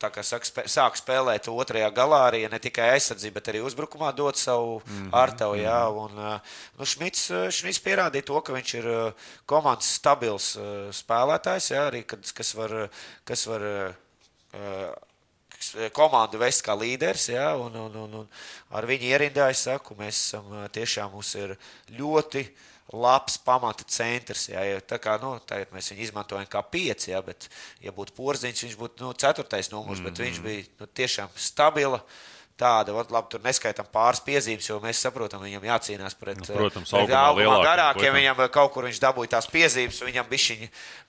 kā 0.08 0.22
saka, 0.24 0.64
sāk 0.64 0.96
spēlēt 0.96 1.50
otrajā 1.52 1.90
galā, 1.92 2.22
arī 2.30 2.46
ne 2.48 2.58
tikai 2.62 2.94
aizsardzībā, 2.94 3.34
bet 3.36 3.50
arī 3.52 3.60
uzbrukumā 3.60 4.14
dot 4.16 4.38
savu 4.40 4.78
mm 4.78 4.86
-hmm. 4.86 5.10
artavu. 5.12 5.56
Jā, 5.60 5.82
un, 5.92 6.16
uh, 6.18 6.40
nu, 6.78 6.86
Šmits, 6.86 7.30
uh, 7.30 7.50
Šmits 7.50 7.82
pierādīja 7.84 8.24
to, 8.24 8.40
ka 8.40 8.52
viņš 8.52 8.74
ir 8.78 9.14
komandas 9.46 9.92
stabils 9.94 10.56
spēlētājs, 10.92 11.70
jā, 11.70 11.90
arī, 11.90 12.02
kad, 12.06 12.32
kas 12.32 12.54
var, 12.54 12.88
kas 13.24 13.46
var 13.46 13.60
komandu 15.92 16.38
vest 16.38 16.64
kā 16.64 16.74
līderis. 16.74 17.28
Ja, 17.28 17.56
un, 17.56 17.76
un, 17.76 17.96
un, 17.96 18.14
un 18.14 18.28
ar 18.70 18.86
viņu 18.86 19.04
ierindā 19.04 19.50
es 19.50 19.66
saku, 19.68 19.94
mēs 19.98 20.16
esam 20.16 20.68
tiešām 20.72 21.12
mums 21.12 21.34
ir 21.34 21.56
ļoti 21.98 22.48
labs 22.92 23.38
pamata 23.38 23.84
centrs. 23.86 24.48
Ja, 24.50 24.64
jo 24.66 24.80
tā 24.82 24.98
kā 25.02 25.16
nu, 25.22 25.36
tagad 25.46 25.72
mēs 25.74 25.92
viņu 25.92 26.06
izmantojam 26.08 26.48
kā 26.50 26.62
pieci, 26.66 27.12
ja, 27.12 27.22
bet, 27.22 27.48
ja 27.82 27.94
būtu 27.94 28.16
porziņš, 28.16 28.64
viņš 28.66 28.76
būtu 28.80 29.04
nu, 29.04 29.12
ceturtais 29.12 29.70
numurs, 29.70 30.00
mm 30.00 30.06
-hmm. 30.06 30.10
bet 30.10 30.24
viņš 30.26 30.42
bija 30.44 30.64
nu, 30.80 30.86
tiešām 30.86 31.28
stabils. 31.36 32.00
Tāda, 32.60 32.92
vat, 32.92 33.08
labi, 33.14 33.30
tur 33.32 33.40
neskaitām 33.40 33.86
pāris 33.88 34.20
piezīmes, 34.20 34.66
jo 34.68 34.76
mēs 34.82 35.00
saprotam, 35.00 35.40
viņam 35.40 35.64
jācīnās 35.64 36.16
pret, 36.20 36.42
Nu, 36.42 36.48
protams, 36.58 36.90
pret 36.92 37.14
augumā 37.16 37.56
garākiem. 37.64 38.10
protams. 38.10 38.18
Viņam 38.20 38.42
ā, 38.44 38.48
kaut 38.52 38.72
kur 38.74 38.84
viņš 38.84 38.98
dabūja 39.00 39.30
tās 39.36 39.48
piezīmes, 39.48 40.00
un 40.02 40.10
viņam 40.10 40.26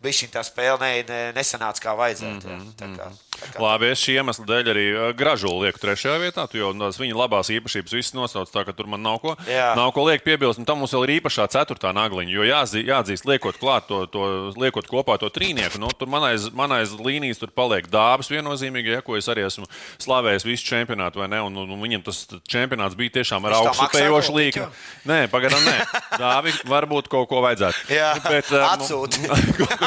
bišķiņ, 0.01 0.29
tā 0.31 0.43
spēle 0.47 0.79
ne, 0.79 0.91
ne, 1.07 1.19
nesanāca 1.35 1.83
kā 1.83 1.95
vajadzētu. 1.97 2.47
Mm 2.47 2.61
-hmm. 2.61 2.71
tā 2.79 2.87
kā, 2.95 3.09
tā 3.35 3.51
kā. 3.51 3.61
Labi, 3.65 3.91
es 3.91 3.99
šī 3.99 4.15
iemesla 4.21 4.45
dēļ 4.45 4.71
arī 4.73 4.85
uh, 4.93 5.09
gražulu 5.17 5.65
lieku 5.65 5.79
trešajā 5.83 6.17
vietā. 6.23 6.47
Jau 6.53 6.71
tās 6.79 6.99
viņa 6.99 7.15
labās 7.19 7.49
īpašības 7.51 7.91
visas 7.93 8.13
nosauc, 8.13 8.49
tā 8.51 8.65
ka 8.65 8.73
tur 8.73 8.87
man 8.87 9.01
nav 9.01 9.19
ko, 9.19 9.35
Jā. 9.47 9.75
nav 9.75 9.91
ko 9.91 10.05
liekt 10.07 10.23
piebilst. 10.23 10.59
Un 10.59 10.65
tam 10.65 10.77
mums 10.79 10.93
vēl 10.93 11.03
ir 11.09 11.21
īpašā 11.21 11.47
ceturtā 11.51 11.91
nagliņa. 11.93 12.31
Jo 12.31 12.43
jāzī, 12.47 12.85
jāatzīst, 12.87 13.27
liekot 13.27 13.59
klāt 13.59 13.87
to, 13.87 14.05
to 14.05 14.53
liekot 14.55 14.87
kopā 14.87 15.17
to 15.19 15.29
trīnieku, 15.29 15.79
nu, 15.79 15.89
tur 15.97 16.07
manais, 16.07 16.47
manais 16.53 16.91
līnijas 16.95 17.39
tur 17.39 17.51
paliek 17.51 17.87
dāvas 17.91 18.29
viennozīmīgi, 18.31 18.95
ja, 18.95 19.01
ko 19.01 19.17
es 19.17 19.27
arī 19.27 19.45
esmu 19.47 19.65
slavējis 19.99 20.45
visu 20.45 20.65
čempionātu, 20.65 21.19
vai 21.19 21.27
ne? 21.27 21.40
Un, 21.47 21.57
un, 21.63 21.73
viņam 21.81 22.03
tas 22.05 22.19
čempionāts 22.49 22.97
bija 22.99 23.15
tiešām 23.19 23.45
ar 23.47 23.55
līku. 24.35 24.61
kaut 24.61 24.75
ko? 24.75 25.09
Nē, 25.09 25.19
pagaidām, 25.31 25.63
nē. 25.65 25.77
Dāvi, 26.21 26.53
varbūt 26.69 27.09
kaut 27.11 27.29
ko 27.31 27.41
vajadzētu. 27.45 27.85
Jā, 27.93 28.11
Bet, 28.25 28.51
uh, 28.53 28.67
atsūti. 28.73 29.25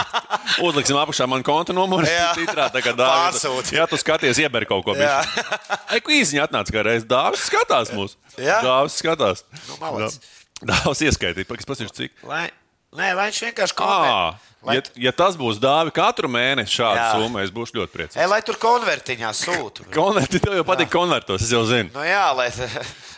Uzliksim 0.66 0.98
apakšā 1.00 1.28
man 1.30 1.44
konta 1.46 1.76
numuru. 1.76 2.08
Jā. 2.08 2.32
Titrā, 2.38 2.68
tā 2.74 2.82
kā 2.84 2.94
Dāvis. 2.96 3.40
Pārsūti. 3.40 3.78
Jā, 3.78 3.86
tu 3.90 4.00
skaties, 4.00 4.40
ieber 4.42 4.66
kaut 4.70 4.84
ko. 4.86 4.96
Jā. 4.98 5.20
Ai, 5.88 6.02
ko 6.04 6.14
īziņā 6.14 6.48
atnāca 6.48 6.74
kā 6.74 6.84
reiz. 6.86 7.06
Dāvis 7.08 7.46
skatās 7.48 7.94
mūs. 7.94 8.18
Jā. 8.38 8.60
Dāvis 8.64 8.98
skatās. 9.00 9.46
Nu. 9.80 10.10
Dāvis 10.64 11.02
ieskaitīja, 11.08 11.48
pasīšu, 11.50 11.94
cik. 11.94 12.20
Lai, 12.28 12.46
nē, 12.98 13.12
lai 13.18 13.28
viņš 13.30 13.40
vienkārši 13.48 13.76
konvertē. 13.78 14.50
Lai, 14.64 14.78
ja, 14.78 14.82
ja 14.96 15.12
tas 15.12 15.34
būs 15.36 15.58
dāvi 15.60 15.92
katru 15.92 16.28
mēnesi 16.32 16.78
šādu 16.78 16.96
Jā. 16.96 17.08
summu, 17.18 17.40
es 17.44 17.50
būšu 17.52 17.76
ļoti 17.76 17.92
priecīgs. 17.92 18.16
e, 18.16 18.28
lai 18.32 18.38
tur 18.46 18.56
konvertiņā 18.62 19.32
sūta. 19.36 19.84
Konverti 19.92 20.40
tev 20.40 20.56
jau 20.56 20.64
patīk 20.64 20.88
konvertos, 20.94 21.44
es 21.44 21.52
jau 21.52 21.60
zinu. 21.68 21.92
Nu, 21.92 22.00
jā, 22.08 22.24
lai, 22.32 22.46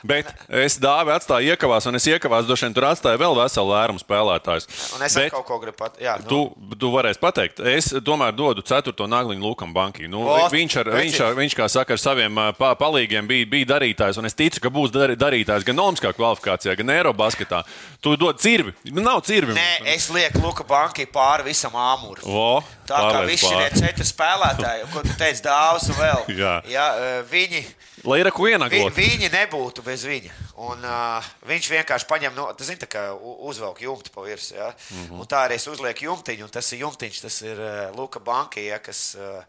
Bet 0.06 0.28
es 0.48 0.78
dāvi 0.78 1.10
atstāju 1.14 1.52
iekavās, 1.54 1.86
un 1.90 1.98
es 1.98 2.06
iekavās, 2.06 2.46
droši 2.46 2.66
vien 2.68 2.74
tur 2.76 2.86
atstāju 2.88 3.18
vēl 3.18 3.34
veselu 3.40 3.72
lērumu 3.74 4.00
spēlētājus. 4.02 4.66
un 4.96 5.02
es 5.06 5.14
Bet- 5.18 5.32
kaut 5.32 5.46
ko 5.46 5.58
gribu 5.62 5.76
pateikt. 5.76 6.24
Nu, 6.24 6.28
Tu, 6.28 6.76
tu 6.78 6.90
varēsi 6.94 7.18
pateikt, 7.18 7.60
es 7.66 7.90
tomēr 8.06 8.32
dodu 8.36 8.62
ceturto 8.62 9.06
nagliņu 9.10 9.42
Lukam 9.42 9.72
Bankai. 9.74 10.08
Nu, 10.08 10.24
Ot, 10.28 10.52
viņš, 10.52 10.76
ar, 10.80 10.90
viņš, 10.96 11.20
ar, 11.26 11.34
viņš, 11.34 11.54
kā 11.58 11.68
saka, 11.70 11.92
ar 11.94 11.98
saviem 11.98 12.34
ā, 12.38 12.52
pa, 12.56 12.74
palīgiem 12.74 13.26
bija, 13.26 13.46
bija 13.50 13.66
darītājs, 13.74 14.18
un 14.18 14.26
es 14.26 14.34
ticu, 14.34 14.60
ka 14.60 14.68
būs 14.70 14.92
dar, 14.92 15.08
darītājs 15.16 15.64
gan 15.66 15.76
Olimpiskā 15.76 16.12
kvalifikācijā, 16.16 16.76
gan 16.76 16.86
Eirobasketā. 16.96 17.64
Tu 18.00 18.16
dod 18.16 18.38
cirvi. 18.38 18.72
Nu, 18.92 19.02
Nav 19.02 19.22
cirvi. 19.26 19.54
nē, 19.54 19.86
es 19.94 20.08
lieku 20.10 20.42
Luka 20.42 20.64
Bankai 20.64 21.06
pāri 21.06 21.44
visam 21.50 21.72
āmuram. 21.72 22.24
O, 22.26 22.62
Tā 22.86 23.00
kā 23.10 23.24
visi 23.26 23.46
šie 23.46 23.70
četri 23.80 24.04
spēlētāji, 24.06 24.84
ko 24.92 25.00
tu 25.02 25.14
teici, 25.18 25.42
dāvāts 25.42 25.88
un 25.90 25.96
vēl. 25.98 26.26
Jā. 26.42 26.54
Jā, 26.70 26.86
viņi, 27.30 27.64
Lai 28.06 28.20
ir 28.22 28.30
ko 28.30 28.46
vi, 28.46 28.52
ienaglot. 28.54 28.94
viņi 28.94 29.30
nebūtu 29.32 29.82
bez 29.86 30.04
viņa. 30.06 30.32
Un, 30.62 30.84
uh, 30.86 31.30
viņš 31.48 31.68
vienkārši 31.72 32.08
paņem, 32.08 32.34
no, 32.36 32.46
zina, 32.60 32.80
tā 32.84 32.88
kā 32.90 33.04
uzvelk 33.18 33.82
jumtu 33.82 34.12
pa 34.14 34.22
virsmu. 34.26 34.56
Ja? 34.56 34.68
Mm. 34.70 35.06
-hmm. 35.06 35.20
Un 35.20 35.26
tā 35.26 35.42
arī 35.46 35.58
es 35.58 35.66
uzlieku 35.66 36.06
jumtiņu, 36.06 36.44
un 36.46 36.50
tas 36.50 36.72
ir 36.72 36.84
jumtiņš, 36.84 37.20
tas 37.22 37.40
ir 37.42 37.58
uh, 37.58 37.96
Luka 37.96 38.20
Banka, 38.20 38.60
ja, 38.60 38.78
kas, 38.78 39.16
uh, 39.18 39.42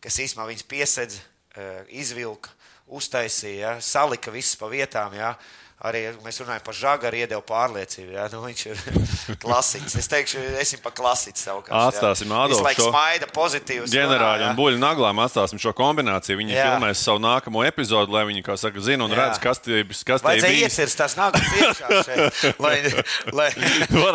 kas 0.00 0.18
īstenībā 0.18 0.48
viņas 0.50 0.66
piesedz, 0.66 1.20
uh, 1.56 1.86
izvilka, 1.88 2.50
uztaisīja, 2.86 3.60
ja? 3.60 3.80
salika 3.80 4.30
visas 4.30 4.56
pa 4.56 4.66
vietām. 4.66 5.14
Ja? 5.14 5.36
Arī 5.80 6.00
mēs 6.20 6.36
runājam 6.42 6.60
par 6.66 6.76
žagaru, 6.76 7.16
iedeva 7.22 7.40
pārliecību. 7.48 8.10
Ja? 8.12 8.26
Nu, 8.28 8.42
viņš 8.44 8.62
ir 8.68 8.80
klasisks. 9.44 9.94
Es 9.96 10.08
teikšu, 10.12 10.42
esmu 10.60 10.80
pa 10.84 10.90
klasiķu 10.92 11.40
savukārt. 11.40 11.72
Atstāsim 11.88 12.28
Ādolfu 12.36 12.58
Visu 12.58 12.66
laiku 12.66 12.82
šo 12.84 12.88
smaida, 12.90 13.28
pozitīvs. 13.32 13.88
Ģenerāļi 13.94 14.44
un 14.50 14.58
buļļu 14.58 14.80
naglām 14.82 15.22
atstāsim 15.24 15.60
šo 15.62 15.72
kombināciju. 15.78 16.36
Viņi 16.42 16.52
Jā. 16.52 16.66
filmēs 16.74 17.00
savu 17.06 17.22
nākamo 17.24 17.64
epizodu, 17.64 18.12
lai 18.12 18.26
viņi, 18.28 18.42
kā 18.44 18.58
saka, 18.60 18.82
zina 18.84 19.06
un 19.08 19.14
Jā. 19.16 19.22
redz, 19.22 19.40
kas 19.40 19.62
tie 19.64 19.80
kas 19.88 20.20
tie 20.20 20.34
bija. 20.44 20.68
iecirst 20.68 21.00
tās 21.00 21.16
nākas 21.16 21.48
iekšā 21.48 22.02
šeit, 22.10 22.44
lai, 22.66 22.74
lai, 23.32 23.48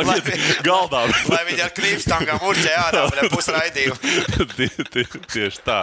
lai, 0.05 0.19
iet 0.21 0.61
galdā. 0.65 1.01
lai 1.33 1.41
viņi 1.49 1.65
ar 1.65 1.73
krīpstangām 1.81 2.45
urķē 2.45 2.75
ārā. 2.83 3.07
Tie- 4.55 4.69
tie- 4.93 5.07
Tieši 5.33 5.59
tā. 5.65 5.81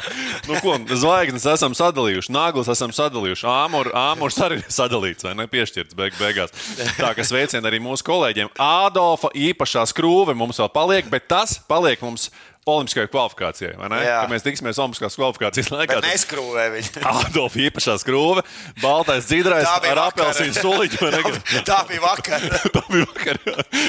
Nu, 0.49 0.57
ko, 0.63 0.77
zvaigznes 0.97 1.45
esam 1.57 1.75
sadalījuši, 1.77 2.31
naglas 2.33 2.71
esam 2.73 2.95
sadalījuši. 2.95 3.45
Āmur, 3.51 3.91
āmurs 3.97 4.39
arī 4.47 4.61
ir 4.63 4.71
sadalīts, 4.73 5.27
vai 5.27 5.35
ne? 5.39 5.47
Piešķirts 5.73 5.97
beig, 5.97 6.17
beigās. 6.21 6.53
Tā 6.99 7.15
kā 7.17 7.25
sveicien 7.25 7.65
arī 7.65 7.79
mūsu 7.81 8.05
kolēģiem. 8.05 8.51
Ādolfa 8.61 9.31
īpašā 9.33 9.87
skrūve 9.89 10.35
mums 10.37 10.61
vēl 10.61 10.69
paliek, 10.75 11.09
bet 11.09 11.31
tas 11.33 11.55
paliek 11.65 12.03
mums 12.05 12.29
Olimpiskajai 12.63 13.09
kvalifikācijai. 13.11 13.73
vai 13.75 13.89
ne? 13.91 13.97
Jā. 14.07 14.21
Kad 14.23 14.31
mēs 14.31 14.45
tiksimies 14.47 14.79
Olimpiskās 14.79 15.17
kvalifikācijas 15.19 15.71
laikā. 15.73 15.97
Bet 15.99 16.05
neskrūvē 16.07 16.67
viņi. 16.71 17.01
Ādolfa 17.11 17.59
īpašā 17.67 17.97
skrūve, 17.99 18.45
baltais 18.79 19.27
dzīdrais 19.27 19.67
Tā 19.67 19.81
bija 19.83 19.97
ar 19.97 20.01
apelsīnu 20.05 20.55
vai 21.03 21.11
ne? 21.17 21.63
Tā 21.67 21.79
bija 21.89 22.05
vakar. 22.05 22.47
Tā 22.77 22.83
bija 22.87 23.09
vakar. 23.11 23.41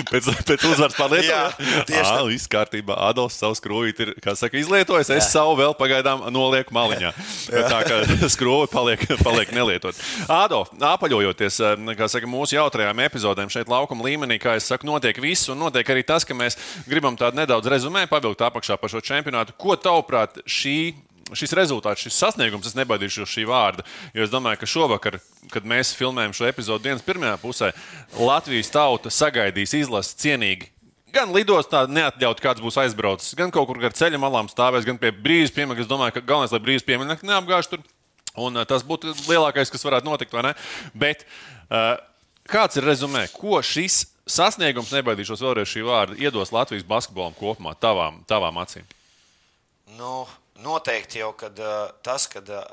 Pēc, 0.10 0.30
pēc 0.50 0.66
uzvaras 0.72 0.98
pār 0.98 1.14
Lietuvu. 1.14 1.30
Jā, 1.30 1.44
tieši 1.86 2.02
tā. 2.02 2.16
tā. 2.18 2.24
Viss 2.32 2.50
kārtībā. 2.50 2.98
Adolfs 3.12 3.38
savu 3.44 3.60
skrūvīti 3.60 4.08
ir, 4.08 4.14
kā 4.26 4.34
saka, 4.40 4.58
izlietojis. 4.58 5.14
Es 5.20 5.30
savu 5.36 5.54
vēl 5.62 5.78
pagaidām 5.78 6.26
nolieku 6.34 6.74
maliņā. 6.74 7.14
Tā 7.54 7.84
kā 7.86 8.02
skrūve 8.34 8.72
paliek, 8.74 9.06
paliek 9.22 9.54
nelietot. 9.54 10.02
Adolf, 10.34 10.74
apaļojoties, 10.82 11.62
kā 12.02 12.10
saka, 12.10 12.32
mūsu 12.32 12.58
jautrajām 12.58 13.06
epizodēm 13.06 13.54
šeit 13.54 13.70
laukuma 13.70 14.10
līmenī, 14.10 14.42
kā 14.42 14.58
es 14.58 14.66
saku, 14.72 14.90
notiek 14.90 15.22
viss 15.22 15.54
un 15.54 15.62
notiek 15.62 15.94
arī 15.94 16.02
tas, 16.10 16.26
ka 16.26 16.34
mēs 16.34 16.58
gribam 16.90 17.14
tādu 17.22 17.38
nedaudz 17.44 17.70
rezumē 17.70 18.08
pavilkt 18.10 18.42
apakšā 18.42 18.63
par 18.80 18.92
šo 18.92 19.02
čempionātu. 19.04 19.56
Ko 19.60 19.76
tavuprāt 19.80 20.40
šī 20.46 20.94
šis 21.32 21.54
rezultāts, 21.58 22.04
šis 22.04 22.18
sasniegums, 22.20 22.68
es 22.68 22.78
nebaidīšos 22.78 23.32
šī 23.32 23.46
vārda. 23.50 23.86
Jo 24.16 24.26
es 24.26 24.32
domāju, 24.34 24.60
ka 24.62 24.70
šovakar, 24.70 25.18
kad 25.54 25.66
mēs 25.68 25.94
filmējam 25.98 26.36
šo 26.36 26.48
epizodu 26.50 26.88
dienas 26.88 27.06
pirmajā 27.06 27.38
pusē, 27.42 27.72
Latvijas 28.20 28.72
tauta 28.74 29.12
sagaidīs 29.14 29.76
izlasi 29.78 30.18
cienīgi. 30.24 30.70
Gan 31.14 31.34
lidostā 31.34 31.84
neatļaut, 31.90 32.42
kāds 32.42 32.62
būs 32.64 32.80
aizbraucis, 32.82 33.36
gan 33.38 33.54
kaut 33.54 33.68
kur 33.70 33.78
gar 33.82 33.94
ceļa 33.94 34.18
malām 34.22 34.50
stāvēs, 34.50 34.86
gan 34.88 34.98
pie 35.02 35.12
brīvības 35.14 35.54
pieminiekta. 35.54 35.86
Es 35.86 35.92
domāju, 35.92 36.16
ka 36.16 36.26
galvenais, 36.26 36.54
lai 36.56 36.64
brīvības 36.66 36.88
pieminiekta 36.88 37.30
neapgāž 37.30 37.70
tur. 37.70 37.84
Un 38.34 38.58
uh, 38.58 38.66
tas 38.66 38.82
būtu 38.82 39.14
lielākais, 39.28 39.70
kas 39.70 39.86
varētu 39.86 40.10
notikt, 40.10 40.34
vai 40.34 40.48
ne? 40.48 40.54
Bet 40.98 41.22
uh, 41.70 42.02
kāds 42.50 42.82
ir 42.82 42.88
rezumē? 42.90 43.28
Ko 43.36 43.62
šis 43.62 44.08
sasniegums, 44.30 44.94
nebaidīšos 44.96 45.44
vēlreiz 45.44 45.70
šī 45.70 45.84
vārda, 45.88 46.20
iedos 46.22 46.54
Latvijas 46.56 46.86
basketbolam 46.88 47.36
kopumā, 47.38 47.76
tavām, 47.80 48.22
tavām 48.30 48.60
acīm? 48.64 48.88
Nu, 49.98 50.24
noteikti 50.64 51.22
jau 51.22 51.34
kad, 51.38 51.60
uh, 51.60 51.92
tas, 52.06 52.28
kad 52.32 52.50
uh, 52.50 52.64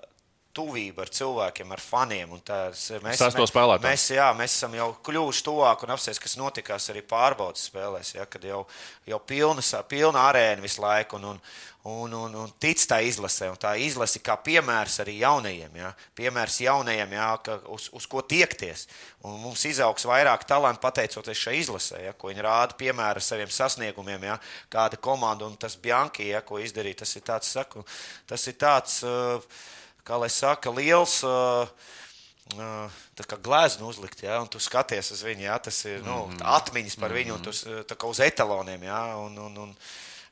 tuvība 0.57 1.05
ar 1.05 1.13
cilvēkiem, 1.15 1.73
ar 1.73 1.83
faniem. 1.83 2.35
un 2.35 2.43
Tas, 2.45 2.89
mēs, 3.05 3.21
Sesto 3.21 3.47
spēlētāju. 3.47 3.87
mēs, 3.87 4.07
jā, 4.17 4.27
mēs 4.37 4.57
esam 4.59 4.75
jau 4.75 4.89
kļuvuši 5.07 5.47
tuvāk 5.47 5.85
un 5.87 5.95
apstāties, 5.95 6.23
kas 6.23 6.37
notikās 6.41 6.91
arī 6.91 7.05
pārbaudas 7.07 7.69
spēlēs. 7.71 8.15
Ja, 8.17 8.27
kad 8.27 8.45
jau, 8.45 8.65
jau 9.07 9.21
pilna, 9.27 9.63
pilna 9.89 10.25
arēna 10.27 10.65
visu 10.65 10.83
laiku 10.83 11.21
un, 11.21 11.29
un, 11.33 11.41
un, 11.85 12.17
un, 12.19 12.35
un 12.43 12.53
tic 12.59 12.83
tā 12.91 12.99
izlasē. 13.07 13.53
Un 13.53 13.61
tā 13.61 13.77
izlase 13.79 14.23
kā 14.25 14.35
piemērs 14.43 14.99
arī 15.05 15.21
jaunajiem. 15.21 15.79
Ja, 15.79 15.95
piemērs 16.19 16.61
jaunajiem, 16.67 17.17
ja, 17.17 17.31
ka, 17.45 17.61
uz, 17.71 17.87
uz 17.95 18.11
ko 18.11 18.23
tiekties. 18.27 18.89
Un 19.23 19.39
mums 19.45 19.65
izaugs 19.69 20.07
vairāk 20.09 20.47
talantu 20.49 20.83
pateicoties 20.83 21.47
šai 21.47 21.59
izlasē, 21.63 22.05
ja, 22.09 22.15
ko 22.17 22.33
viņi 22.33 22.47
rāda 22.47 22.79
piemēru 22.81 23.23
saviem 23.23 23.53
sasniegumiem. 23.55 24.27
Ja, 24.33 24.41
kāda 24.73 24.99
komanda 24.99 25.47
un 25.47 25.55
tas 25.61 25.79
Bjanki, 25.81 26.33
ja, 26.35 26.43
ko 26.43 26.59
izdarīja, 26.59 27.05
tas 27.05 27.15
ir 27.17 27.27
tāds, 27.29 27.53
saku, 27.55 27.85
tas 28.27 28.51
ir 28.51 28.59
tāds 28.61 29.03
uh, 29.07 29.39
kā 30.07 30.21
lai 30.21 30.31
saka, 30.33 30.73
liels. 30.75 31.21
Uh, 31.27 31.69
Tā 32.51 33.23
kā 33.29 33.37
glezna 33.39 33.87
uzlikt, 33.87 34.25
ja, 34.25 34.41
un 34.43 34.49
tu 34.51 34.59
skaties 34.59 35.13
uz 35.15 35.21
viņu, 35.23 35.45
ja, 35.45 35.59
tas 35.63 35.77
ir 35.87 36.01
nu, 36.03 36.25
atmiņas 36.43 36.97
par 36.99 37.13
viņu, 37.15 37.37
un 37.37 37.45
tu 37.45 37.53
tā 37.87 37.95
kā 37.95 38.09
uz 38.11 38.19
etaloniem. 38.25 38.89
Ja, 38.89 39.01
un, 39.21 39.37
un, 39.39 39.59
un, 39.69 39.75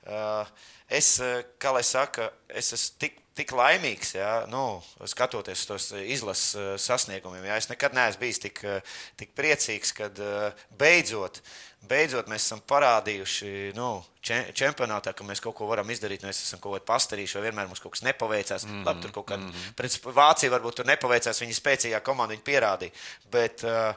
uh, 0.08 0.48
es, 0.90 1.12
kā 1.62 1.70
lai 1.76 1.84
saka, 1.86 2.30
es 2.48 2.72
esmu 2.74 2.98
tik, 3.04 3.20
tik 3.38 3.54
laimīgs, 3.54 4.16
ja, 4.16 4.32
nu, 4.50 4.80
skatoties 5.06 5.62
tos 5.68 5.92
izlases 6.00 6.82
sasniegumiem. 6.82 7.46
Ja, 7.46 7.60
es 7.60 7.70
nekad 7.70 7.94
neesmu 7.94 8.24
bijis 8.24 8.42
tik, 8.42 8.64
tik 9.20 9.36
priecīgs, 9.38 9.94
kad 10.00 10.18
beidzot 10.80 11.38
beidzot 11.88 12.28
mēs 12.28 12.44
esam 12.46 12.60
parādījuši 12.68 13.72
nu, 13.76 13.88
čempionātā, 14.22 15.14
ka 15.16 15.24
mēs 15.24 15.42
kaut 15.44 15.56
ko 15.58 15.68
varam 15.70 15.88
izdarīt. 15.90 16.24
Mēs 16.26 16.42
esam 16.42 16.60
kaut 16.60 16.76
ko 16.76 16.84
pastarījuši, 16.92 17.38
vai 17.38 17.46
vienmēr 17.48 17.68
mums 17.70 17.82
kaut 17.84 17.94
kas 17.94 18.04
nepaveicās. 18.06 18.66
Mm 18.66 18.70
-hmm. 18.70 18.86
Labi, 18.86 19.02
tur 19.02 19.12
kaut 19.12 19.26
kā 19.30 19.36
mm 19.36 19.50
-hmm. 19.50 19.74
pret 19.76 20.00
Vāciju 20.04 20.50
varbūt 20.50 20.74
tur 20.74 20.86
nepaveicās, 20.86 21.42
viņa 21.42 21.60
spēcīgā 21.60 22.00
komanda 22.02 22.34
viņa 22.34 22.44
pierādīja. 22.44 22.92
Bet, 23.30 23.64
uh, 23.64 23.94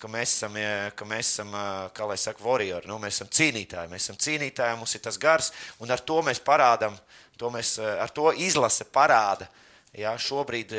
Ka 0.00 0.08
mēs 0.08 0.32
esam, 0.32 0.54
ka 0.96 1.04
mēs 1.04 1.28
esam 1.28 1.50
kā 1.92 2.06
lai 2.08 2.16
saka, 2.16 2.40
warriori, 2.44 2.88
nu, 2.88 2.96
mēs 2.98 3.18
esam 3.20 3.28
cīnītāji. 3.28 3.90
Mēs 3.90 4.06
esam 4.06 4.16
cīnītāji, 4.16 4.76
mums 4.76 4.94
ir 4.94 5.00
tas 5.00 5.18
gars, 5.18 5.52
un 5.78 5.90
ar 5.90 6.00
to 6.00 6.22
mēs 6.22 6.40
parādām, 6.40 6.96
to 7.36 7.50
mēs, 7.50 7.78
ar 7.78 8.08
to 8.08 8.32
izlase 8.32 8.84
parāda 8.84 9.48
ja, 9.92 10.14
šobrīd, 10.16 10.72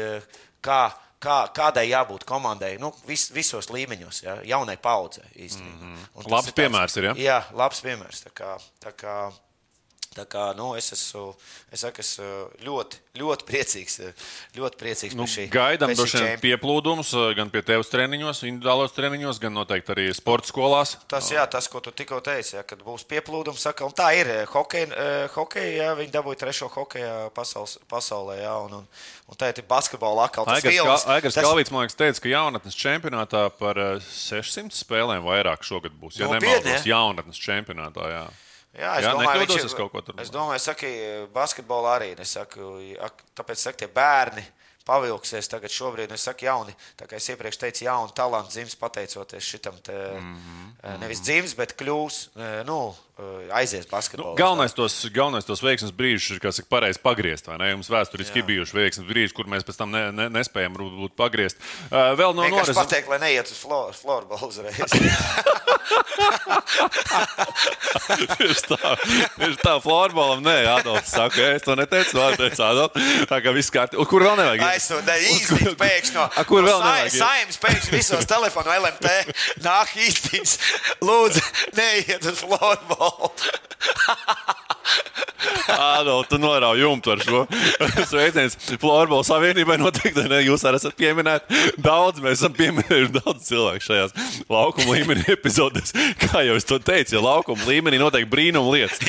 kā, 0.61 0.91
kā, 1.21 1.37
kādai 1.55 1.87
jābūt 1.89 2.25
komandai 2.27 2.73
nu, 2.81 2.91
vis, 3.07 3.27
visos 3.35 3.69
līmeņos, 3.73 4.23
ja, 4.25 4.37
jaunai 4.47 4.77
paudzei. 4.81 5.29
Mm 5.35 5.77
-hmm. 5.81 6.27
Labs 6.31 6.51
piemērs 6.57 6.97
ir. 6.97 7.03
Ja? 7.03 7.13
Jā, 7.17 7.39
labs 7.53 7.81
piemērs. 7.81 8.23
Tā 8.25 8.31
kā, 8.35 8.57
tā 8.83 8.91
kā, 8.91 9.31
tā 10.11 10.25
kā, 10.27 10.49
nu, 10.57 10.73
es 10.75 10.91
esmu 10.91 11.29
es 11.71 11.83
saku, 11.85 12.03
es 12.03 12.09
ļoti, 12.65 12.97
ļoti 13.15 13.45
priecīgs, 13.47 13.93
ļoti 14.57 14.79
priecīgs 14.79 15.15
nu, 15.15 15.23
šī. 15.29 15.45
Gaidām 15.53 15.93
droši 15.95 16.19
vien 16.19 16.41
pieplūdumus 16.41 17.13
gan 17.37 17.51
pie 17.53 17.61
tevis 17.63 17.91
treniņos, 17.93 18.41
individuālos 18.49 18.95
treniņos, 18.97 19.39
gan 19.43 19.55
noteikti 19.55 19.95
arī 19.95 20.09
sporta 20.15 20.51
skolās. 20.51 20.97
Tas, 21.11 21.31
jā, 21.31 21.45
tas, 21.51 21.69
ko 21.71 21.79
tu 21.83 21.95
tikko 21.95 22.19
teici, 22.25 22.57
ja, 22.57 22.65
kad 22.67 22.83
būs 22.83 23.07
pieplūdums, 23.07 23.63
saka, 23.63 23.87
un 23.87 23.95
tā 23.95 24.09
ir 24.19 24.33
hokeja, 24.51 24.91
hokeja 25.37 25.71
jā, 25.77 25.95
viņi 26.01 26.15
dabūja 26.17 26.43
trešo 26.43 26.67
hokeja 26.75 27.15
pasaules, 27.35 27.77
pasaulē, 27.91 28.41
jā, 28.43 28.57
un, 28.67 28.81
un, 28.81 28.91
un 29.31 29.39
tā 29.39 29.53
ir 29.55 29.63
basketbola 29.67 30.27
atkal. 30.27 30.49
Aigars 30.51 31.39
tas... 31.39 31.39
Kalvīts, 31.39 31.71
man 31.71 31.87
liekas, 31.87 31.99
teica, 32.03 32.19
ka 32.19 32.35
jaunatnes 32.35 32.75
čempionātā 32.83 33.47
par 33.55 33.79
600 34.11 34.75
spēlēm 34.75 35.23
vairāk 35.23 35.63
šogad 35.63 35.95
būs, 35.95 36.19
ja 36.19 36.27
nemaldos, 36.27 36.87
jaunatnes 36.89 37.39
čempionātā, 37.39 38.11
jā. 38.11 38.29
Jā, 38.71 38.93
es 38.99 39.05
Jā, 39.05 39.11
domāju, 39.11 39.41
nekļūdos 39.41 39.57
viņš 39.57 39.67
es 39.67 39.75
kaut 39.75 39.91
ko 39.91 40.01
tur. 40.01 40.15
Es 40.23 40.29
domāju, 40.31 40.63
saka, 40.63 40.89
basketbolā 41.35 41.97
arī. 41.99 42.09
Es 42.23 42.37
saku, 42.37 42.71
ak- 43.03 43.23
tāpēc 43.35 43.59
saka, 43.59 43.77
tie 43.83 43.89
bērni 43.91 44.45
pavilksies 44.87 45.49
tagad 45.51 45.73
šobrīd. 45.73 46.11
Es 46.15 46.23
saku, 46.27 46.45
jauni, 46.47 46.73
tā 46.99 47.07
kā 47.09 47.19
es 47.19 47.27
iepriekš 47.29 47.59
teicu, 47.61 47.83
jauni 47.85 48.15
talanti 48.17 48.55
dzims 48.55 48.77
pateicoties 48.79 49.43
šitam 49.43 49.77
te, 49.83 49.93
mm 49.93 50.37
-hmm. 50.37 50.99
nevis 51.03 51.21
dzims, 51.21 51.53
bet 51.55 51.75
kļūs, 51.77 52.21
eh, 52.35 52.63
nu, 52.65 52.95
aizies 53.57 53.87
basketbolā. 53.89 54.33
Nu, 54.33 54.39
galvenais, 54.39 54.73
tos, 54.77 54.95
galvenais 55.13 55.47
tos 55.47 55.61
veiksmes 55.63 55.93
brīžus 55.95 56.35
ir, 56.35 56.41
kas 56.43 56.61
ir 56.61 56.67
pareizi 56.71 57.01
pagriezt. 57.03 57.49
vai 57.49 57.57
ne? 57.61 57.71
Jums 57.73 57.91
vēsturiski 57.91 58.41
ir 58.41 58.47
bijuši 58.49 58.77
veiksmes 58.77 59.09
brīži, 59.09 59.35
kur 59.37 59.45
mēs 59.51 59.65
pēc 59.67 59.75
tam 59.81 59.89
ne, 59.93 60.03
ne, 60.15 60.25
nespējam 60.33 60.77
būt 60.77 61.13
pagriezt. 61.19 61.57
Uh, 61.89 62.13
vēl 62.19 62.31
no 62.37 62.47
noris. 62.47 62.77
pateikt, 62.77 63.11
lai 63.11 63.21
neiet 63.23 63.51
uz 63.51 63.59
flor- 63.61 63.93
floorbola 63.97 64.49
uzreiz. 64.49 64.81
Tieši 68.37 68.63
tā, 68.67 68.77
tieši 69.37 69.57
tā 69.61 69.73
florbolam. 69.83 70.41
Nē, 70.45 70.55
Adolfs 70.77 71.11
saka, 71.13 71.41
es 71.55 71.63
to 71.65 71.73
neteicu. 71.79 72.13
Vēl 72.17 72.31
teicu, 72.39 72.61
Adolfs. 72.65 72.97
Tā 73.29 73.37
kā 73.43 73.49
viss 73.55 73.73
kārtībā. 73.73 74.05
Kur 74.09 74.21
vēl 74.25 74.35
nevajag? 74.39 74.61
Aizsūtīt 74.67 75.21
īstenībā 75.31 75.75
pēkšņi 75.81 76.15
no, 76.17 76.23
A, 76.27 76.29
kur 76.47 76.59
no 76.63 76.67
vēl 76.69 76.79
nevajag 76.83 77.09
iet? 77.09 77.17
Saimnes 77.17 77.59
pēkšņi 77.65 77.91
visos 77.95 78.25
telefonu 78.29 78.69
LMT 78.77 79.07
nāk 79.65 79.87
īstenības. 80.07 80.53
Lūdzu, 81.03 81.41
neiet 81.77 82.23
uz 82.31 82.37
floorbola. 82.43 83.10
Ādol, 85.71 86.23
tu 86.29 86.37
norauj 86.41 86.79
jumtu 86.81 87.11
ar 87.13 87.21
šo. 87.23 87.39
Sveiciens 88.11 88.55
Florbola 88.81 89.23
savienībai 89.25 89.77
noteikti. 89.81 90.23
Ne, 90.29 90.41
jūs 90.45 90.63
arī 90.67 90.79
esat 90.81 90.95
pieminēti. 90.99 91.61
Daudz 91.81 92.21
mēs 92.23 92.39
esam 92.41 92.53
pieminējuši 92.57 93.13
daudz 93.17 93.47
cilvēku 93.47 93.85
šajās 93.87 94.13
laukuma 94.51 94.97
līmenī 94.97 95.25
epizodēs. 95.33 95.95
Kā 96.21 96.43
jau 96.45 96.57
es 96.59 96.67
to 96.69 96.77
teicu, 96.83 97.15
ja 97.17 97.23
laukuma 97.25 97.65
līmenī 97.69 97.99
notiek 98.01 98.27
brīnuma 98.31 98.73
lietas. 98.75 99.01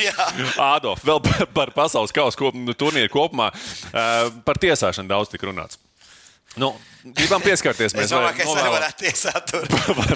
Ādolf, 0.61 1.03
vēl 1.05 1.21
par- 1.27 1.51
par 1.59 1.73
pasaules 1.75 2.15
kausa 2.15 2.39
kop, 2.39 2.57
turnīru 2.79 3.11
kopumā. 3.13 3.51
Par 3.93 4.59
tiesāšanu 4.63 5.11
daudz 5.11 5.31
tik 5.33 5.45
runāts. 5.49 5.77
Nu, 6.59 6.73
gribam 7.03 7.43
pieskarties. 7.47 7.93
Es 7.93 7.97
Mēs 7.97 8.13
domāju, 8.13 8.37
ka 8.37 8.45
es 8.45 8.53
arī 8.57 8.71
varētu 8.73 9.03
tiesāt 9.03 9.51
tur. 9.51 9.67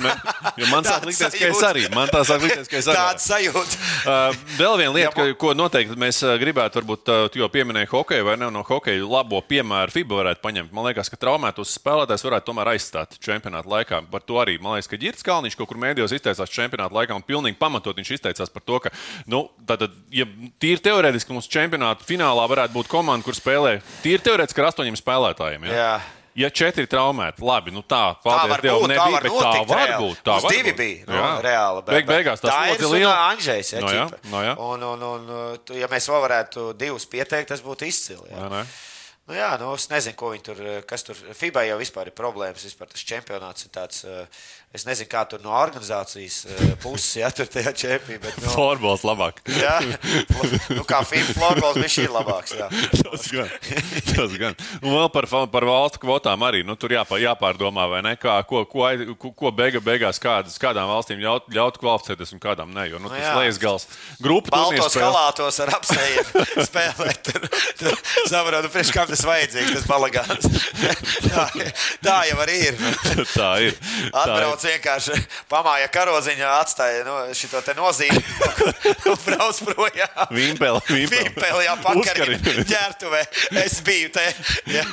Man 0.74 0.88
sāk 0.88 1.06
likties, 1.08 1.34
ka 1.36 1.50
es 1.50 1.58
sajūta. 1.58 1.70
arī. 1.70 1.84
Man 1.94 2.12
tā 2.14 2.24
sāk 2.28 2.44
likties, 2.46 2.70
ka 2.72 2.80
es 2.80 2.90
arī. 2.90 3.02
Tāda 3.02 3.26
sajūta. 3.28 3.82
Uh, 4.08 4.32
vēl 4.56 4.78
viena 4.80 4.92
lieta, 4.94 5.10
ka, 5.12 5.24
ko 5.40 5.50
noteikti 5.58 5.98
mēs 6.00 6.22
gribētu, 6.40 6.80
varbūt, 6.80 7.10
tu 7.34 7.42
jau 7.42 7.48
pieminēji 7.52 7.90
hokeju, 7.92 8.24
vai 8.24 8.38
ne? 8.40 8.48
No 8.54 8.62
hokeja 8.64 9.04
labo 9.04 9.42
piemēru 9.44 9.92
FIBA 9.92 10.20
varētu 10.22 10.44
paņemt. 10.46 10.72
Man 10.76 10.88
liekas, 10.88 11.10
ka 11.12 11.20
traumētos 11.20 11.74
spēlētājs 11.76 12.24
varētu 12.24 12.48
tomēr 12.48 12.72
aizstāt 12.72 13.18
čempionāta 13.24 13.68
laikā. 13.74 14.00
Par 14.14 14.24
to 14.24 14.40
arī, 14.40 14.56
man 14.64 14.78
liekas, 14.78 14.88
ka 14.92 15.00
Girts 15.02 15.26
Kalniņš 15.28 15.58
kaut 15.60 15.72
kur 15.74 15.82
mēdījos 15.82 16.16
izteicās 16.16 16.54
čempionāta 16.54 16.96
laikā 16.96 17.18
un 17.18 17.26
pilnīgi 17.28 17.60
pamatot 17.60 18.00
viņš 18.00 18.14
izteicās 18.16 18.54
par 18.54 18.64
to, 18.64 18.80
ka, 18.86 18.94
nu, 19.28 19.44
tātad, 19.68 19.98
ja 20.14 20.28
tīri 20.62 20.80
teorētiski 20.88 21.36
mums 21.36 21.52
čempionāta 21.52 22.08
finālā 22.08 22.48
varētu 22.48 22.78
būt 22.78 22.92
komanda, 22.92 23.28
kur 23.28 23.36
spēlē 23.36 23.80
tīri 24.06 24.24
teorētiski 24.24 24.64
ar 24.64 24.72
astoņiem 24.72 25.02
spēlētājiem. 25.02 25.68
Ja? 25.68 25.82
Jā. 25.82 25.92
Ja 26.38 26.50
četri 26.54 26.86
traumēti, 26.86 27.42
labi, 27.42 27.72
nu 27.74 27.82
tā, 27.82 28.14
Tā 28.14 28.22
paldies 28.22 28.52
var 28.52 28.62
Dievam, 28.62 28.84
būt, 28.84 28.92
tā 28.92 28.94
nebija, 28.94 29.12
var 29.18 29.24
bet 29.26 29.32
tā 29.32 29.38
notikt. 29.48 29.70
var 29.72 29.80
reāli. 29.88 30.02
būt. 30.04 30.18
Tā 30.28 30.36
var 30.44 30.52
divi 30.54 30.70
būt. 30.72 30.78
bija. 30.78 31.06
Nu, 31.08 31.16
Jā. 31.18 31.30
reāli, 31.42 31.80
bet- 31.88 31.96
Beig, 31.96 32.06
beigās 32.12 32.40
tas 32.44 32.52
tā 32.54 32.60
un 32.86 32.94
liela. 32.94 33.16
Andrzejs. 33.32 33.72
Ja, 33.74 33.80
No 33.82 33.88
jā, 33.90 34.04
no 34.30 34.42
jā. 34.46 34.54
Un, 34.60 34.84
un, 34.84 35.04
un, 35.04 35.58
ja 35.82 35.88
mēs 35.88 36.06
vēl 36.12 36.22
varētu 36.28 36.68
divus 36.78 37.06
pieteikt, 37.10 37.48
tas 37.50 37.62
būtu 37.66 37.88
izcili. 37.90 38.30
Vai 38.30 38.62
Jā. 38.62 38.66
Nu, 39.28 39.36
jā, 39.36 39.50
nu, 39.60 39.74
es 39.76 39.90
nezinu, 39.92 40.16
ko 40.16 40.30
viņi 40.32 40.44
tur, 40.46 40.60
kas 40.88 41.04
tur. 41.04 41.18
FIBA 41.36 41.66
jau 41.68 41.78
vispār 41.82 42.08
ir 42.08 42.16
problēmas. 42.16 42.64
Vispār 42.64 42.88
tas 42.88 43.04
čempionāts 43.04 43.66
ir 43.68 43.72
tāds, 43.76 44.06
eh, 44.08 44.46
es 44.72 44.86
nezinu, 44.88 45.10
kā 45.12 45.26
tur 45.28 45.42
no 45.44 45.52
organizācijas 45.52 46.38
eh, 46.48 46.70
puses, 46.80 47.18
ja 47.20 47.28
tur 47.36 47.50
tajā 47.52 47.74
čempionātā. 47.76 48.22
Bet, 48.24 48.38
nu, 48.40 48.54
Florbols 48.54 49.04
labāk. 49.04 49.42
jā, 49.66 49.74
nu, 50.78 50.86
kā 50.88 51.02
FIBA 51.04 51.36
florbols 51.36 51.80
bija 51.82 51.92
šī 51.98 52.06
labāks. 52.14 52.56
Jā. 52.56 52.70
Tas 53.02 53.28
gan. 53.34 53.52
Tas 54.14 54.38
gan. 54.40 54.56
Un 54.80 54.96
vēl 54.96 55.12
par, 55.12 55.28
par 55.52 55.68
valstu 55.68 56.02
kvotām 56.06 56.48
arī. 56.48 56.64
Nu, 56.64 56.78
tur 56.80 56.96
jāpār, 56.96 57.20
jāpārdomā, 57.26 57.90
vai 57.92 58.02
ne? 58.08 58.16
Kā, 58.22 58.38
ko, 58.48 58.64
ko, 58.70 58.88
ko, 59.20 59.34
ko 59.44 59.52
beiga, 59.52 59.84
beigās 59.84 60.24
kādas, 60.24 60.56
kādām 60.62 60.88
valstīm 60.94 61.20
ļaut, 61.26 61.52
ļaut 61.52 61.82
kvalificēties 61.84 62.32
un 62.38 62.44
kādām 62.48 62.72
ne. 62.72 62.88
Jo 62.94 63.04
nu, 63.04 63.08
Nu 63.08 63.14
tas 63.16 63.24
jā. 63.24 63.36
lejas 63.40 63.60
gals. 63.62 63.86
Turnīrs 64.20 64.52
Baltos 64.52 64.96
kalātos 65.00 65.60
ar 65.64 65.72
apsējiem 65.78 66.32
spēlēt. 66.68 67.22
Tur, 67.28 67.46
tur 67.80 68.02
saprotu, 68.28 68.72
priekš 68.74 68.96
tas 69.18 69.26
vajadzīgs, 69.26 69.74
tas 69.74 69.88
balagāns. 69.90 70.48
tā, 71.32 71.46
tā 72.06 72.18
jau 72.30 72.38
arī 72.44 72.58
ir. 72.70 72.78
Tā 73.34 73.50
ir. 73.66 73.78
Tā 74.14 74.24
Atbrauc 74.24 74.66
vienkārši 74.68 75.18
pamāja 75.50 75.88
karodziņā, 75.94 76.50
atstāja 76.62 77.06
nu, 77.08 77.16
šo 77.38 77.62
te 77.66 77.74
nozīmi 77.78 78.22
un 79.10 79.18
brauc 79.26 79.62
projām. 79.66 80.34
Vimpeli, 80.36 80.84
vimpeli. 81.10 81.64
Jā, 81.66 81.76
pakari 81.82 82.38
Uzkari. 82.38 82.66
ģērbtuvē. 82.70 83.24
Es 83.64 83.80
biju 83.86 84.12
te. 84.14 84.26
Jā. 84.76 84.86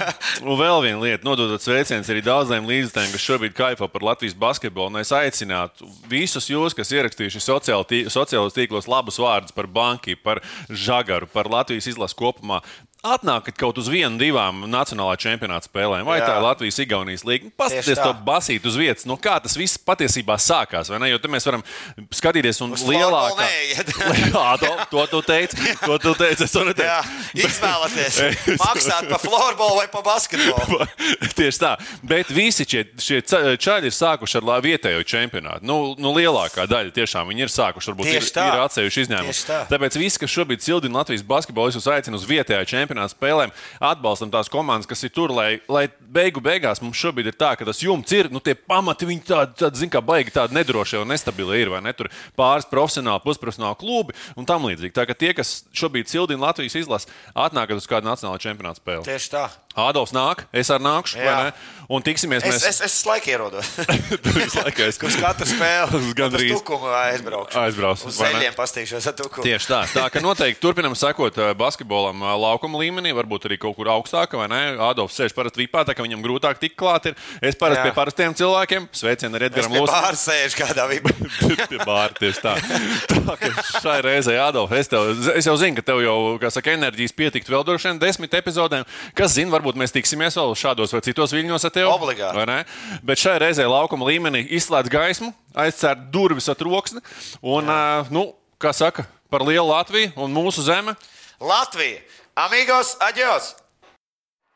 Un 0.43 0.57
vēl 0.61 0.81
viena 0.87 1.03
lieta, 1.03 1.27
nododot 1.27 1.63
sveicienus 1.63 2.09
arī 2.13 2.25
daudziem 2.25 2.69
līdzekļiem, 2.71 3.13
kas 3.15 3.27
šobrīd 3.29 3.57
kaifo 3.59 3.91
par 3.93 4.07
Latvijas 4.13 4.37
basketbolu. 4.39 4.95
Un 4.95 5.03
es 5.03 5.13
aicinātu 5.15 5.89
visus 6.11 6.49
jūs, 6.51 6.77
kas 6.77 6.93
ierakstījuši 6.95 7.45
sociālos 7.45 8.57
tīklos 8.57 8.89
labus 8.91 9.21
vārdus 9.21 9.55
par 9.55 9.69
banku, 9.69 10.17
par 10.25 10.41
žagaru, 10.71 11.29
par 11.33 11.51
Latvijas 11.53 11.93
izlasu 11.93 12.19
kopumā. 12.23 12.63
Atnākat 13.05 13.59
kaut 13.61 13.77
uz 13.81 13.89
vienu, 13.93 14.17
divām 14.21 14.63
nacionālā 14.73 15.17
čempionāta 15.21 15.69
spēlēm, 15.69 16.07
vai 16.09 16.19
Jā. 16.23 16.29
tā 16.31 16.37
ir 16.39 16.45
Latvijas 16.47 16.79
Igaunijas 16.81 17.25
līnija. 17.29 17.53
Paskatieties 17.61 18.01
to 18.01 18.13
basīt 18.25 18.65
uz 18.69 18.79
vietas, 18.81 19.05
no 19.09 19.19
kā 19.21 19.35
tas 19.45 19.57
viss 19.61 19.77
patiesībā 19.77 20.39
sākās. 20.41 20.89
Jo 20.89 21.19
te 21.21 21.29
mēs 21.29 21.45
varam 21.45 21.65
skatīties 22.15 22.63
un 22.65 22.73
Uz 22.75 22.85
lielākā. 22.89 23.45
Jā, 24.33 24.47
to, 24.63 24.71
to 24.91 25.05
tu 25.13 25.21
teici. 25.27 25.59
To 25.85 25.99
tu 26.01 26.15
teici. 26.17 26.47
Es 26.47 26.55
to 26.57 26.65
neteicu. 26.69 26.89
Jā, 26.89 27.45
izvēlēties, 27.45 28.21
maksāt 28.65 29.11
par 29.13 29.21
floorbola 29.23 29.83
vai 29.83 29.87
par 29.93 30.05
basketbolu. 30.07 30.89
Tieši 31.37 31.61
tā. 31.61 31.75
Bet 32.09 32.33
visi 32.35 32.65
šie, 32.69 32.87
šie 32.97 33.21
čaļi 33.61 33.91
ir 33.91 33.97
sākuši 33.97 34.41
ar 34.41 34.65
vietējo 34.65 35.05
čempionātu. 35.07 35.67
Nu, 35.69 35.79
nu, 36.01 36.15
lielākā 36.17 36.65
daļa 36.71 36.95
tiešām 36.97 37.29
viņi 37.31 37.47
ir 37.47 37.53
sākuši. 37.53 37.93
Varbūt 37.93 38.09
ir, 38.11 38.19
Tieši 38.19 38.35
tā. 38.39 38.49
ir 38.49 38.65
atsevišķi 38.65 39.05
izņēmumi. 39.07 39.37
Tāpēc 39.71 40.01
visi, 40.01 40.21
kas 40.25 40.35
šobrīd 40.35 40.65
cildina 40.65 41.03
Latvijas 41.03 41.25
basketbolu, 41.29 41.73
es 41.73 41.79
jūs 41.79 41.89
aicinu 41.93 42.19
uz 42.19 42.27
vietējā 42.29 42.65
čempionāta 42.95 43.15
spēlēm, 43.15 43.53
atbalstam 43.83 44.31
tās 44.31 44.51
komandas, 44.51 44.89
kas 44.89 45.03
ir 45.05 45.13
tur, 45.15 45.33
lai, 45.35 45.61
lai 45.69 45.89
beigu 46.01 46.41
beigās 46.45 46.81
mums 46.83 46.99
šobrīd 46.99 47.31
ir 47.31 47.37
tā, 47.37 47.55
ka 47.59 47.67
tas 47.67 47.83
jumts 47.83 48.13
ir, 48.15 48.31
nu, 48.31 48.41
tie 48.41 48.55
pamati 48.55 49.09
viņi 49.09 49.25
tādi, 49.27 49.59
tādi 49.65 49.83
zin, 49.83 49.91
kā 49.91 50.01
baigi 50.05 50.35
tādi 50.35 50.55
nedrošie 50.55 51.01
un 51.03 51.11
nestabili 51.11 51.61
ir, 51.61 51.73
vai 51.73 51.83
ne? 51.85 51.93
Tur 51.97 52.11
pāris 52.39 52.69
profesionāli, 52.71 53.23
pusprofesionāli 53.25 53.81
klubi 53.81 54.15
un 54.37 54.47
tam 54.47 54.67
līdzīgi. 54.69 54.95
Tā 54.95 55.07
kā 55.09 55.17
tie, 55.19 55.35
kas 55.35 55.65
šobrīd 55.75 56.11
cildina 56.11 56.49
Latvijas 56.49 56.79
izlases, 56.79 57.11
atnākat 57.35 57.81
uz 57.81 57.91
kādu 57.91 58.09
nacionālo 58.09 58.41
čempionātu 58.43 58.83
spēli. 58.83 59.07
Tieši 59.09 59.33
tā. 59.35 59.49
Ādams 59.75 60.13
nāk, 60.15 60.45
es 60.55 60.71
arī 60.71 60.87
nākšu, 60.87 61.19
vai 61.19 61.27
Jā. 61.27 61.39
ne? 61.43 61.55
Un 61.89 62.03
tiksimies 62.05 62.45
Es, 62.45 62.55
mēs. 62.55 62.65
es, 62.71 62.79
es 62.87 62.95
laiku 63.07 63.29
ierodos. 63.33 63.69
Tur 64.25 64.37
visu 64.39 64.61
laiku 64.63 64.87
es- 64.87 64.99
Uz 65.05 65.17
katru 65.21 65.47
spēli. 65.49 66.01
Gandrīz. 66.19 66.55
Tukumu 66.57 66.89
aizbraukšu. 66.89 67.59
Aizbraucu, 67.61 68.09
Uz 68.09 68.19
zeļiem 68.23 68.55
pastīšos 68.57 69.09
ar 69.11 69.17
tukumu. 69.19 69.45
Tieši 69.45 69.69
tā. 69.69 69.81
Tā 69.93 70.07
ka 70.15 70.23
noteikti 70.25 70.63
turpinām 70.63 70.95
sekot 70.97 71.37
eh, 71.43 71.51
basketbolam 71.59 72.23
eh, 72.25 72.33
laukuma 72.45 72.81
līmenī, 72.81 73.13
varbūt 73.17 73.49
arī 73.51 73.59
kaut 73.61 73.77
kur 73.77 73.91
augstāk, 73.93 74.33
vai 74.39 74.47
ne? 74.53 74.61
Ādams 74.81 75.13
sēž 75.19 75.35
parasti 75.37 75.61
vipā, 75.65 75.85
tā 75.85 75.93
ka 75.99 76.07
viņam 76.07 76.23
grūtāk 76.25 76.61
tikt 76.63 76.79
klāt. 76.81 77.11
Ir. 77.13 77.19
Es 77.45 77.59
parasti 77.61 77.85
pie 77.89 77.95
parastiem 77.97 78.35
cilvēkiem 78.39 78.89
sveicienu 78.95 79.37
ar 79.39 79.45
Es 79.45 79.51
Edgars 79.53 79.71
Lūsu. 79.75 79.93
pārsēžu 79.93 80.61
kādā 80.63 80.87
vipā. 80.91 81.13
Pie 81.69 81.81
bāra 81.85 82.15
tieši 82.17 82.41
tā. 82.45 82.55
tā 83.13 83.37
ka 83.41 83.53
šai 83.83 83.99
reizei, 84.07 84.39
Adolf, 84.41 84.73
es, 84.79 84.89
tev, 84.91 85.11
es 85.37 85.47
jau 85.49 85.55
zinu, 85.61 85.77
ka 85.79 85.85
tev 85.91 86.01
jau, 86.05 86.17
kā 86.41 86.51
saka, 86.55 86.75
enerģijas 86.79 87.15
pietikt 87.19 87.51
vēl 87.53 87.65
droši 87.69 87.91
vien 87.93 88.01
desmit 88.03 88.35
epizodēm. 88.41 88.87
Kas 89.19 89.37
zina, 89.37 89.53
varbūt 89.55 89.79
mēs 89.81 89.93
tiksimies 89.95 90.39
vēl 90.41 90.55
šādos 90.59 90.95
vai 90.97 91.03
citos 91.05 91.35
viļņos 91.37 91.69
ar 91.69 91.74
tevi. 91.75 91.89
Obligāti. 91.91 92.37
vai 92.39 92.47
ne? 92.51 92.61
Bet 93.07 93.21
šai 93.23 93.37
reizei 93.43 93.67
laukuma 93.69 94.07
līmenī 94.09 94.45
izslēdz 94.59 94.93
gaismu, 94.93 95.33
aizcērt 95.55 96.09
durvis 96.15 96.49
ar 96.51 96.59
troksni 96.61 97.03
un, 97.43 97.69
uh, 97.69 98.15
nu, 98.15 98.29
kā 98.63 98.73
saka, 98.77 99.07
par 99.31 99.45
lielu 99.47 99.67
Latviju 99.69 100.15
un 100.17 100.33
mūsu 100.35 100.65
zemi. 100.67 100.95
Latvija! 101.43 102.01
Amigos, 102.47 102.97
aģos! 103.03 103.53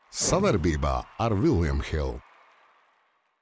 Savarbībā 0.09 0.95
ar 1.21 1.35
Vilniņu 1.37 1.85
Hildu. 1.91 2.28